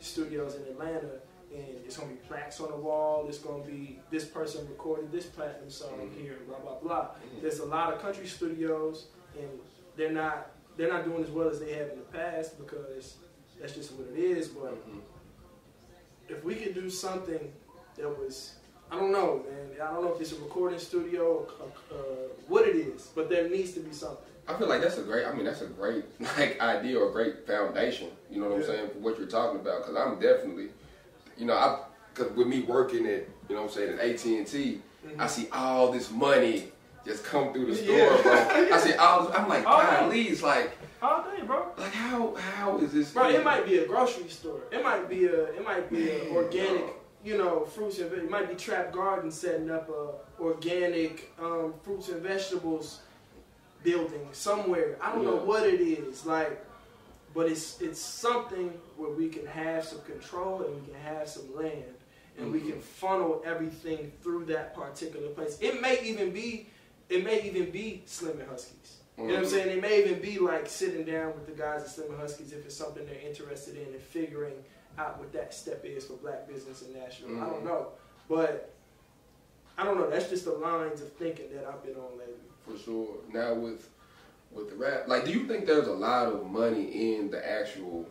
studios 0.00 0.56
in 0.56 0.62
Atlanta, 0.64 1.20
and 1.54 1.64
it's 1.84 1.96
gonna 1.96 2.10
be 2.10 2.16
plaques 2.16 2.60
on 2.60 2.70
the 2.70 2.76
wall. 2.76 3.26
It's 3.28 3.38
gonna 3.38 3.64
be 3.64 4.00
this 4.10 4.24
person 4.24 4.66
recorded 4.68 5.10
this 5.12 5.26
platinum 5.26 5.70
song 5.70 6.10
Mhm. 6.10 6.20
here, 6.20 6.38
blah 6.48 6.58
blah 6.58 6.78
blah. 6.80 7.08
Mhm. 7.14 7.40
There's 7.42 7.60
a 7.60 7.64
lot 7.66 7.92
of 7.94 8.00
country 8.00 8.26
studios, 8.26 9.06
and 9.38 9.48
they're 9.96 10.12
not 10.12 10.50
they're 10.76 10.92
not 10.92 11.04
doing 11.06 11.24
as 11.24 11.30
well 11.30 11.48
as 11.48 11.58
they 11.58 11.72
have 11.72 11.88
in 11.88 11.96
the 11.98 12.04
past 12.04 12.58
because 12.58 13.16
that's 13.58 13.72
just 13.74 13.92
what 13.92 14.08
it 14.08 14.18
is. 14.18 14.48
But 14.48 14.74
Mhm. 14.74 15.00
if 16.28 16.44
we 16.44 16.56
could 16.56 16.74
do 16.74 16.90
something 16.90 17.50
that 17.96 18.18
was, 18.18 18.56
I 18.90 18.96
don't 18.98 19.12
know, 19.12 19.42
man. 19.48 19.80
I 19.86 19.92
don't 19.92 20.04
know 20.04 20.14
if 20.14 20.20
it's 20.20 20.32
a 20.32 20.36
recording 20.36 20.78
studio, 20.78 21.46
uh, 21.60 21.94
uh, 21.94 21.98
what 22.48 22.66
it 22.66 22.76
is, 22.76 23.10
but 23.14 23.28
there 23.28 23.48
needs 23.48 23.72
to 23.72 23.80
be 23.80 23.92
something. 23.92 24.18
I 24.48 24.54
feel 24.54 24.68
like 24.68 24.80
that's 24.80 24.96
a 24.98 25.02
great. 25.02 25.26
I 25.26 25.32
mean, 25.34 25.44
that's 25.44 25.60
a 25.62 25.66
great 25.66 26.04
like 26.38 26.60
idea 26.60 26.98
or 26.98 27.10
great 27.10 27.46
foundation. 27.46 28.08
You 28.30 28.40
know 28.40 28.48
what 28.48 28.58
Yeah. 28.58 28.64
I'm 28.64 28.70
saying 28.70 28.88
for 28.90 28.98
what 29.00 29.18
you're 29.18 29.26
talking 29.28 29.60
about? 29.60 29.82
Because 29.86 29.96
I'm 29.96 30.20
definitely, 30.20 30.68
you 31.36 31.46
know, 31.46 31.54
I 31.54 31.80
because 32.14 32.32
with 32.32 32.46
me 32.46 32.62
working 32.62 33.06
at 33.06 33.28
you 33.48 33.54
know 33.56 33.62
what 33.62 33.70
I'm 33.70 33.74
saying 33.76 33.98
at 33.98 34.00
AT 34.00 34.24
and 34.24 34.46
T, 34.46 34.80
Mhm. 35.06 35.20
I 35.20 35.26
see 35.26 35.48
all 35.52 35.90
this 35.92 36.10
money 36.10 36.72
just 37.04 37.24
come 37.24 37.52
through 37.52 37.66
the 37.66 37.74
store, 37.76 37.96
Yeah. 37.96 38.22
bro. 38.22 38.32
I 38.72 38.78
see 38.78 38.94
all. 38.94 39.26
This, 39.26 39.36
I'm 39.36 39.48
like, 39.48 39.66
All 39.66 39.80
God. 39.80 40.10
Lee's 40.10 40.42
like, 40.42 40.76
All 41.02 41.22
day, 41.24 41.42
bro. 41.44 41.66
like 41.76 41.92
how 41.92 42.34
how 42.36 42.78
is 42.78 42.92
this? 42.92 43.12
Bro, 43.12 43.28
it 43.30 43.44
might 43.44 43.66
be 43.66 43.78
a 43.78 43.86
grocery 43.86 44.28
store. 44.28 44.60
It 44.72 44.82
might 44.82 45.08
be 45.08 45.26
a, 45.26 45.44
it 45.54 45.64
might 45.64 45.90
be 45.90 46.10
an 46.10 46.28
organic. 46.32 46.84
You 47.26 47.36
know, 47.36 47.64
fruits 47.64 47.98
and 47.98 48.12
it 48.12 48.30
might 48.30 48.48
be 48.48 48.54
Trap 48.54 48.92
Garden 48.92 49.32
setting 49.32 49.68
up 49.68 49.88
a 49.88 50.40
organic 50.40 51.32
um, 51.40 51.74
fruits 51.82 52.08
and 52.08 52.22
vegetables 52.22 53.00
building 53.82 54.28
somewhere. 54.30 54.96
I 55.02 55.12
don't 55.12 55.24
know 55.24 55.34
what 55.34 55.66
it 55.66 55.80
is, 55.80 56.24
like, 56.24 56.64
but 57.34 57.50
it's 57.50 57.80
it's 57.80 57.98
something 58.00 58.72
where 58.96 59.10
we 59.10 59.28
can 59.28 59.44
have 59.44 59.84
some 59.84 60.02
control 60.02 60.62
and 60.62 60.72
we 60.80 60.86
can 60.86 61.00
have 61.02 61.28
some 61.28 61.52
land 61.52 61.94
and 62.38 62.52
we 62.52 62.60
can 62.60 62.80
funnel 62.80 63.42
everything 63.44 64.12
through 64.22 64.44
that 64.44 64.76
particular 64.76 65.26
place. 65.30 65.58
It 65.60 65.82
may 65.82 66.00
even 66.04 66.30
be, 66.30 66.68
it 67.08 67.24
may 67.24 67.42
even 67.42 67.72
be 67.72 68.04
Slim 68.06 68.38
and 68.38 68.48
Husky's. 68.48 68.98
You 69.18 69.24
know 69.24 69.30
what 69.30 69.38
I'm 69.38 69.44
Mhm. 69.46 69.50
saying? 69.50 69.78
It 69.78 69.82
may 69.82 69.98
even 70.04 70.20
be 70.20 70.38
like 70.38 70.68
sitting 70.68 71.04
down 71.04 71.34
with 71.34 71.46
the 71.46 71.60
guys 71.60 71.82
at 71.82 71.88
Slim 71.88 72.12
and 72.12 72.20
Husky's 72.20 72.52
if 72.52 72.64
it's 72.64 72.76
something 72.76 73.04
they're 73.04 73.28
interested 73.28 73.74
in 73.76 73.94
and 73.94 74.00
figuring 74.00 74.62
out 74.98 75.18
what 75.18 75.32
that 75.32 75.52
step 75.54 75.84
is 75.84 76.04
for 76.06 76.14
black 76.14 76.48
business 76.48 76.82
in 76.82 76.92
Nashville. 76.98 77.36
I 77.40 77.46
don't 77.46 77.62
Mhm. 77.62 77.64
know. 77.64 77.88
But 78.28 78.72
I 79.78 79.84
don't 79.84 79.98
know. 79.98 80.08
That's 80.08 80.28
just 80.28 80.44
the 80.44 80.52
lines 80.52 81.02
of 81.02 81.12
thinking 81.12 81.54
that 81.54 81.66
I've 81.66 81.82
been 81.84 81.96
on 81.96 82.18
lately. 82.18 82.34
For 82.66 82.76
sure. 82.78 83.16
Now 83.32 83.54
with 83.54 83.88
with 84.52 84.70
the 84.70 84.76
rap, 84.76 85.06
like, 85.06 85.24
do 85.26 85.32
you 85.32 85.46
think 85.46 85.66
there's 85.66 85.88
a 85.88 85.92
lot 85.92 86.28
of 86.28 86.46
money 86.46 87.16
in 87.18 87.30
the 87.30 87.46
actual, 87.46 88.06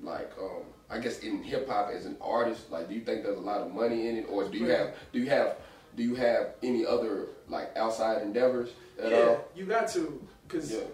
like, 0.00 0.30
um, 0.40 0.62
I 0.88 0.98
guess 0.98 1.20
in 1.20 1.42
hip 1.42 1.68
hop 1.68 1.90
as 1.90 2.06
an 2.06 2.16
artist? 2.20 2.70
Like, 2.70 2.88
do 2.88 2.94
you 2.94 3.00
think 3.00 3.24
there's 3.24 3.38
a 3.38 3.40
lot 3.40 3.62
of 3.62 3.72
money 3.74 4.06
in 4.08 4.16
it, 4.18 4.26
or 4.28 4.44
do 4.48 4.58
you 4.58 4.66
have 4.66 4.94
do 5.12 5.18
you 5.18 5.28
have 5.28 5.56
do 5.96 6.02
you 6.04 6.14
have 6.14 6.54
any 6.62 6.86
other 6.86 7.26
like 7.48 7.74
outside 7.76 8.22
endeavors 8.22 8.70
at 9.02 9.10
yeah, 9.10 9.18
all? 9.18 9.44
you 9.56 9.64
got 9.66 9.88
to 9.88 10.24
because 10.46 10.70
Yeah. 10.72 10.84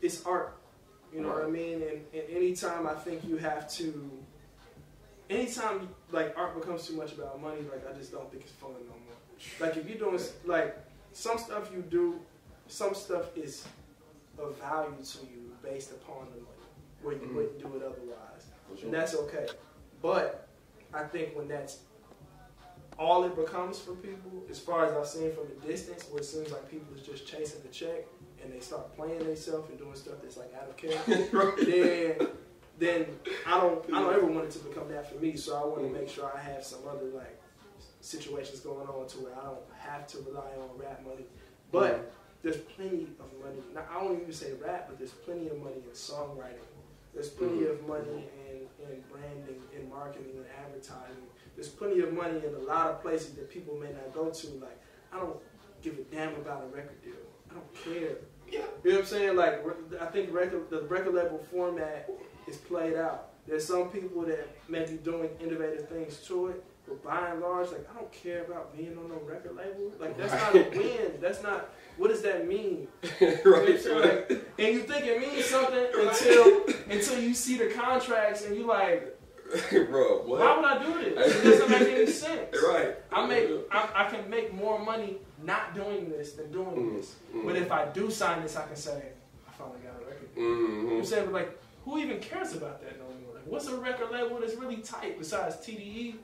it's 0.00 0.24
art. 0.24 0.54
You 1.12 1.22
know 1.22 1.30
what 1.30 1.42
I 1.44 1.48
mean? 1.48 1.82
And, 1.82 2.04
and 2.12 2.30
anytime 2.30 2.86
I 2.86 2.94
think 2.94 3.24
you 3.24 3.38
have 3.38 3.68
to, 3.72 4.10
anytime 5.30 5.88
like 6.12 6.34
art 6.36 6.60
becomes 6.60 6.86
too 6.86 6.94
much 6.96 7.12
about 7.12 7.40
money, 7.40 7.60
like 7.70 7.84
I 7.88 7.96
just 7.98 8.12
don't 8.12 8.30
think 8.30 8.42
it's 8.44 8.52
fun 8.52 8.70
no 8.72 8.94
more. 9.06 9.18
Like 9.60 9.76
if 9.76 9.88
you're 9.88 9.98
doing 9.98 10.20
like 10.44 10.76
some 11.12 11.38
stuff 11.38 11.70
you 11.74 11.82
do, 11.82 12.20
some 12.66 12.94
stuff 12.94 13.36
is 13.36 13.64
of 14.38 14.56
value 14.58 14.94
to 15.02 15.18
you 15.26 15.52
based 15.62 15.92
upon 15.92 16.26
the 16.34 16.40
money, 16.40 16.66
where 17.02 17.14
you 17.14 17.20
Mhm. 17.20 17.34
wouldn't 17.34 17.58
do 17.58 17.66
it 17.76 17.82
otherwise, 17.82 18.46
sure. 18.76 18.84
and 18.86 18.94
that's 18.94 19.14
okay. 19.14 19.46
But 20.00 20.46
I 20.94 21.04
think 21.04 21.36
when 21.36 21.48
that's 21.48 21.78
all 22.98 23.24
it 23.24 23.36
becomes 23.36 23.78
for 23.78 23.92
people, 23.96 24.44
as 24.50 24.58
far 24.58 24.84
as 24.86 24.92
I've 24.92 25.06
seen 25.06 25.32
from 25.32 25.44
the 25.48 25.66
distance, 25.66 26.04
where 26.10 26.20
it 26.20 26.24
seems 26.24 26.50
like 26.50 26.68
people 26.70 26.94
is 26.96 27.02
just 27.06 27.26
chasing 27.26 27.62
the 27.62 27.68
check 27.68 28.06
and 28.42 28.52
they 28.52 28.60
start 28.60 28.94
playing 28.96 29.18
themselves 29.20 29.68
and 29.70 29.78
doing 29.78 29.94
stuff 29.94 30.14
that's 30.22 30.36
like 30.36 30.52
out 30.54 30.68
of 30.68 30.76
character, 30.76 31.64
then 31.64 32.28
then 32.78 33.06
I 33.46 33.60
don't 33.60 33.84
I 33.92 34.00
don't 34.00 34.14
ever 34.14 34.26
want 34.26 34.46
it 34.46 34.50
to 34.52 34.58
become 34.60 34.88
that 34.90 35.10
for 35.10 35.18
me. 35.18 35.36
So 35.36 35.56
I 35.56 35.64
want 35.64 35.82
to 35.82 35.88
make 35.88 36.08
sure 36.08 36.30
I 36.34 36.40
have 36.40 36.64
some 36.64 36.80
other 36.88 37.06
like 37.14 37.40
situations 38.00 38.60
going 38.60 38.86
on 38.86 39.06
to 39.08 39.18
where 39.18 39.34
I 39.34 39.44
don't 39.44 39.58
have 39.78 40.06
to 40.08 40.18
rely 40.18 40.50
on 40.60 40.78
rap 40.78 41.04
money. 41.04 41.24
But 41.72 42.12
there's 42.42 42.58
plenty 42.58 43.08
of 43.18 43.26
money. 43.42 43.62
Now 43.74 43.82
I 43.90 44.00
don't 44.02 44.20
even 44.20 44.32
say 44.32 44.52
rap, 44.64 44.86
but 44.88 44.98
there's 44.98 45.10
plenty 45.10 45.48
of 45.48 45.58
money 45.58 45.82
in 45.84 45.90
songwriting. 45.92 46.66
There's 47.14 47.30
plenty 47.30 47.62
mm-hmm. 47.62 47.84
of 47.84 47.88
money 47.88 48.28
in, 48.48 48.86
in 48.86 49.02
branding, 49.10 49.60
in 49.76 49.88
marketing, 49.88 50.32
and 50.36 50.46
advertising. 50.64 51.26
There's 51.56 51.68
plenty 51.68 52.00
of 52.00 52.12
money 52.12 52.40
in 52.46 52.54
a 52.54 52.64
lot 52.64 52.88
of 52.88 53.02
places 53.02 53.32
that 53.32 53.50
people 53.50 53.74
may 53.74 53.90
not 53.90 54.14
go 54.14 54.30
to. 54.30 54.46
Like 54.46 54.80
I 55.12 55.18
don't 55.18 55.36
give 55.82 55.98
a 55.98 56.02
damn 56.14 56.34
about 56.36 56.62
a 56.62 56.66
record 56.66 57.02
deal. 57.02 57.14
I 57.50 57.54
don't 57.54 57.74
care. 57.74 58.18
Yeah. 58.50 58.60
You 58.84 58.90
know 58.90 58.96
what 58.96 58.98
I'm 59.00 59.04
saying? 59.06 59.36
Like 59.36 59.64
I 60.00 60.06
think 60.06 60.32
record, 60.32 60.70
the 60.70 60.82
record 60.82 61.14
label 61.14 61.38
format 61.50 62.08
is 62.48 62.56
played 62.56 62.96
out. 62.96 63.28
There's 63.46 63.64
some 63.66 63.88
people 63.88 64.22
that 64.22 64.48
may 64.68 64.84
be 64.84 64.94
doing 64.98 65.30
innovative 65.40 65.88
things 65.88 66.18
to 66.26 66.48
it, 66.48 66.64
but 66.86 67.02
by 67.02 67.30
and 67.30 67.40
large, 67.40 67.68
like 67.70 67.86
I 67.90 67.94
don't 67.98 68.12
care 68.12 68.44
about 68.44 68.76
being 68.76 68.96
on 68.98 69.08
no 69.08 69.20
record 69.24 69.56
label. 69.56 69.92
Like 69.98 70.18
that's 70.18 70.32
not 70.32 70.54
a 70.54 70.68
win. 70.70 71.12
That's 71.20 71.42
not. 71.42 71.70
What 71.96 72.08
does 72.08 72.22
that 72.22 72.46
mean? 72.46 72.88
You 73.20 73.26
know 73.26 73.36
what 73.44 73.68
I'm 73.68 74.00
right. 74.00 74.30
Like, 74.30 74.44
and 74.58 74.74
you 74.74 74.80
think 74.82 75.06
it 75.06 75.20
means 75.20 75.44
something 75.46 75.86
until 75.98 76.64
until 76.90 77.18
you 77.20 77.34
see 77.34 77.56
the 77.56 77.66
contracts 77.68 78.44
and 78.44 78.54
you 78.54 78.66
like, 78.66 79.18
Bro, 79.70 80.24
what? 80.26 80.40
why 80.40 80.56
would 80.56 80.64
I 80.66 80.82
do 80.84 80.92
this? 81.14 81.36
It 81.36 81.42
doesn't 81.42 81.70
make 81.70 81.88
any 81.88 82.06
sense. 82.06 82.54
Right. 82.68 82.96
I 83.10 83.26
make 83.26 83.48
I, 83.70 83.88
I 83.94 84.10
can 84.10 84.28
make 84.28 84.52
more 84.52 84.78
money 84.78 85.16
not 85.42 85.74
doing 85.74 86.10
this 86.10 86.32
than 86.34 86.52
doing 86.52 86.66
Mm, 86.76 86.96
this. 86.98 87.14
mm. 87.34 87.46
But 87.46 87.56
if 87.56 87.72
I 87.72 87.86
do 87.86 88.10
sign 88.10 88.42
this, 88.42 88.56
I 88.56 88.66
can 88.66 88.76
say 88.76 89.02
I 89.48 89.52
finally 89.52 89.78
got 89.80 89.94
a 90.02 90.04
record. 90.04 90.28
You 90.36 90.42
know 90.42 90.50
what 90.50 90.84
Mm-hmm. 90.84 90.96
I'm 90.98 91.04
saying? 91.04 91.24
But 91.26 91.32
like, 91.34 91.58
who 91.88 91.98
even 91.98 92.18
cares 92.20 92.54
about 92.54 92.80
that 92.82 92.98
no 92.98 93.04
more? 93.04 93.34
Like, 93.34 93.44
what's 93.46 93.66
a 93.66 93.76
record 93.76 94.10
label 94.10 94.40
that's 94.40 94.54
really 94.54 94.76
tight 94.76 95.18
besides 95.18 95.56
TDE? 95.56 96.16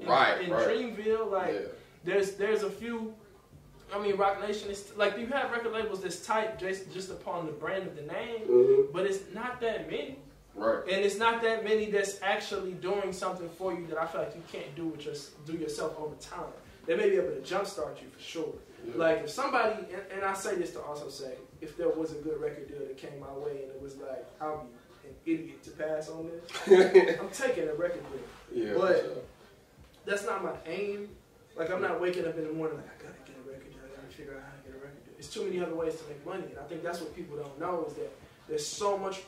In, 0.00 0.06
Right, 0.06 0.40
in 0.40 0.50
right. 0.50 0.66
Dreamville, 0.66 1.30
like 1.30 1.52
yeah. 1.52 1.60
there's 2.04 2.32
there's 2.36 2.62
a 2.62 2.70
few. 2.70 3.12
I 3.92 4.00
mean, 4.00 4.16
Roc 4.16 4.40
Nation 4.40 4.70
is 4.70 4.92
like 4.96 5.18
you 5.18 5.26
have 5.26 5.50
record 5.50 5.72
labels 5.72 6.00
that's 6.00 6.24
tight 6.24 6.58
just 6.58 6.90
just 6.92 7.10
upon 7.10 7.44
the 7.46 7.52
brand 7.52 7.86
of 7.86 7.96
the 7.96 8.02
name, 8.02 8.46
Mhm. 8.48 8.92
but 8.92 9.04
it's 9.04 9.20
not 9.34 9.60
that 9.60 9.90
many, 9.90 10.18
Right. 10.54 10.82
and 10.84 11.04
it's 11.04 11.18
not 11.18 11.42
that 11.42 11.64
many 11.64 11.90
that's 11.90 12.18
actually 12.22 12.72
doing 12.72 13.12
something 13.12 13.50
for 13.50 13.74
you 13.74 13.86
that 13.88 13.98
I 14.00 14.06
feel 14.06 14.22
like 14.22 14.34
you 14.34 14.42
can't 14.50 14.74
do 14.74 14.86
with 14.86 15.00
just 15.00 15.44
do 15.44 15.52
yourself 15.52 15.98
over 16.00 16.14
time. 16.16 16.52
They 16.86 16.96
may 16.96 17.10
be 17.10 17.16
able 17.16 17.34
to 17.34 17.40
jumpstart 17.42 18.00
you 18.00 18.08
for 18.08 18.20
sure. 18.20 18.54
Yeah. 18.86 18.92
Like 18.96 19.18
if 19.24 19.30
somebody, 19.30 19.84
and, 19.92 20.02
and 20.14 20.24
I 20.24 20.32
say 20.32 20.54
this 20.54 20.72
to 20.72 20.80
also 20.80 21.10
say, 21.10 21.34
if 21.60 21.76
there 21.76 21.90
was 21.90 22.12
a 22.12 22.20
good 22.26 22.40
record 22.40 22.68
deal 22.68 22.78
that 22.78 22.96
came 22.96 23.20
my 23.20 23.32
way 23.34 23.64
and 23.64 23.70
it 23.70 23.80
was 23.82 23.98
like 23.98 24.24
I'll 24.40 24.60
be 24.64 24.68
idiot 25.26 25.62
to 25.64 25.70
pass 25.70 26.08
on 26.08 26.28
this, 26.30 27.18
I'm 27.20 27.28
taking 27.30 27.68
a 27.68 27.74
record 27.74 28.02
deal. 28.52 28.64
yeah. 28.64 28.74
But- 28.76 28.96
sure. 29.00 29.16
That's 30.06 30.24
not 30.24 30.42
my 30.42 30.52
aim. 30.66 31.10
Like 31.56 31.70
I'm 31.70 31.82
not 31.82 32.00
waking 32.00 32.26
up 32.26 32.36
in 32.38 32.44
the 32.46 32.52
morning 32.52 32.78
like 32.78 32.86
I 32.86 33.02
gotta 33.02 33.18
get 33.26 33.36
a 33.36 33.48
record 33.48 33.70
deal. 33.70 33.80
I 33.84 33.96
gotta 34.00 34.08
figure 34.14 34.34
out 34.34 34.42
how 34.44 34.56
to 34.56 34.62
get 34.66 34.72
a 34.80 34.82
record 34.82 35.04
deal. 35.04 35.14
It's 35.18 35.28
too 35.28 35.44
many 35.44 35.60
other 35.60 35.74
ways 35.74 35.94
to 35.96 36.08
make 36.08 36.24
money, 36.24 36.44
and 36.50 36.58
I 36.58 36.62
think 36.64 36.82
that's 36.82 37.00
what 37.00 37.14
people 37.14 37.36
don't 37.36 37.60
know 37.60 37.84
is 37.86 37.94
that 37.94 38.10
there's 38.48 38.66
so 38.66 38.96
much 38.96 39.20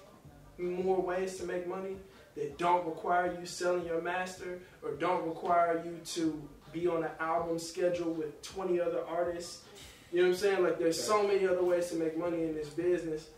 more 0.58 1.00
ways 1.00 1.36
to 1.38 1.44
make 1.44 1.66
money 1.68 1.96
that 2.36 2.56
don't 2.56 2.86
require 2.86 3.36
you 3.38 3.44
selling 3.44 3.84
your 3.84 4.00
master 4.00 4.60
or 4.82 4.92
don't 4.92 5.26
require 5.26 5.82
you 5.84 6.00
to 6.04 6.42
be 6.72 6.86
on 6.88 7.04
an 7.04 7.10
album 7.20 7.58
schedule 7.58 8.10
with 8.12 8.40
20 8.42 8.80
other 8.80 9.04
artists. 9.06 9.62
You 10.10 10.22
know 10.22 10.28
what 10.28 10.34
I'm 10.36 10.40
saying? 10.40 10.62
Like 10.62 10.78
there's 10.78 11.02
so 11.02 11.26
many 11.26 11.46
other 11.46 11.62
ways 11.62 11.88
to 11.90 11.96
make 11.96 12.16
money 12.16 12.44
in 12.44 12.54
this 12.54 12.70
business 12.70 13.28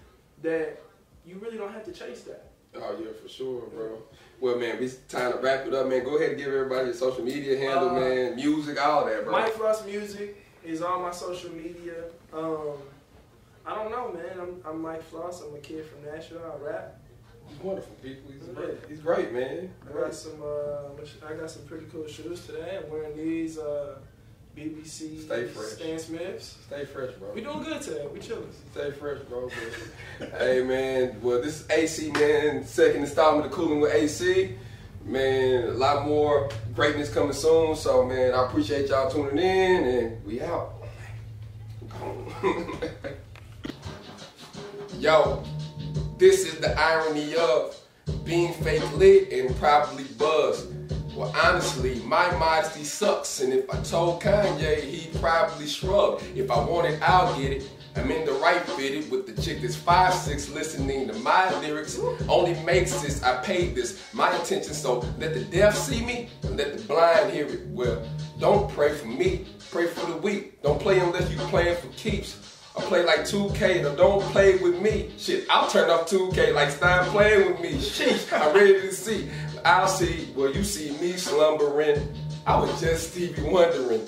that 0.42 0.80
you 1.26 1.38
really 1.38 1.56
don't 1.56 1.72
have 1.72 1.84
to 1.84 1.92
chase 1.92 2.22
that. 2.22 2.50
Oh 2.76 2.96
yeah, 3.00 3.12
for 3.22 3.28
sure, 3.28 3.62
bro. 3.72 3.98
Well, 4.40 4.58
man, 4.58 4.80
we 4.80 4.90
time 5.08 5.32
to 5.32 5.38
wrap 5.38 5.66
it 5.66 5.74
up, 5.74 5.86
man. 5.88 6.04
Go 6.04 6.16
ahead 6.16 6.30
and 6.30 6.38
give 6.38 6.48
everybody 6.48 6.86
your 6.86 6.94
social 6.94 7.24
media 7.24 7.56
handle, 7.56 7.90
Uh, 7.90 8.00
man, 8.00 8.36
music, 8.36 8.80
all 8.84 9.04
that, 9.06 9.24
bro. 9.24 9.32
Mike 9.32 9.52
Floss 9.52 9.86
Music 9.86 10.44
is 10.64 10.82
on 10.82 11.02
my 11.02 11.12
social 11.12 11.50
media. 11.52 11.94
Um, 12.32 12.72
I 13.64 13.74
don't 13.76 13.90
know, 13.90 14.12
man. 14.12 14.40
I'm, 14.40 14.60
I'm 14.66 14.82
Mike 14.82 15.02
Floss. 15.04 15.42
I'm 15.42 15.54
a 15.54 15.58
kid 15.58 15.86
from 15.86 16.04
Nashville. 16.04 16.42
I 16.44 16.64
rap. 16.64 17.00
He's 17.48 17.58
wonderful, 17.60 17.94
people. 18.02 18.32
He's 18.32 18.48
great. 18.48 18.78
He's 18.88 19.00
great, 19.00 19.32
man. 19.32 19.70
I 19.88 20.00
got 20.00 20.14
some. 20.14 20.42
Uh, 20.42 21.26
I 21.26 21.34
got 21.34 21.50
some 21.50 21.62
pretty 21.66 21.86
cool 21.86 22.06
shoes 22.06 22.44
today. 22.46 22.80
I'm 22.82 22.90
wearing 22.90 23.16
these 23.16 23.58
uh, 23.58 23.98
BBC 24.56 25.24
Stay 25.24 25.46
fresh. 25.48 25.66
Stan 25.66 25.98
Smiths. 25.98 26.58
Stay 26.66 26.84
fresh, 26.84 27.12
bro. 27.14 27.32
We 27.32 27.40
doing 27.40 27.62
good 27.64 27.82
today. 27.82 28.06
We 28.12 28.20
chilling. 28.20 28.48
Stay 28.72 28.92
fresh, 28.92 29.18
bro. 29.28 29.50
hey, 30.38 30.62
man. 30.62 31.20
Well, 31.20 31.42
this 31.42 31.62
is 31.62 31.70
AC, 31.70 32.12
man. 32.12 32.64
Second 32.64 33.00
installment 33.02 33.46
of 33.46 33.52
Cooling 33.52 33.80
with 33.80 33.92
AC. 33.92 34.54
Man, 35.04 35.64
a 35.64 35.72
lot 35.72 36.06
more 36.06 36.48
greatness 36.74 37.12
coming 37.12 37.32
soon. 37.32 37.74
So, 37.74 38.04
man, 38.04 38.32
I 38.32 38.46
appreciate 38.46 38.88
y'all 38.88 39.10
tuning 39.10 39.38
in, 39.38 39.84
and 39.84 40.24
we 40.24 40.40
out. 40.40 40.72
Yo, 44.98 45.42
this 46.16 46.46
is 46.46 46.60
the 46.60 46.78
irony 46.80 47.34
of 47.34 47.76
being 48.24 48.52
fake 48.54 48.82
lit 48.96 49.32
and 49.32 49.54
probably 49.56 50.04
buzzed. 50.04 50.73
Well, 51.16 51.32
honestly, 51.44 52.00
my 52.00 52.28
modesty 52.38 52.82
sucks, 52.82 53.40
and 53.40 53.52
if 53.52 53.70
I 53.70 53.80
told 53.82 54.20
Kanye, 54.20 54.82
he'd 54.82 55.14
probably 55.20 55.68
shrug. 55.68 56.20
If 56.34 56.50
I 56.50 56.58
want 56.64 56.88
it, 56.88 57.00
I'll 57.02 57.38
get 57.38 57.52
it. 57.52 57.70
I'm 57.94 58.10
in 58.10 58.26
the 58.26 58.32
right 58.32 58.60
fitted 58.60 59.08
with 59.12 59.24
the 59.26 59.40
chick 59.40 59.62
that's 59.62 59.76
five 59.76 60.12
six, 60.12 60.48
listening 60.48 61.06
to 61.06 61.14
my 61.14 61.56
lyrics. 61.60 62.00
Only 62.28 62.60
makes 62.64 62.90
sense 62.90 63.22
I 63.22 63.36
paid 63.44 63.76
this 63.76 64.02
my 64.12 64.34
attention, 64.34 64.74
so 64.74 65.06
let 65.20 65.34
the 65.34 65.44
deaf 65.44 65.76
see 65.76 66.04
me 66.04 66.30
and 66.42 66.56
let 66.56 66.76
the 66.76 66.82
blind 66.82 67.32
hear 67.32 67.46
it. 67.46 67.68
Well, 67.68 68.02
don't 68.40 68.68
pray 68.72 68.92
for 68.92 69.06
me, 69.06 69.46
pray 69.70 69.86
for 69.86 70.06
the 70.06 70.16
weak. 70.16 70.62
Don't 70.62 70.80
play 70.80 70.98
unless 70.98 71.30
you 71.30 71.36
playing 71.36 71.76
for 71.76 71.86
keeps. 71.96 72.40
I 72.76 72.80
play 72.80 73.04
like 73.04 73.20
2K, 73.20 73.84
so 73.84 73.94
don't 73.94 74.20
play 74.32 74.56
with 74.56 74.82
me. 74.82 75.12
Shit, 75.16 75.46
I'll 75.48 75.70
turn 75.70 75.90
off 75.90 76.10
2K 76.10 76.52
like 76.54 76.70
stop 76.70 77.06
playing 77.06 77.52
with 77.52 77.60
me. 77.60 77.74
Sheesh, 77.74 78.32
I'm 78.32 78.52
ready 78.52 78.80
to 78.80 78.92
see. 78.92 79.30
I'll 79.64 79.88
see, 79.88 80.28
well, 80.36 80.52
you 80.54 80.62
see 80.62 80.90
me 80.98 81.12
slumbering. 81.16 82.06
I 82.46 82.58
was 82.60 82.80
just 82.80 83.12
Stevie 83.12 83.42
wondering. 83.42 84.02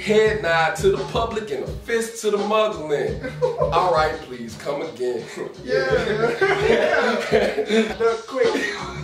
Head 0.00 0.42
nod 0.42 0.74
to 0.76 0.90
the 0.96 1.04
public 1.12 1.50
and 1.52 1.62
a 1.62 1.66
fist 1.68 2.22
to 2.22 2.30
the 2.32 2.38
muggling. 2.38 3.20
All 3.60 3.92
right, 3.92 4.14
please 4.22 4.56
come 4.56 4.82
again. 4.82 5.24
Yeah, 5.64 6.34
yeah. 6.40 7.96
Look 8.00 8.26
quick. 8.26 8.48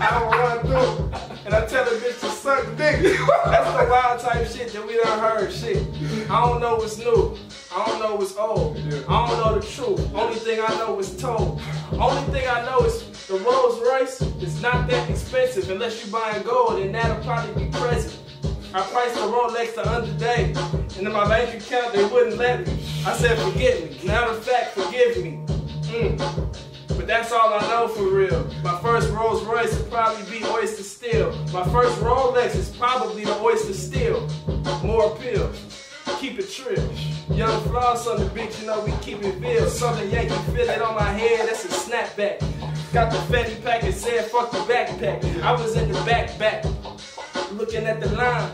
I 0.00 0.08
don't 0.18 0.30
run 0.30 0.60
through. 0.66 1.44
and 1.44 1.54
I 1.54 1.66
tell 1.66 1.84
a 1.86 1.90
bitch 2.00 2.20
to 2.20 2.26
suck 2.30 2.64
dick. 2.76 3.00
That's 3.44 3.70
the 3.78 3.86
wild 3.90 4.20
type 4.20 4.46
shit 4.48 4.72
that 4.72 4.86
we 4.86 4.96
done 4.96 5.18
heard. 5.20 5.52
Shit. 5.52 5.86
I 6.30 6.40
don't 6.40 6.60
know 6.60 6.76
what's 6.76 6.98
new. 6.98 7.36
I 7.74 7.86
don't 7.86 8.00
know 8.00 8.16
what's 8.16 8.36
old. 8.36 8.76
I 8.78 8.80
don't 9.28 9.38
know 9.38 9.58
the 9.58 9.66
truth. 9.66 10.14
Only 10.14 10.36
thing 10.36 10.60
I 10.66 10.74
know 10.78 10.98
is 10.98 11.16
told. 11.16 11.60
Only 11.92 12.22
thing 12.32 12.48
I 12.48 12.64
know 12.64 12.80
is 12.80 13.04
the 13.28 13.38
Rolls 13.40 13.78
Royce 13.80 14.22
is 14.42 14.62
not 14.62 14.88
that 14.88 15.10
expensive 15.10 15.68
unless 15.70 16.02
you're 16.02 16.10
buying 16.10 16.42
gold, 16.44 16.80
and 16.80 16.94
that'll 16.94 17.22
probably 17.22 17.66
be 17.66 17.70
present. 17.72 18.18
I 18.72 18.80
priced 18.80 19.16
the 19.16 19.20
Rolex 19.20 19.74
the 19.74 19.86
other 19.86 20.12
day, 20.14 20.54
and 20.96 21.06
in 21.06 21.12
my 21.12 21.28
bank 21.28 21.62
account 21.62 21.92
they 21.92 22.06
wouldn't 22.06 22.38
let 22.38 22.66
me. 22.66 22.72
I 23.04 23.14
said, 23.18 23.38
forget 23.38 23.84
me. 23.84 24.06
Matter 24.06 24.30
of 24.30 24.42
fact, 24.42 24.70
forgive 24.70 25.22
me. 25.22 25.44
Mm. 25.88 26.56
But 26.88 27.06
that's 27.06 27.30
all 27.30 27.52
I 27.52 27.60
know 27.68 27.88
for 27.88 28.08
real. 28.08 28.50
My 28.64 28.80
first 28.80 29.10
Rolls 29.10 29.44
Royce 29.44 29.78
would 29.78 29.90
probably 29.90 30.38
be 30.38 30.44
Oyster 30.46 30.82
Steel. 30.82 31.30
My 31.52 31.64
first 31.68 31.98
Rolex 32.00 32.56
is 32.56 32.74
probably 32.76 33.24
the 33.24 33.38
Oyster 33.42 33.74
Steel. 33.74 34.26
More 34.82 35.14
pills. 35.16 35.87
Keep 36.18 36.40
it 36.40 36.50
trill. 36.50 36.92
Young 37.30 37.62
floss 37.62 38.08
on 38.08 38.18
the 38.18 38.28
beach, 38.30 38.58
you 38.60 38.66
know 38.66 38.84
we 38.84 38.90
keep 39.02 39.22
it 39.22 39.40
real. 39.40 39.68
Southern 39.70 40.10
Yankee 40.10 40.34
feel 40.52 40.68
it 40.68 40.82
on 40.82 40.96
my 40.96 41.12
head, 41.12 41.48
that's 41.48 41.64
a 41.64 41.68
snapback. 41.68 42.40
Got 42.92 43.12
the 43.12 43.18
Fetty 43.32 43.62
pack 43.62 43.84
and 43.84 43.94
said 43.94 44.24
fuck 44.24 44.50
the 44.50 44.58
backpack. 44.58 45.42
I 45.42 45.52
was 45.52 45.76
in 45.76 45.92
the 45.92 45.98
backpack, 46.00 46.64
looking 47.56 47.84
at 47.84 48.00
the 48.00 48.08
line. 48.16 48.50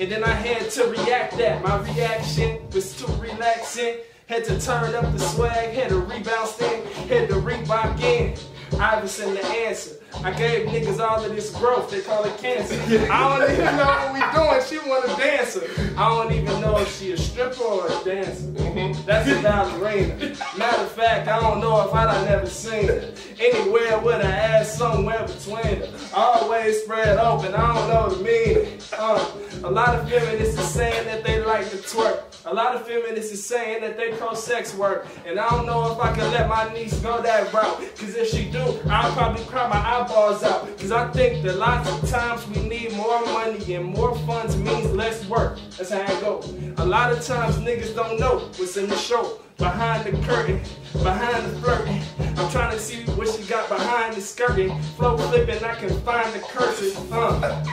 And 0.00 0.10
then 0.10 0.24
I 0.24 0.30
had 0.30 0.70
to 0.72 0.86
react 0.86 1.38
that. 1.38 1.62
My 1.62 1.80
reaction 1.82 2.68
was 2.72 2.96
too 2.96 3.12
relaxing. 3.14 3.98
Had 4.26 4.44
to 4.44 4.60
turn 4.60 4.94
up 4.94 5.12
the 5.12 5.20
swag, 5.20 5.74
had 5.74 5.90
to 5.90 6.00
rebound 6.00 6.48
stand, 6.48 6.84
had 7.08 7.28
to 7.28 7.36
Reebok 7.36 8.00
in. 8.00 8.36
The 8.70 9.46
answer. 9.66 9.98
I 10.14 10.32
gave 10.32 10.66
niggas 10.68 10.98
all 11.00 11.22
of 11.22 11.34
this 11.34 11.54
growth, 11.54 11.90
they 11.90 12.00
call 12.00 12.24
it 12.24 12.36
cancer. 12.38 12.74
I 13.12 13.38
don't 13.38 13.52
even 13.52 13.76
know 13.76 13.86
what 13.86 14.12
we 14.12 14.20
doing, 14.36 14.82
she 14.82 14.88
want 14.88 15.04
a 15.04 15.16
dancer. 15.16 15.68
I 15.96 16.08
don't 16.08 16.32
even 16.32 16.60
know 16.60 16.78
if 16.78 16.98
she 16.98 17.12
a 17.12 17.16
stripper 17.16 17.62
or 17.62 17.86
a 17.86 18.04
dancer. 18.04 18.46
Mm-hmm. 18.46 19.06
That's 19.06 19.30
a 19.30 19.42
ballerina. 19.42 20.16
Matter 20.56 20.82
of 20.82 20.92
fact, 20.92 21.28
I 21.28 21.40
don't 21.40 21.60
know 21.60 21.86
if 21.86 21.94
I 21.94 22.04
done 22.04 22.24
never 22.24 22.46
seen 22.46 22.88
her. 22.88 23.12
Anywhere 23.38 23.98
with 24.00 24.22
her 24.22 24.28
ass 24.28 24.76
somewhere 24.76 25.26
between 25.26 25.82
her. 25.82 25.98
Always 26.14 26.82
spread 26.82 27.18
open, 27.18 27.54
I 27.54 27.74
don't 27.74 27.88
know 27.88 28.16
the 28.16 28.24
meaning. 28.24 28.80
Uh, 28.92 29.30
a 29.64 29.70
lot 29.70 29.94
of 29.94 30.08
feminists 30.08 30.58
is 30.58 30.68
saying 30.68 31.04
that 31.04 31.24
they 31.24 31.44
like 31.44 31.68
to 31.70 31.76
twerk. 31.76 32.22
A 32.46 32.54
lot 32.54 32.74
of 32.74 32.86
feminists 32.86 33.32
is 33.32 33.44
saying 33.44 33.82
that 33.82 33.96
they 33.96 34.12
pro 34.12 34.34
sex 34.34 34.74
work. 34.74 35.06
And 35.26 35.38
I 35.38 35.48
don't 35.50 35.66
know 35.66 35.92
if 35.92 35.98
I 35.98 36.14
can 36.14 36.30
let 36.30 36.48
my 36.48 36.72
niece 36.72 36.98
go 37.00 37.20
that 37.20 37.52
route. 37.52 37.78
Cause 37.96 38.14
if 38.14 38.30
she 38.30 38.50
do, 38.50 38.80
I'll 38.88 39.12
probably 39.12 39.44
cry 39.44 39.68
my 39.68 39.76
eyeballs 39.98 40.42
out. 40.42 40.78
Cause 40.78 40.92
I 40.92 41.10
think 41.12 41.42
that 41.44 41.56
lots 41.56 41.90
of 41.90 42.08
times 42.08 42.46
we 42.48 42.68
need 42.68 42.92
more 42.92 43.20
money 43.26 43.74
and 43.74 43.84
more 43.84 44.16
funds 44.18 44.56
means 44.56 44.90
less 44.92 45.26
work. 45.28 45.58
That's 45.76 45.90
how 45.90 46.00
it 46.00 46.20
go. 46.20 46.42
A 46.78 46.86
lot 46.86 47.12
of 47.12 47.24
times 47.24 47.56
niggas 47.56 47.94
don't 47.94 48.18
know 48.20 48.38
what's 48.56 48.76
in 48.76 48.88
the 48.88 48.96
show. 48.96 49.40
Behind 49.56 50.04
the 50.04 50.12
curtain, 50.24 50.60
behind 51.02 51.44
the 51.44 51.58
flirting. 51.58 52.00
I'm 52.20 52.48
trying 52.52 52.70
to 52.70 52.78
see 52.78 53.02
what 53.16 53.28
she 53.28 53.42
got 53.48 53.68
behind 53.68 54.14
the 54.14 54.20
skirting. 54.20 54.80
Flow 54.96 55.18
flipping, 55.18 55.64
I 55.64 55.74
can 55.74 56.00
find 56.02 56.32
the 56.32 56.38
curtain. 56.38 56.92
Uh, 57.10 57.64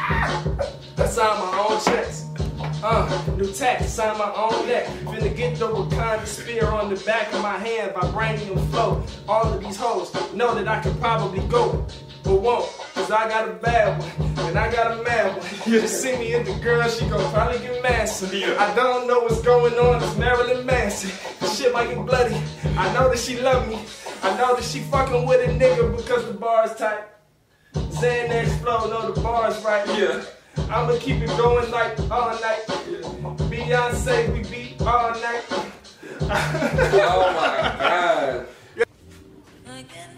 I 0.98 1.06
sign 1.06 1.40
my 1.40 1.68
own 1.70 1.80
checks. 1.84 2.26
Uh, 2.88 3.26
new 3.36 3.52
tax, 3.52 3.90
sign 3.94 4.16
my 4.16 4.32
own 4.36 4.68
neck. 4.68 4.86
Finna 5.06 5.36
get 5.36 5.58
the 5.58 5.66
Wakanda 5.66 6.24
spear 6.28 6.68
on 6.68 6.94
the 6.94 7.04
back 7.04 7.34
of 7.34 7.42
my 7.42 7.58
hand, 7.58 7.92
vibranium 7.96 8.70
flow. 8.70 9.04
All 9.28 9.52
of 9.52 9.60
these 9.60 9.76
hoes 9.76 10.14
know 10.36 10.54
that 10.54 10.68
I 10.68 10.82
can 10.82 10.96
probably 11.00 11.40
go, 11.48 11.84
but 12.24 12.36
won't. 12.36 12.72
Cause 12.94 13.10
I 13.10 13.28
got 13.28 13.50
a 13.50 13.54
bad 13.54 14.00
one, 14.00 14.38
and 14.46 14.60
I 14.60 14.72
got 14.72 15.00
a 15.00 15.02
mad 15.02 15.36
one. 15.36 15.48
Just 15.66 16.00
see 16.00 16.16
me 16.16 16.36
and 16.36 16.46
the 16.46 16.54
girl, 16.60 16.88
she 16.88 17.10
gon' 17.10 17.34
probably 17.34 17.58
get 17.58 17.82
massive. 17.82 18.32
I 18.32 18.76
don't 18.76 19.08
know 19.08 19.22
what's 19.22 19.42
going 19.42 19.74
on, 19.80 20.04
it's 20.04 20.16
Marilyn 20.16 20.64
Manson. 20.64 21.10
Shit 21.56 21.74
might 21.74 21.90
get 21.90 22.06
bloody. 22.06 22.40
I 22.78 22.94
know 22.94 23.10
that 23.10 23.18
she 23.18 23.40
love 23.42 23.68
me. 23.68 23.80
I 24.22 24.38
know 24.38 24.56
that 24.56 24.64
she 24.64 24.82
fucking 24.82 25.26
with 25.26 25.50
a 25.50 25.52
nigga 25.52 25.98
because 25.98 26.28
the 26.28 26.34
bar's 26.34 26.76
tight. 26.76 27.06
Xanax 27.74 28.60
flow, 28.60 28.88
know 28.92 29.12
the 29.12 29.20
bar's 29.22 29.60
right. 29.66 29.88
Yeah. 29.88 30.24
I'ma 30.70 30.98
keep 31.00 31.22
it 31.22 31.28
going 31.38 31.70
like 31.72 32.00
all 32.12 32.30
night. 32.40 32.66
Beyonce, 33.50 34.34
we 34.34 34.44
beat 34.50 34.82
all 34.82 35.12
night. 35.12 35.44
oh 35.52 37.34
my 37.36 37.76
god. 37.80 38.48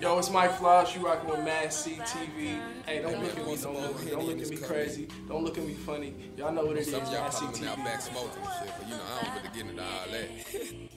Yo, 0.01 0.19
it's 0.19 0.29
Mike 0.29 0.53
Floss. 0.53 0.95
You 0.95 1.05
rocking 1.05 1.29
with 1.29 1.39
Mad 1.39 1.69
CTV. 1.69 2.61
Hey, 2.85 3.01
don't 3.01 3.21
look 3.21 3.35
at 3.35 3.45
me. 3.47 3.57
Don't 3.57 3.81
look, 3.81 4.09
don't 4.09 4.25
look 4.25 4.39
at 4.39 4.49
me 4.49 4.57
crazy. 4.57 5.07
Don't 5.27 5.43
look 5.43 5.57
at 5.57 5.65
me 5.65 5.73
funny. 5.73 6.13
Y'all 6.37 6.53
know 6.53 6.65
what 6.65 6.77
it 6.77 6.81
is. 6.81 6.91
Some 6.91 7.01
of 7.01 7.11
y'all 7.11 7.23
Mad 7.23 7.31
probably 7.31 7.61
now 7.61 7.75
back 7.77 8.01
smoking 8.01 8.43
and 8.43 8.51
shit, 8.59 8.73
but 8.77 8.87
you 8.87 8.95
know, 8.95 9.03
I 9.03 9.23
don't 9.23 9.33
really 9.35 9.49
get 9.53 9.65
into 9.71 9.83
all 9.83 10.07
that. 10.11 10.29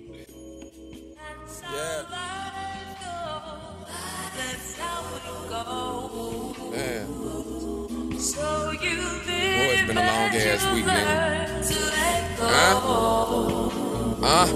That's 4.35 4.77
how 4.77 5.03
it 5.15 5.23
goes. 5.49 6.71
Man, 6.71 7.48
So 8.19 8.71
you 8.71 8.97
Boy, 8.97 9.75
it's 9.79 9.87
been 9.87 9.97
a 9.97 10.01
long 10.01 10.35
ass 10.35 10.75
week, 10.75 10.83
nigga. 10.83 11.63
nigga. 11.63 12.35
Huh? 12.37 12.79
Huh? 14.19 14.47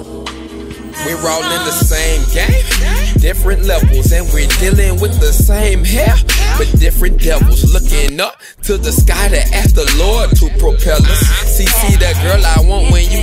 We're 1.05 1.29
all 1.29 1.43
in 1.43 1.63
the 1.63 1.71
same 1.71 2.21
game, 2.33 3.21
different 3.21 3.63
levels, 3.63 4.11
and 4.11 4.27
we're 4.33 4.49
dealing 4.59 4.99
with 4.99 5.17
the 5.21 5.31
same 5.31 5.85
hair, 5.85 6.13
but 6.57 6.77
different 6.77 7.21
devils. 7.21 7.73
Looking 7.73 8.19
up 8.19 8.41
to 8.63 8.77
the 8.77 8.91
sky 8.91 9.29
to 9.29 9.39
ask 9.55 9.73
the 9.75 9.89
Lord 9.97 10.31
to 10.31 10.49
propel 10.59 10.97
us. 10.97 11.19
See, 11.47 11.65
see 11.65 11.95
that 11.97 12.15
girl 12.21 12.45
I 12.45 12.69
want 12.69 12.91
when 12.91 13.09
you 13.09 13.22